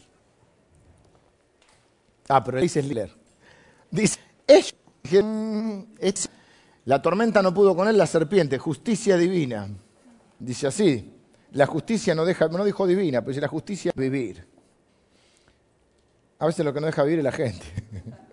Ah, 2.29 2.43
pero 2.43 2.59
dice 2.59 2.81
Liller. 2.81 3.13
Dice, 3.91 4.19
es, 4.47 4.73
la 6.85 7.01
tormenta 7.01 7.41
no 7.41 7.53
pudo 7.53 7.75
con 7.75 7.87
él, 7.87 7.97
la 7.97 8.07
serpiente, 8.07 8.57
justicia 8.57 9.17
divina. 9.17 9.67
Dice 10.39 10.67
así, 10.67 11.13
la 11.51 11.65
justicia 11.65 12.15
no 12.15 12.25
deja, 12.25 12.47
no 12.47 12.63
dijo 12.63 12.87
divina, 12.87 13.21
pero 13.21 13.31
dice 13.31 13.41
la 13.41 13.47
justicia 13.47 13.91
vivir. 13.95 14.47
A 16.39 16.45
veces 16.45 16.63
lo 16.63 16.73
que 16.73 16.79
no 16.79 16.85
deja 16.85 17.03
vivir 17.03 17.19
es 17.19 17.23
la 17.25 17.31
gente. 17.31 17.65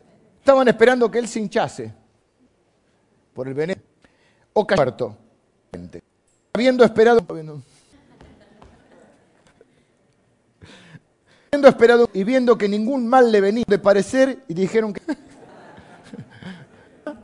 Estaban 0.45 0.68
esperando 0.68 1.11
que 1.11 1.18
él 1.18 1.26
se 1.26 1.40
hinchase 1.40 1.90
por 3.32 3.49
el 3.49 3.55
veneno 3.55 3.80
o 4.53 4.66
muerto. 4.76 5.16
Habiendo 6.53 6.84
esperado, 6.84 7.24
habiendo 7.26 7.62
esperado 11.66 12.11
y 12.12 12.24
viendo 12.24 12.59
que 12.59 12.68
ningún 12.68 13.09
mal 13.09 13.32
le 13.32 13.40
venía 13.40 13.64
de 13.66 13.78
parecer, 13.78 14.45
y 14.47 14.53
dijeron 14.53 14.92
que 14.92 15.01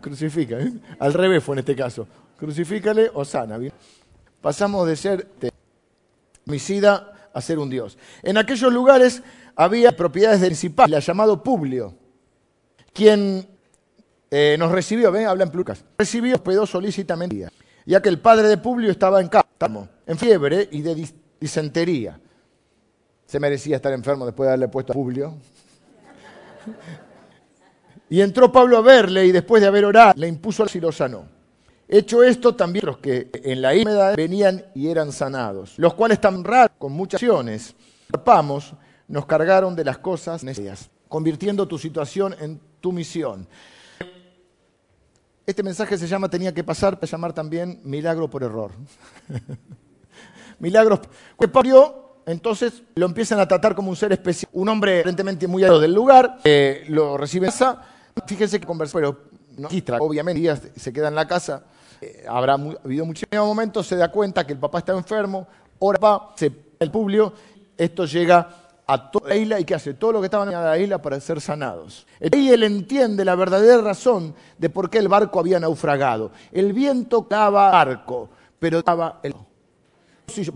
crucifica, 0.01 0.59
¿eh? 0.59 0.73
al 0.99 1.12
revés 1.12 1.45
fue 1.45 1.57
en 1.57 1.59
este 1.59 1.77
caso, 1.77 2.09
crucifícale 2.39 3.11
o 3.12 3.23
sana. 3.27 3.59
Pasamos 4.41 4.89
de 4.89 4.97
ser 4.97 5.29
homicida 6.47 7.29
a 7.35 7.41
ser 7.43 7.59
un 7.59 7.68
dios. 7.68 7.99
En 8.23 8.39
aquellos 8.39 8.73
lugares 8.73 9.23
había 9.55 9.95
propiedades 9.95 10.41
del 10.41 10.53
principal, 10.53 10.99
llamado 11.03 11.43
Publio 11.43 11.99
quien 12.93 13.47
eh, 14.30 14.57
nos 14.59 14.70
recibió, 14.70 15.11
ven, 15.11 15.26
habla 15.26 15.45
en 15.45 15.51
plucas, 15.51 15.84
recibió, 15.99 16.36
hospedó 16.36 16.66
solícitamente, 16.66 17.49
ya 17.84 18.01
que 18.01 18.09
el 18.09 18.20
padre 18.20 18.49
de 18.49 18.59
Publio 18.59 18.91
estaba 18.91 19.20
en 19.20 19.28
cama, 19.28 19.88
en 20.07 20.18
fiebre 20.18 20.68
y 20.70 20.82
de 20.82 21.09
disentería. 21.41 22.20
Se 23.26 23.41
merecía 23.41 23.76
estar 23.76 23.93
enfermo 23.93 24.26
después 24.26 24.47
de 24.47 24.51
haberle 24.51 24.68
puesto 24.68 24.93
a 24.93 24.95
Publio. 24.95 25.34
Y 28.09 28.20
entró 28.20 28.51
Pablo 28.51 28.76
a 28.76 28.80
verle 28.80 29.24
y 29.26 29.32
después 29.32 29.62
de 29.62 29.68
haber 29.68 29.84
orado, 29.84 30.14
le 30.16 30.26
impuso 30.26 30.64
al 30.64 30.70
lo 30.80 30.91
sanó. 30.91 31.26
Hecho 31.86 32.22
esto, 32.22 32.55
también 32.55 32.86
los 32.86 32.99
que 32.99 33.30
en 33.32 33.62
la 33.62 33.74
isla 33.74 34.14
venían 34.16 34.64
y 34.74 34.88
eran 34.88 35.11
sanados, 35.11 35.74
los 35.76 35.95
cuales 35.95 36.20
tan 36.20 36.45
raros, 36.45 36.76
con 36.78 36.93
muchas 36.93 37.20
acciones, 37.20 37.74
nos 39.09 39.26
cargaron 39.26 39.74
de 39.74 39.84
las 39.84 39.99
cosas 39.99 40.45
necesarias, 40.45 40.88
convirtiendo 41.09 41.66
tu 41.66 41.78
situación 41.78 42.36
en 42.41 42.61
tu 42.81 42.93
misión. 42.93 43.47
Este 45.47 45.62
mensaje 45.62 45.99
se 45.99 46.07
llama 46.07 46.28
Tenía 46.28 46.55
que 46.55 46.62
pasar, 46.62 46.99
para 46.99 47.11
llamar 47.11 47.33
también 47.33 47.81
Milagro 47.85 48.28
por 48.31 48.43
error. 48.43 48.72
Milagros. 50.61 51.01
Que 51.39 51.49
parió, 51.49 52.20
entonces 52.26 52.83
lo 52.95 53.07
empiezan 53.07 53.41
a 53.41 53.49
tratar 53.49 53.74
como 53.74 53.91
un 53.91 53.97
ser 53.97 54.12
especial. 54.12 54.51
Un 54.53 54.68
hombre 54.68 55.01
aparentemente 55.01 55.49
muy 55.49 55.64
alto 55.64 55.81
del 55.81 55.93
lugar, 55.93 56.39
eh, 56.45 56.85
lo 56.89 57.16
recibe 57.16 57.47
en 57.47 57.53
casa. 57.53 57.83
Fíjense 58.26 58.61
que 58.61 58.66
conversa, 58.66 58.99
pero 58.99 59.24
no 59.57 59.68
registra, 59.68 59.99
obviamente, 59.99 60.72
se 60.76 60.93
queda 60.93 61.09
en 61.09 61.14
la 61.14 61.26
casa. 61.26 61.64
Eh, 62.01 62.24
habrá 62.28 62.55
habido 62.55 63.05
muchísimos 63.05 63.47
momentos, 63.47 63.87
se 63.87 63.97
da 63.97 64.11
cuenta 64.11 64.47
que 64.47 64.53
el 64.53 64.59
papá 64.59 64.78
está 64.78 64.93
enfermo, 64.93 65.47
ora 65.81 65.99
papá, 65.99 66.35
se 66.37 66.53
el 66.78 66.91
publio, 66.91 67.33
esto 67.76 68.07
llega 68.07 68.49
a 68.93 69.11
toda 69.11 69.28
la 69.28 69.36
isla 69.36 69.61
y 69.61 69.64
que 69.64 69.74
hace 69.74 69.95
todo 69.95 70.12
lo 70.12 70.20
que 70.20 70.26
estaban 70.26 70.49
en 70.49 70.55
la 70.55 70.76
isla 70.76 71.01
para 71.01 71.20
ser 71.20 71.41
sanados. 71.41 72.07
Y 72.20 72.49
él 72.49 72.64
entiende 72.64 73.24
la 73.24 73.36
verdadera 73.36 73.80
razón 73.80 74.34
de 74.59 74.68
por 74.68 74.91
qué 74.91 74.99
el 74.99 75.07
barco 75.07 75.38
había 75.38 75.61
naufragado. 75.61 76.32
El 76.51 76.72
viento 76.72 77.24
daba 77.30 77.70
barco, 77.70 78.28
pero 78.59 78.80
estaba 78.80 79.20
el 79.22 79.34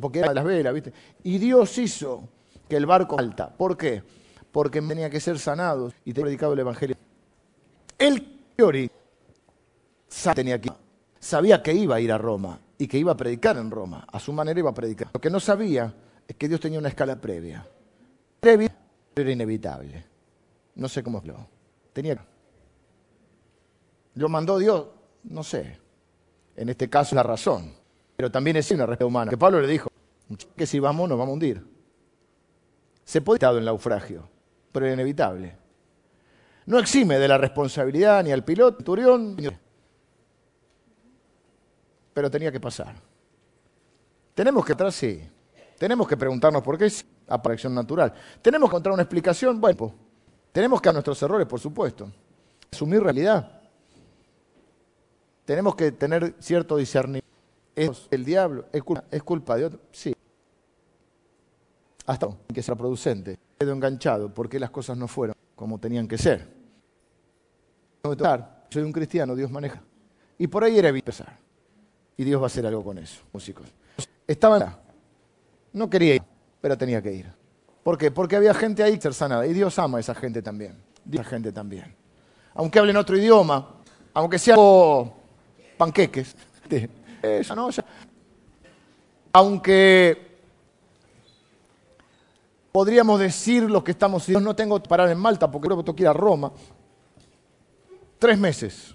porque 0.01 0.21
era 0.21 0.33
las 0.33 0.45
velas, 0.45 0.75
¿viste? 0.75 0.93
Y 1.23 1.39
Dios 1.39 1.79
hizo 1.79 2.29
que 2.69 2.77
el 2.77 2.87
barco 2.87 3.19
alta. 3.19 3.49
¿Por 3.49 3.77
qué? 3.77 4.03
Porque 4.51 4.81
tenía 4.81 5.11
que 5.11 5.21
ser 5.21 5.39
sanados 5.39 5.93
y 6.05 6.13
tenía 6.13 6.27
predicado 6.27 6.53
el 6.55 6.59
evangelio. 6.61 6.97
Él 7.99 8.41
tenía 10.35 10.61
que 10.61 10.71
sabía 11.19 11.63
que 11.63 11.73
iba 11.73 11.97
a 11.97 12.01
ir 12.01 12.13
a 12.13 12.19
Roma 12.19 12.59
y 12.79 12.87
que 12.87 12.99
iba 12.99 13.13
a 13.13 13.17
predicar 13.17 13.57
en 13.59 13.71
Roma. 13.71 14.07
A 14.11 14.19
su 14.19 14.33
manera 14.33 14.59
iba 14.59 14.71
a 14.71 14.75
predicar. 14.75 15.09
Lo 15.13 15.21
que 15.21 15.31
no 15.31 15.41
sabía 15.41 15.93
es 16.27 16.37
que 16.37 16.49
Dios 16.49 16.61
tenía 16.61 16.79
una 16.79 16.89
escala 16.89 17.21
previa 17.21 17.67
era 18.51 19.31
inevitable. 19.31 20.05
No 20.75 20.89
sé 20.89 21.03
cómo 21.03 21.23
lo. 21.25 21.49
Tenía. 21.93 22.25
Lo 24.15 24.29
mandó 24.29 24.59
Dios, 24.59 24.87
no 25.25 25.43
sé. 25.43 25.79
En 26.57 26.69
este 26.69 26.89
caso 26.89 27.15
la 27.15 27.23
razón. 27.23 27.73
Pero 28.17 28.31
también 28.31 28.57
es 28.57 28.71
una 28.71 28.87
respuesta 28.87 29.07
humana. 29.07 29.31
Que 29.31 29.39
Pablo 29.39 29.61
le 29.61 29.69
dijo 29.69 29.91
que 30.57 30.67
si 30.67 30.79
vamos 30.79 31.09
nos 31.09 31.19
vamos 31.19 31.33
a 31.33 31.35
hundir. 31.35 31.67
Se 33.05 33.21
puede 33.21 33.37
estar 33.37 33.55
en 33.57 33.65
naufragio, 33.65 34.29
pero 34.73 34.87
es 34.87 34.95
inevitable. 34.95 35.57
No 36.67 36.79
exime 36.79 37.19
de 37.19 37.29
la 37.29 37.37
responsabilidad 37.37 38.25
ni 38.25 38.33
al 38.33 38.45
piloto, 38.45 38.83
Turión, 38.83 39.37
pero 42.15 42.31
tenía 42.31 42.51
que 42.51 42.61
pasar. 42.61 42.95
Tenemos 44.35 44.65
que 44.65 44.73
atrás, 44.73 44.95
sí. 44.95 45.29
Tenemos 45.79 46.09
que 46.09 46.17
preguntarnos 46.17 46.63
por 46.63 46.79
qué 46.79 46.91
aparición 47.29 47.75
natural. 47.75 48.13
¿Tenemos 48.43 48.69
que 48.69 48.75
encontrar 48.75 48.93
una 48.93 49.03
explicación? 49.03 49.61
Bueno, 49.61 49.93
tenemos 50.53 50.81
que 50.81 50.89
a 50.89 50.93
nuestros 50.93 51.21
errores, 51.23 51.47
por 51.47 51.61
supuesto. 51.61 52.11
Asumir 52.73 53.03
realidad. 53.03 53.61
Tenemos 55.45 55.75
que 55.75 55.93
tener 55.93 56.35
cierto 56.39 56.77
discernimiento. 56.77 57.29
¿Es 57.75 58.07
el 58.11 58.25
diablo? 58.25 58.67
¿Es 58.73 58.83
culpa, 58.83 59.05
¿Es 59.11 59.23
culpa 59.23 59.57
de 59.57 59.65
otro? 59.67 59.81
Sí. 59.93 60.15
Hasta 62.07 62.29
que 62.53 62.63
sea 62.63 62.75
producente. 62.75 63.39
Quedo 63.59 63.73
enganchado 63.73 64.33
porque 64.33 64.59
las 64.59 64.71
cosas 64.71 64.97
no 64.97 65.09
fueron 65.09 65.35
como 65.55 65.79
tenían 65.79 66.07
que 66.07 66.19
ser. 66.19 66.47
Soy 68.69 68.83
un 68.83 68.93
cristiano, 68.93 69.35
Dios 69.35 69.51
maneja. 69.51 69.83
Y 70.39 70.47
por 70.47 70.65
ahí 70.65 70.79
era 70.79 70.89
empezar. 70.89 71.39
Y 72.17 72.25
Dios 72.25 72.41
va 72.41 72.45
a 72.45 72.49
hacer 72.49 72.67
algo 72.67 72.85
con 72.85 72.99
eso, 72.99 73.23
músicos. 73.33 73.67
Estaban 74.27 74.77
no 75.73 75.91
quería 75.91 76.15
ir 76.17 76.23
pero 76.65 76.79
tenía 76.79 77.03
que 77.03 77.13
ir. 77.13 77.31
¿Por 77.83 77.99
qué? 77.99 78.11
Porque 78.11 78.37
había 78.37 78.55
gente 78.55 78.83
ahí 78.83 78.99
ser 78.99 79.13
sanada. 79.13 79.47
Y 79.47 79.53
Dios 79.53 79.79
ama 79.79 79.99
a 79.99 80.01
esa 80.01 80.15
gente 80.15 80.41
también. 80.41 80.83
Dios 81.05 81.21
a 81.21 81.23
esa 81.27 81.37
gente 81.37 81.53
también. 81.53 81.95
Aunque 82.55 82.79
hablen 82.79 82.97
otro 82.97 83.19
idioma, 83.19 83.69
aunque 84.15 84.39
sea 84.39 84.57
panqueques. 85.77 86.35
Eso, 87.23 87.55
¿no? 87.55 87.69
Aunque 89.35 90.39
podríamos 92.73 93.21
decir 93.21 93.65
lo 93.65 93.85
que 93.85 93.91
estamos 93.91 94.27
yo 94.27 94.41
no 94.41 94.57
tengo 94.57 94.83
que 94.83 94.89
parar 94.89 95.11
en 95.11 95.19
Malta 95.19 95.51
porque 95.51 95.67
creo 95.67 95.77
que 95.77 95.85
tengo 95.85 95.97
que 95.97 96.05
ir 96.05 96.09
a 96.09 96.15
Roma. 96.15 96.51
Tres 98.19 98.39
meses. 98.39 98.95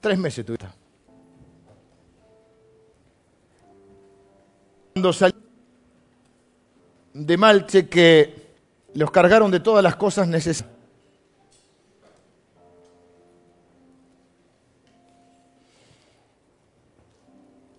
Tres 0.00 0.18
meses 0.18 0.46
tuviste. 0.46 0.83
Cuando 4.94 5.12
salí 5.12 5.34
de 7.12 7.36
Malta 7.36 7.82
que 7.82 8.54
los 8.94 9.10
cargaron 9.10 9.50
de 9.50 9.58
todas 9.58 9.82
las 9.82 9.96
cosas 9.96 10.28
necesarias. 10.28 10.72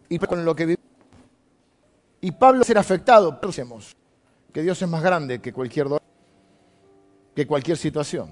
Y 0.09 0.19
con 0.19 0.43
lo 0.43 0.53
que 0.55 0.77
Y 2.19 2.31
Pablo 2.31 2.65
ser 2.65 2.77
afectado, 2.77 3.39
pensemos 3.39 3.95
que 4.51 4.61
Dios 4.61 4.81
es 4.81 4.87
más 4.87 5.01
grande 5.01 5.39
que 5.39 5.53
cualquier 5.53 5.85
dolor, 5.85 6.01
que 7.33 7.47
cualquier 7.47 7.77
situación. 7.77 8.29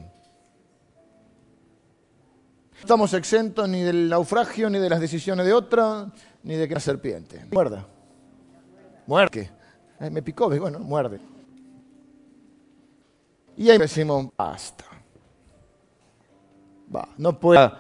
No 2.72 2.80
estamos 2.80 3.14
exentos 3.14 3.70
ni 3.70 3.82
del 3.82 4.10
naufragio, 4.10 4.70
ni 4.70 4.78
de 4.78 4.90
las 4.90 5.00
decisiones 5.00 5.46
de 5.46 5.54
otra, 5.54 6.12
ni 6.44 6.56
de 6.56 6.68
que 6.68 6.80
serpiente. 6.82 7.46
Muerda. 9.08 9.32
Muerde. 9.32 10.12
me 10.12 10.22
picó, 10.22 10.50
bueno, 10.50 10.80
muerde. 10.80 11.20
Y 13.58 13.70
ahí 13.70 13.78
decimos, 13.78 14.28
basta. 14.36 14.86
Va, 16.94 17.08
no 17.18 17.40
puedo 17.40 17.72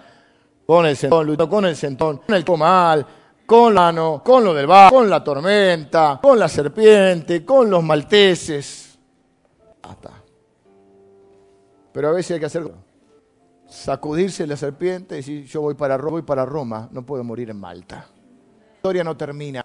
con 0.65 0.85
el 0.85 0.95
sentón, 0.95 1.35
con 1.49 1.65
el 1.65 1.75
sentón, 1.75 2.17
con 2.17 2.35
el 2.35 2.45
comal, 2.45 3.05
con 3.45 3.73
la 3.73 3.81
mano, 3.81 4.21
con 4.23 4.43
lo 4.43 4.53
del 4.53 4.67
bar, 4.67 4.91
con 4.91 5.09
la 5.09 5.23
tormenta, 5.23 6.19
con 6.21 6.39
la 6.39 6.47
serpiente, 6.47 7.45
con 7.45 7.69
los 7.69 7.83
malteses. 7.83 8.97
Basta. 9.81 10.11
Pero 11.91 12.09
a 12.09 12.11
veces 12.11 12.31
hay 12.31 12.39
que 12.39 12.45
hacer 12.45 12.71
sacudirse 13.67 14.47
la 14.47 14.55
serpiente 14.55 15.15
y 15.15 15.17
decir, 15.17 15.45
yo 15.45 15.61
voy 15.61 15.73
para 15.73 15.97
Roma, 15.97 16.11
voy 16.11 16.21
para 16.21 16.45
Roma, 16.45 16.89
no 16.91 17.05
puedo 17.05 17.23
morir 17.23 17.49
en 17.49 17.59
Malta. 17.59 18.07
La 18.07 18.75
historia 18.75 19.03
no 19.03 19.17
termina. 19.17 19.62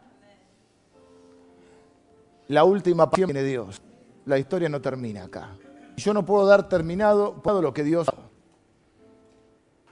La 2.48 2.64
última 2.64 3.10
pasión 3.10 3.28
tiene 3.28 3.42
Dios. 3.42 3.80
La 4.24 4.38
historia 4.38 4.68
no 4.68 4.80
termina 4.80 5.24
acá. 5.24 5.56
Yo 5.96 6.14
no 6.14 6.24
puedo 6.24 6.46
dar 6.46 6.68
terminado 6.68 7.40
todo 7.42 7.60
lo 7.60 7.72
que 7.74 7.82
Dios 7.82 8.06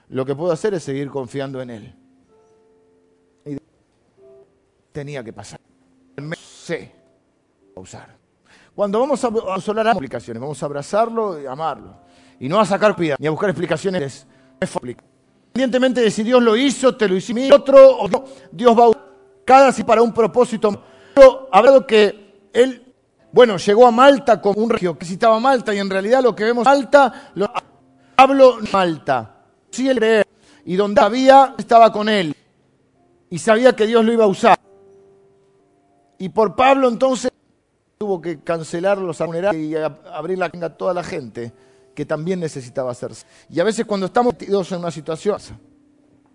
Lo 0.09 0.25
que 0.25 0.35
puedo 0.35 0.51
hacer 0.51 0.73
es 0.73 0.83
seguir 0.83 1.09
confiando 1.09 1.61
en 1.61 1.69
Él. 1.69 1.95
Y 3.45 3.57
tenía 4.91 5.23
que 5.23 5.33
pasar. 5.33 5.59
Sé 6.37 6.91
usar. 7.75 8.15
Cuando 8.73 8.99
vamos 8.99 9.23
a, 9.23 9.27
a 9.27 9.91
aplicaciones, 9.91 10.41
vamos 10.41 10.61
a 10.61 10.65
abrazarlo 10.65 11.41
y 11.41 11.45
amarlo. 11.45 11.97
Y 12.39 12.47
no 12.47 12.59
a 12.59 12.65
sacar 12.65 12.95
pida, 12.95 13.15
ni 13.19 13.27
a 13.27 13.31
buscar 13.31 13.49
explicaciones. 13.49 14.25
Independientemente 14.59 16.01
de 16.01 16.11
si 16.11 16.23
Dios 16.23 16.41
lo 16.41 16.55
hizo, 16.55 16.95
te 16.95 17.07
lo 17.07 17.15
hizo 17.15 17.33
otro, 17.55 18.25
Dios 18.51 18.77
va 18.77 18.85
a 18.85 18.91
cada 19.43 19.71
si 19.71 19.83
para 19.83 20.01
un 20.01 20.13
propósito. 20.13 20.83
Pero 21.13 21.49
que 21.87 22.26
Él 22.57 22.87
bueno, 23.31 23.57
llegó 23.57 23.85
a 23.85 23.91
Malta 23.91 24.41
con 24.41 24.53
un 24.57 24.69
regio 24.69 24.97
que 24.97 25.05
citaba 25.05 25.39
Malta 25.39 25.73
y 25.73 25.79
en 25.79 25.89
realidad 25.89 26.23
lo 26.23 26.35
que 26.35 26.43
vemos 26.43 26.65
Malta, 26.65 27.31
lo, 27.35 27.51
Pablo 28.15 28.57
Malta, 28.71 29.43
sí 29.69 29.87
el 29.87 29.97
creer, 29.97 30.27
y 30.65 30.75
donde 30.75 31.01
había 31.01 31.53
estaba 31.57 31.91
con 31.91 32.09
él 32.09 32.35
y 33.29 33.37
sabía 33.37 33.75
que 33.75 33.85
Dios 33.85 34.03
lo 34.03 34.13
iba 34.13 34.23
a 34.23 34.27
usar. 34.27 34.57
Y 36.17 36.29
por 36.29 36.55
Pablo 36.55 36.87
entonces 36.87 37.31
tuvo 37.97 38.21
que 38.21 38.39
cancelar 38.39 38.97
los 38.97 39.19
y 39.53 39.75
abrir 39.75 40.39
la 40.39 40.45
a 40.47 40.69
toda 40.69 40.93
la 40.93 41.03
gente 41.03 41.53
que 41.93 42.05
también 42.05 42.39
necesitaba 42.39 42.91
hacerse. 42.91 43.27
Y 43.49 43.59
a 43.59 43.63
veces 43.63 43.85
cuando 43.85 44.07
estamos 44.07 44.33
metidos 44.33 44.71
en 44.71 44.79
una 44.79 44.89
situación, 44.91 45.35
pasa, 45.35 45.59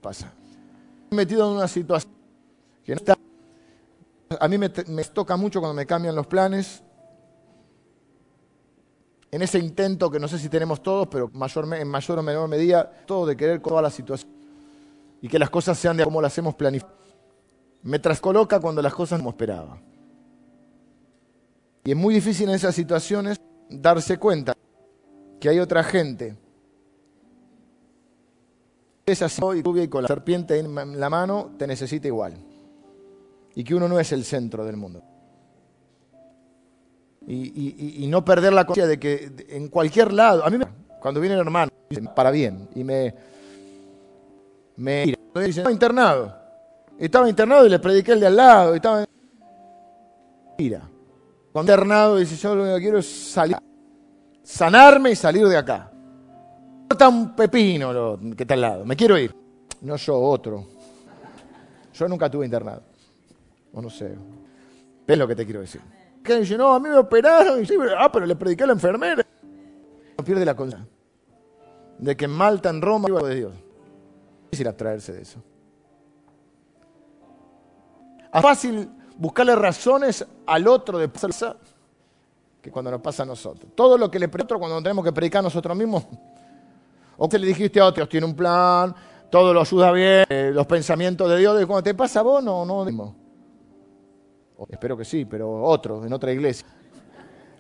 pasa. 0.01 0.33
Metido 1.11 1.51
en 1.51 1.57
una 1.57 1.69
situación 1.69 2.13
que 2.85 2.93
no 2.93 2.97
está 2.97 3.17
a 4.41 4.49
mí 4.49 4.59
me, 4.59 4.69
toca 4.69 5.37
mucho 5.37 5.61
cuando 5.61 5.75
me 5.75 5.87
cambian 5.87 6.15
los 6.15 6.27
planes. 6.27 6.83
En 9.31 9.43
ese 9.43 9.59
intento 9.59 10.11
que 10.11 10.19
no 10.19 10.29
sé 10.29 10.39
si 10.39 10.49
tenemos 10.49 10.83
todos, 10.83 11.09
pero 11.09 11.31
en 11.33 11.89
mayor 11.89 12.19
o 12.19 12.23
menor 12.23 12.49
medida, 12.49 12.91
todo 13.07 13.27
de 13.27 13.37
querer 13.37 13.61
toda 13.61 13.81
la 13.81 13.91
situación 13.91 14.31
y 15.23 15.29
que 15.29 15.39
las 15.39 15.49
cosas 15.49 15.79
sean 15.79 15.97
de 15.97 16.05
como 16.05 16.21
las 16.21 16.37
hemos 16.37 16.55
planificado. 16.55 16.99
Me 17.83 17.99
trascoloca 17.99 18.61
cuando 18.61 18.83
las 18.83 18.95
cosas 18.95 19.23
no 19.23 19.31
esperaba. 19.31 19.81
Y 21.85 21.93
es 21.93 21.97
muy 21.97 22.15
difícil 22.15 22.49
en 22.49 22.55
esas 22.55 22.75
situaciones 22.75 23.41
darse 23.69 24.19
cuenta 24.19 24.55
que 25.41 25.49
hay 25.49 25.59
otra 25.59 25.83
gente. 25.83 26.37
Es 29.07 29.23
así 29.23 29.41
y 29.53 29.89
con 29.89 30.03
la 30.03 30.09
serpiente 30.09 30.59
en 30.59 31.01
la 31.01 31.11
mano 31.11 31.53
te 31.59 31.67
necesita 31.67 32.07
igual 32.07 32.52
y 33.55 33.65
que 33.65 33.75
uno 33.75 33.89
no 33.89 33.99
es 33.99 34.13
el 34.13 34.25
centro 34.25 34.65
del 34.65 34.77
mundo. 34.77 35.03
Y, 37.27 38.07
no 38.09 38.25
perder 38.25 38.53
la 38.53 38.67
conciencia 38.67 38.89
de 38.89 38.99
que 38.99 39.47
en 39.49 39.69
cualquier 39.69 40.13
lado, 40.13 40.45
a 40.45 40.51
mí 40.51 40.59
me, 40.59 40.67
cuando 41.01 41.21
viene 41.21 41.35
el 41.35 41.41
hermano, 41.41 41.71
para 42.15 42.31
bien, 42.31 42.69
y 42.75 42.83
me, 42.85 43.15
me 44.77 45.17
dice, 45.35 45.61
estaba 45.61 45.73
internado, 45.73 46.37
estaba 46.99 47.29
internado 47.29 47.67
y 47.67 47.71
le 47.71 47.79
prediqué 47.79 48.13
el 48.13 48.21
de 48.21 48.27
al 48.27 48.37
lado, 48.37 48.75
estaba 48.75 49.05
mira, 50.59 50.83
cuando 51.53 51.73
internado 51.73 52.17
dice, 52.17 52.37
yo 52.37 52.55
lo 52.55 52.65
que 52.75 52.81
quiero 52.81 52.99
es 52.99 53.07
salir, 53.07 53.57
sanarme 54.43 55.13
y 55.13 55.17
salir 55.17 55.47
de 55.47 55.57
acá. 55.57 55.91
No 55.93 56.89
está 56.91 57.09
un 57.09 57.35
pepino 57.35 57.93
lo, 57.93 58.19
que 58.37 58.43
está 58.43 58.55
al 58.55 58.61
lado, 58.61 58.85
me 58.85 58.97
quiero 58.97 59.17
ir. 59.17 59.35
No 59.83 59.97
yo, 59.97 60.21
otro. 60.21 60.67
Yo 61.95 62.09
nunca 62.09 62.31
tuve 62.31 62.45
internado. 62.45 62.92
O 63.73 63.81
no 63.81 63.91
sé. 63.91 64.17
¿Ves 65.07 65.19
lo 65.19 65.27
que 65.27 65.35
te 65.35 65.45
quiero 65.45 65.61
decir? 65.61 65.81
Que 66.23 66.41
dice, 66.41 66.57
no, 66.57 66.73
a 66.75 66.81
mí 66.81 66.89
me 66.89 66.99
operaron. 66.99 67.63
Y 67.63 67.67
ah, 67.97 68.11
pero 68.13 68.27
le 68.27 68.37
prediqué 68.37 68.65
a 68.65 68.69
la 68.69 68.73
enfermera. 68.75 69.27
No 70.17 70.25
pierde 70.25 70.45
la 70.45 70.55
conciencia 70.55 70.89
de 72.03 72.17
que 72.17 72.25
en 72.25 72.33
Malta, 72.33 72.69
en 72.69 72.83
Roma, 72.83 73.09
de 73.09 73.35
Dios. 73.35 73.53
Es 73.55 74.51
difícil 74.51 74.69
abstraerse 74.69 75.13
de 75.13 75.23
eso. 75.23 75.43
Es 78.35 78.43
fácil 78.43 78.91
buscarle 79.17 79.55
razones 79.55 80.27
al 80.47 80.67
otro 80.67 80.99
de 80.99 81.09
pasar 81.09 81.57
que 82.61 82.71
cuando 82.71 82.91
nos 82.91 83.01
pasa 83.01 83.23
a 83.23 83.27
nosotros. 83.27 83.71
Todo 83.75 83.97
lo 83.97 84.11
que 84.11 84.19
le 84.19 84.29
predica 84.29 84.57
cuando 84.57 84.83
tenemos 84.83 85.05
que 85.05 85.13
predicar 85.13 85.41
a 85.41 85.43
nosotros 85.43 85.77
mismos. 85.77 86.05
O 87.17 87.29
que 87.29 87.39
le 87.39 87.47
dijiste 87.47 87.79
a 87.79 87.87
otros, 87.87 88.09
tiene 88.09 88.27
un 88.27 88.35
plan, 88.35 88.95
todo 89.31 89.55
lo 89.55 89.61
ayuda 89.61 89.93
bien, 89.93 90.25
eh, 90.29 90.51
los 90.53 90.67
pensamientos 90.67 91.29
de 91.31 91.39
Dios, 91.39 91.63
y 91.63 91.67
cuando 91.67 91.85
te 91.85 91.95
pasa 91.95 92.21
a 92.21 92.23
vos, 92.23 92.43
no, 92.43 92.65
no. 92.65 93.15
Espero 94.69 94.97
que 94.97 95.05
sí, 95.05 95.25
pero 95.25 95.63
otro, 95.63 96.05
en 96.05 96.13
otra 96.13 96.33
iglesia. 96.33 96.67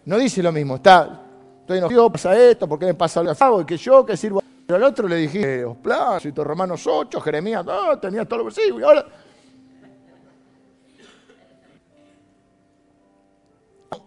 No 0.05 0.19
dice 0.19 0.43
lo 0.43 0.53
mismo, 0.53 0.77
está, 0.77 1.23
estoy 1.61 1.79
enojado, 1.79 2.11
pasa 2.13 2.37
esto, 2.37 2.69
¿por 2.69 2.79
qué 2.79 2.87
me 2.87 2.95
pasa 2.95 3.21
algo? 3.21 3.61
Y 3.61 3.65
que 3.65 3.77
yo, 3.77 4.05
que 4.05 4.17
sirvo. 4.17 4.43
Pero 4.67 4.77
al 4.77 4.83
otro 4.85 5.09
le 5.09 5.17
dije, 5.17 5.63
los 5.63 5.77
plazos, 5.77 6.33
Romanos 6.35 6.87
8, 6.87 7.21
Jeremías, 7.21 7.65
ah, 7.69 7.99
tenía 8.01 8.25
todo 8.25 8.41
lo 8.41 8.45
que 8.47 8.53
sí, 8.53 8.63
y 8.79 8.83
ahora... 8.83 9.07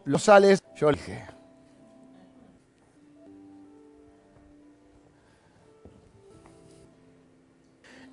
Los 0.06 0.22
sales, 0.22 0.62
yo 0.76 0.92
le 0.92 0.98
dije. 0.98 1.26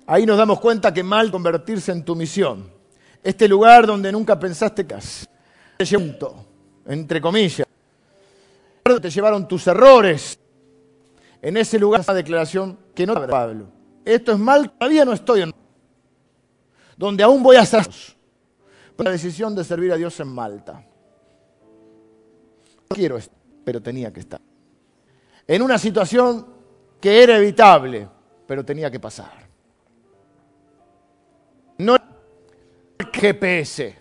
Ahí 0.07 0.25
nos 0.25 0.37
damos 0.37 0.59
cuenta 0.59 0.93
que 0.93 1.03
mal 1.03 1.31
convertirse 1.31 1.91
en 1.91 2.03
tu 2.03 2.15
misión 2.15 2.72
este 3.23 3.47
lugar 3.47 3.87
donde 3.87 4.11
nunca 4.11 4.37
pensaste 4.37 4.85
que 4.85 4.95
te 5.77 5.97
entre 6.85 7.21
comillas. 7.21 7.65
Te 9.01 9.09
llevaron 9.09 9.47
tus 9.47 9.65
errores. 9.67 10.37
En 11.41 11.57
ese 11.57 11.79
lugar 11.79 12.01
esa 12.01 12.13
declaración 12.13 12.77
que 12.93 13.05
no 13.05 13.13
Pablo. 13.27 13.67
Esto 14.05 14.33
es 14.33 14.39
mal, 14.39 14.71
todavía 14.71 15.05
no 15.05 15.13
estoy 15.13 15.41
en 15.41 15.53
donde 16.97 17.23
aún 17.23 17.41
voy 17.41 17.55
a 17.55 17.61
hacer 17.61 17.87
la 18.97 19.11
decisión 19.11 19.55
de 19.55 19.63
servir 19.63 19.91
a 19.91 19.95
Dios 19.95 20.19
en 20.19 20.27
Malta. 20.27 20.85
No 22.89 22.95
quiero 22.95 23.17
esto, 23.17 23.35
pero 23.63 23.81
tenía 23.81 24.11
que 24.11 24.19
estar. 24.19 24.39
En 25.47 25.61
una 25.61 25.77
situación 25.77 26.45
que 27.01 27.23
era 27.23 27.37
evitable, 27.37 28.07
pero 28.45 28.63
tenía 28.63 28.91
que 28.91 28.99
pasar. 28.99 29.31
No 31.77 31.97
GPS. 33.23 33.95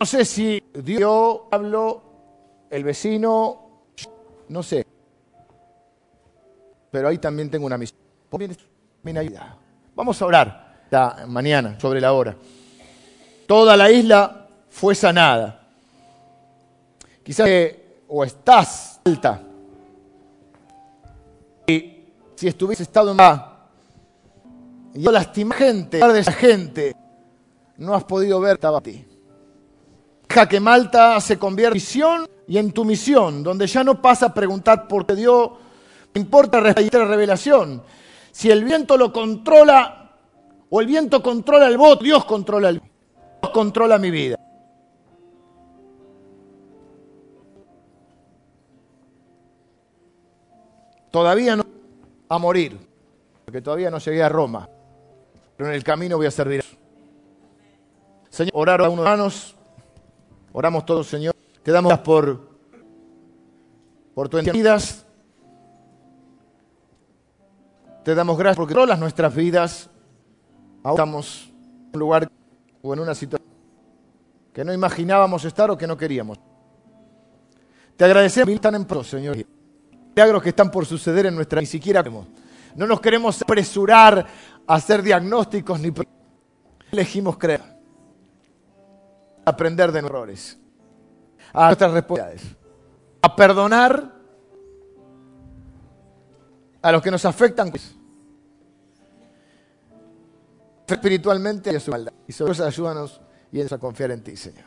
No 0.00 0.06
sé 0.06 0.24
si 0.24 0.62
Dios, 0.72 1.40
Pablo, 1.50 2.02
el 2.70 2.82
vecino, 2.82 3.84
no 4.48 4.62
sé. 4.62 4.86
pero 6.90 7.08
ahí 7.08 7.18
también 7.18 7.50
tengo 7.50 7.66
una 7.66 7.76
misión. 7.76 8.00
Vamos 9.94 10.22
a 10.22 10.26
orar 10.26 10.86
mañana 11.26 11.78
sobre 11.78 12.00
la 12.00 12.14
hora. 12.14 12.34
Toda 13.46 13.76
la 13.76 13.90
isla 13.90 14.48
fue 14.70 14.94
sanada. 14.94 15.68
Quizás 17.22 17.50
o 18.08 18.24
estás 18.24 18.98
alta. 19.04 19.42
Y 21.66 22.06
si 22.34 22.48
estuviese 22.48 22.84
estado 22.84 23.12
en 23.12 23.18
y 24.94 25.02
yo 25.02 25.12
lastimar 25.12 25.58
gente, 25.58 25.98
de 25.98 26.18
esa 26.18 26.32
gente, 26.32 26.96
no 27.76 27.94
has 27.94 28.04
podido 28.04 28.40
ver 28.40 28.58
a 28.64 28.80
ti. 28.80 29.04
Deja 30.28 30.48
que 30.48 30.60
Malta 30.60 31.20
se 31.20 31.38
convierta 31.38 31.72
en 31.72 31.74
misión 31.74 32.28
y 32.46 32.58
en 32.58 32.72
tu 32.72 32.84
misión, 32.84 33.42
donde 33.42 33.66
ya 33.66 33.82
no 33.82 34.00
pasa 34.00 34.26
a 34.26 34.34
preguntar 34.34 34.86
por 34.86 35.06
qué 35.06 35.14
Dios 35.14 35.50
importa 36.14 36.60
la 36.60 36.72
revelación. 36.72 37.82
Si 38.32 38.50
el 38.50 38.64
viento 38.64 38.96
lo 38.96 39.12
controla, 39.12 40.12
o 40.68 40.80
el 40.80 40.86
viento 40.86 41.22
controla 41.22 41.66
el 41.66 41.76
voto, 41.76 42.04
Dios 42.04 42.24
controla 42.24 42.68
el 42.68 42.80
Dios 42.80 43.52
controla 43.52 43.98
mi 43.98 44.10
vida. 44.10 44.36
Todavía 51.10 51.56
no 51.56 51.64
a 52.28 52.38
morir, 52.38 52.78
porque 53.44 53.60
todavía 53.60 53.90
no 53.90 53.98
llegué 53.98 54.22
a 54.22 54.28
Roma, 54.28 54.68
pero 55.60 55.68
en 55.68 55.76
el 55.76 55.84
camino 55.84 56.16
voy 56.16 56.24
a 56.24 56.30
servir. 56.30 56.64
Señor, 58.30 58.52
orar 58.54 58.80
a 58.80 58.88
unos 58.88 59.04
manos, 59.04 59.54
oramos 60.54 60.86
todos, 60.86 61.06
Señor. 61.06 61.36
Te 61.62 61.70
damos 61.70 61.90
gracias 61.90 62.06
por, 62.06 62.48
por 64.14 64.30
tu 64.30 64.40
vidas. 64.40 65.04
Te 68.02 68.14
damos 68.14 68.38
gracias 68.38 68.56
porque 68.56 68.72
todas 68.72 68.98
nuestras 68.98 69.34
vidas 69.34 69.90
estamos 70.82 71.50
en 71.52 71.90
un 71.92 72.00
lugar 72.00 72.30
o 72.80 72.94
en 72.94 73.00
una 73.00 73.14
situación 73.14 73.46
que 74.54 74.64
no 74.64 74.72
imaginábamos 74.72 75.44
estar 75.44 75.70
o 75.70 75.76
que 75.76 75.86
no 75.86 75.94
queríamos. 75.94 76.38
Te 77.98 78.06
agradecemos 78.06 78.58
tan 78.62 78.76
en 78.76 78.86
pro, 78.86 79.04
Señor. 79.04 79.36
Milagros 80.16 80.42
que 80.42 80.48
están 80.48 80.70
por 80.70 80.86
suceder 80.86 81.26
en 81.26 81.34
nuestra 81.34 81.60
ni 81.60 81.66
siquiera 81.66 82.02
no 82.76 82.86
nos 82.86 83.00
queremos 83.00 83.42
apresurar 83.42 84.26
hacer 84.66 85.02
diagnósticos 85.02 85.80
ni 85.80 85.92
elegimos 86.92 87.38
creer. 87.38 87.62
Aprender 89.44 89.92
de 89.92 90.02
nuestros 90.02 90.20
errores. 90.20 90.58
A 91.52 91.66
nuestras 91.66 91.92
responsabilidades. 91.92 92.56
A 93.22 93.36
perdonar 93.36 94.20
a 96.82 96.92
los 96.92 97.02
que 97.02 97.10
nos 97.10 97.24
afectan 97.24 97.70
espiritualmente 100.86 101.72
y 101.72 101.76
a 101.76 101.80
su 101.80 101.90
maldad. 101.90 102.12
Y 102.26 102.32
sobre 102.32 102.52
eso 102.52 102.64
ayúdanos 102.64 103.20
y 103.52 103.60
a 103.60 103.78
confiar 103.78 104.10
en 104.12 104.22
ti, 104.22 104.36
Señor. 104.36 104.64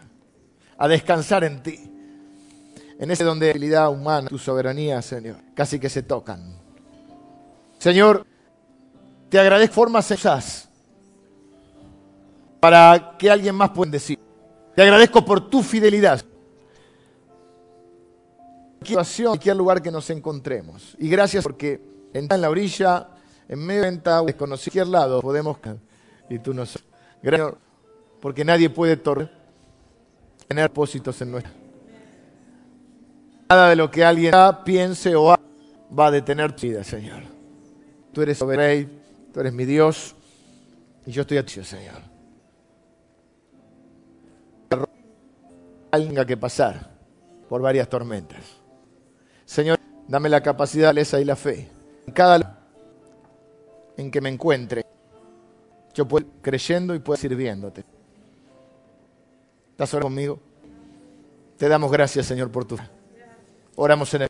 A 0.77 0.87
descansar 0.87 1.43
en 1.43 1.63
ti. 1.63 1.89
En 2.99 3.11
ese 3.11 3.23
donde 3.23 3.47
la 3.47 3.51
habilidad 3.51 3.91
humana, 3.91 4.29
tu 4.29 4.37
soberanía, 4.37 5.01
Señor, 5.01 5.37
casi 5.55 5.79
que 5.79 5.89
se 5.89 6.03
tocan. 6.03 6.57
Señor, 7.79 8.25
te 9.33 9.39
agradezco 9.39 9.73
formas 9.73 10.11
esas 10.11 10.69
para 12.59 13.15
que 13.17 13.31
alguien 13.31 13.55
más 13.55 13.71
pueda 13.71 13.89
decir. 13.89 14.19
Te 14.75 14.83
agradezco 14.83 15.25
por 15.25 15.49
tu 15.49 15.63
fidelidad. 15.63 16.23
En 18.79 18.93
cualquier 18.93 19.25
cualquier 19.25 19.55
lugar 19.55 19.81
que 19.81 19.89
nos 19.89 20.07
encontremos. 20.11 20.95
Y 20.99 21.09
gracias 21.09 21.43
porque 21.43 21.81
en 22.13 22.27
la 22.27 22.47
orilla, 22.47 23.07
en 23.49 23.57
medio 23.65 23.81
de 23.81 23.89
venta, 23.89 24.21
desconocido, 24.21 24.71
cualquier 24.71 24.87
lado, 24.89 25.19
podemos 25.19 25.57
y 26.29 26.37
tú 26.37 26.53
no 26.53 26.65
Gracias 27.23 27.53
porque 28.21 28.45
nadie 28.45 28.69
puede 28.69 28.97
tener 28.97 29.31
propósitos 30.47 31.19
en 31.23 31.31
nuestra. 31.31 31.53
Nada 33.49 33.69
de 33.69 33.77
lo 33.77 33.89
que 33.89 34.05
alguien 34.05 34.31
piense 34.63 35.15
o 35.15 35.31
haga 35.31 35.41
va 35.97 36.05
a 36.05 36.11
detener 36.11 36.55
tu 36.55 36.67
vida, 36.67 36.83
Señor. 36.83 37.23
Tú 38.11 38.21
eres 38.21 38.37
soberano, 38.37 39.01
tú 39.33 39.39
eres 39.39 39.51
mi 39.51 39.65
Dios 39.65 40.15
y 41.05 41.11
yo 41.11 41.21
estoy 41.21 41.37
a 41.37 41.45
ti, 41.45 41.63
Señor. 41.63 42.01
Tenga 45.91 46.25
que 46.25 46.37
pasar 46.37 46.91
por 47.49 47.61
varias 47.61 47.89
tormentas. 47.89 48.39
Señor, 49.45 49.79
dame 50.07 50.29
la 50.29 50.41
capacidad, 50.41 50.97
esa 50.97 51.19
y 51.19 51.25
la 51.25 51.35
fe. 51.35 51.69
En 52.07 52.13
cada 52.13 52.59
en 53.97 54.09
que 54.09 54.21
me 54.21 54.29
encuentre, 54.29 54.85
yo 55.93 56.07
puedo 56.07 56.25
ir 56.25 56.31
creyendo 56.41 56.95
y 56.95 56.99
puedo 56.99 57.15
ir 57.15 57.21
sirviéndote. 57.21 57.85
¿Estás 59.71 59.93
orando 59.93 60.07
conmigo? 60.07 60.39
Te 61.57 61.67
damos 61.67 61.91
gracias, 61.91 62.25
Señor, 62.25 62.51
por 62.51 62.65
tu. 62.65 62.77
Oramos 63.75 64.13
en 64.13 64.17
el. 64.17 64.21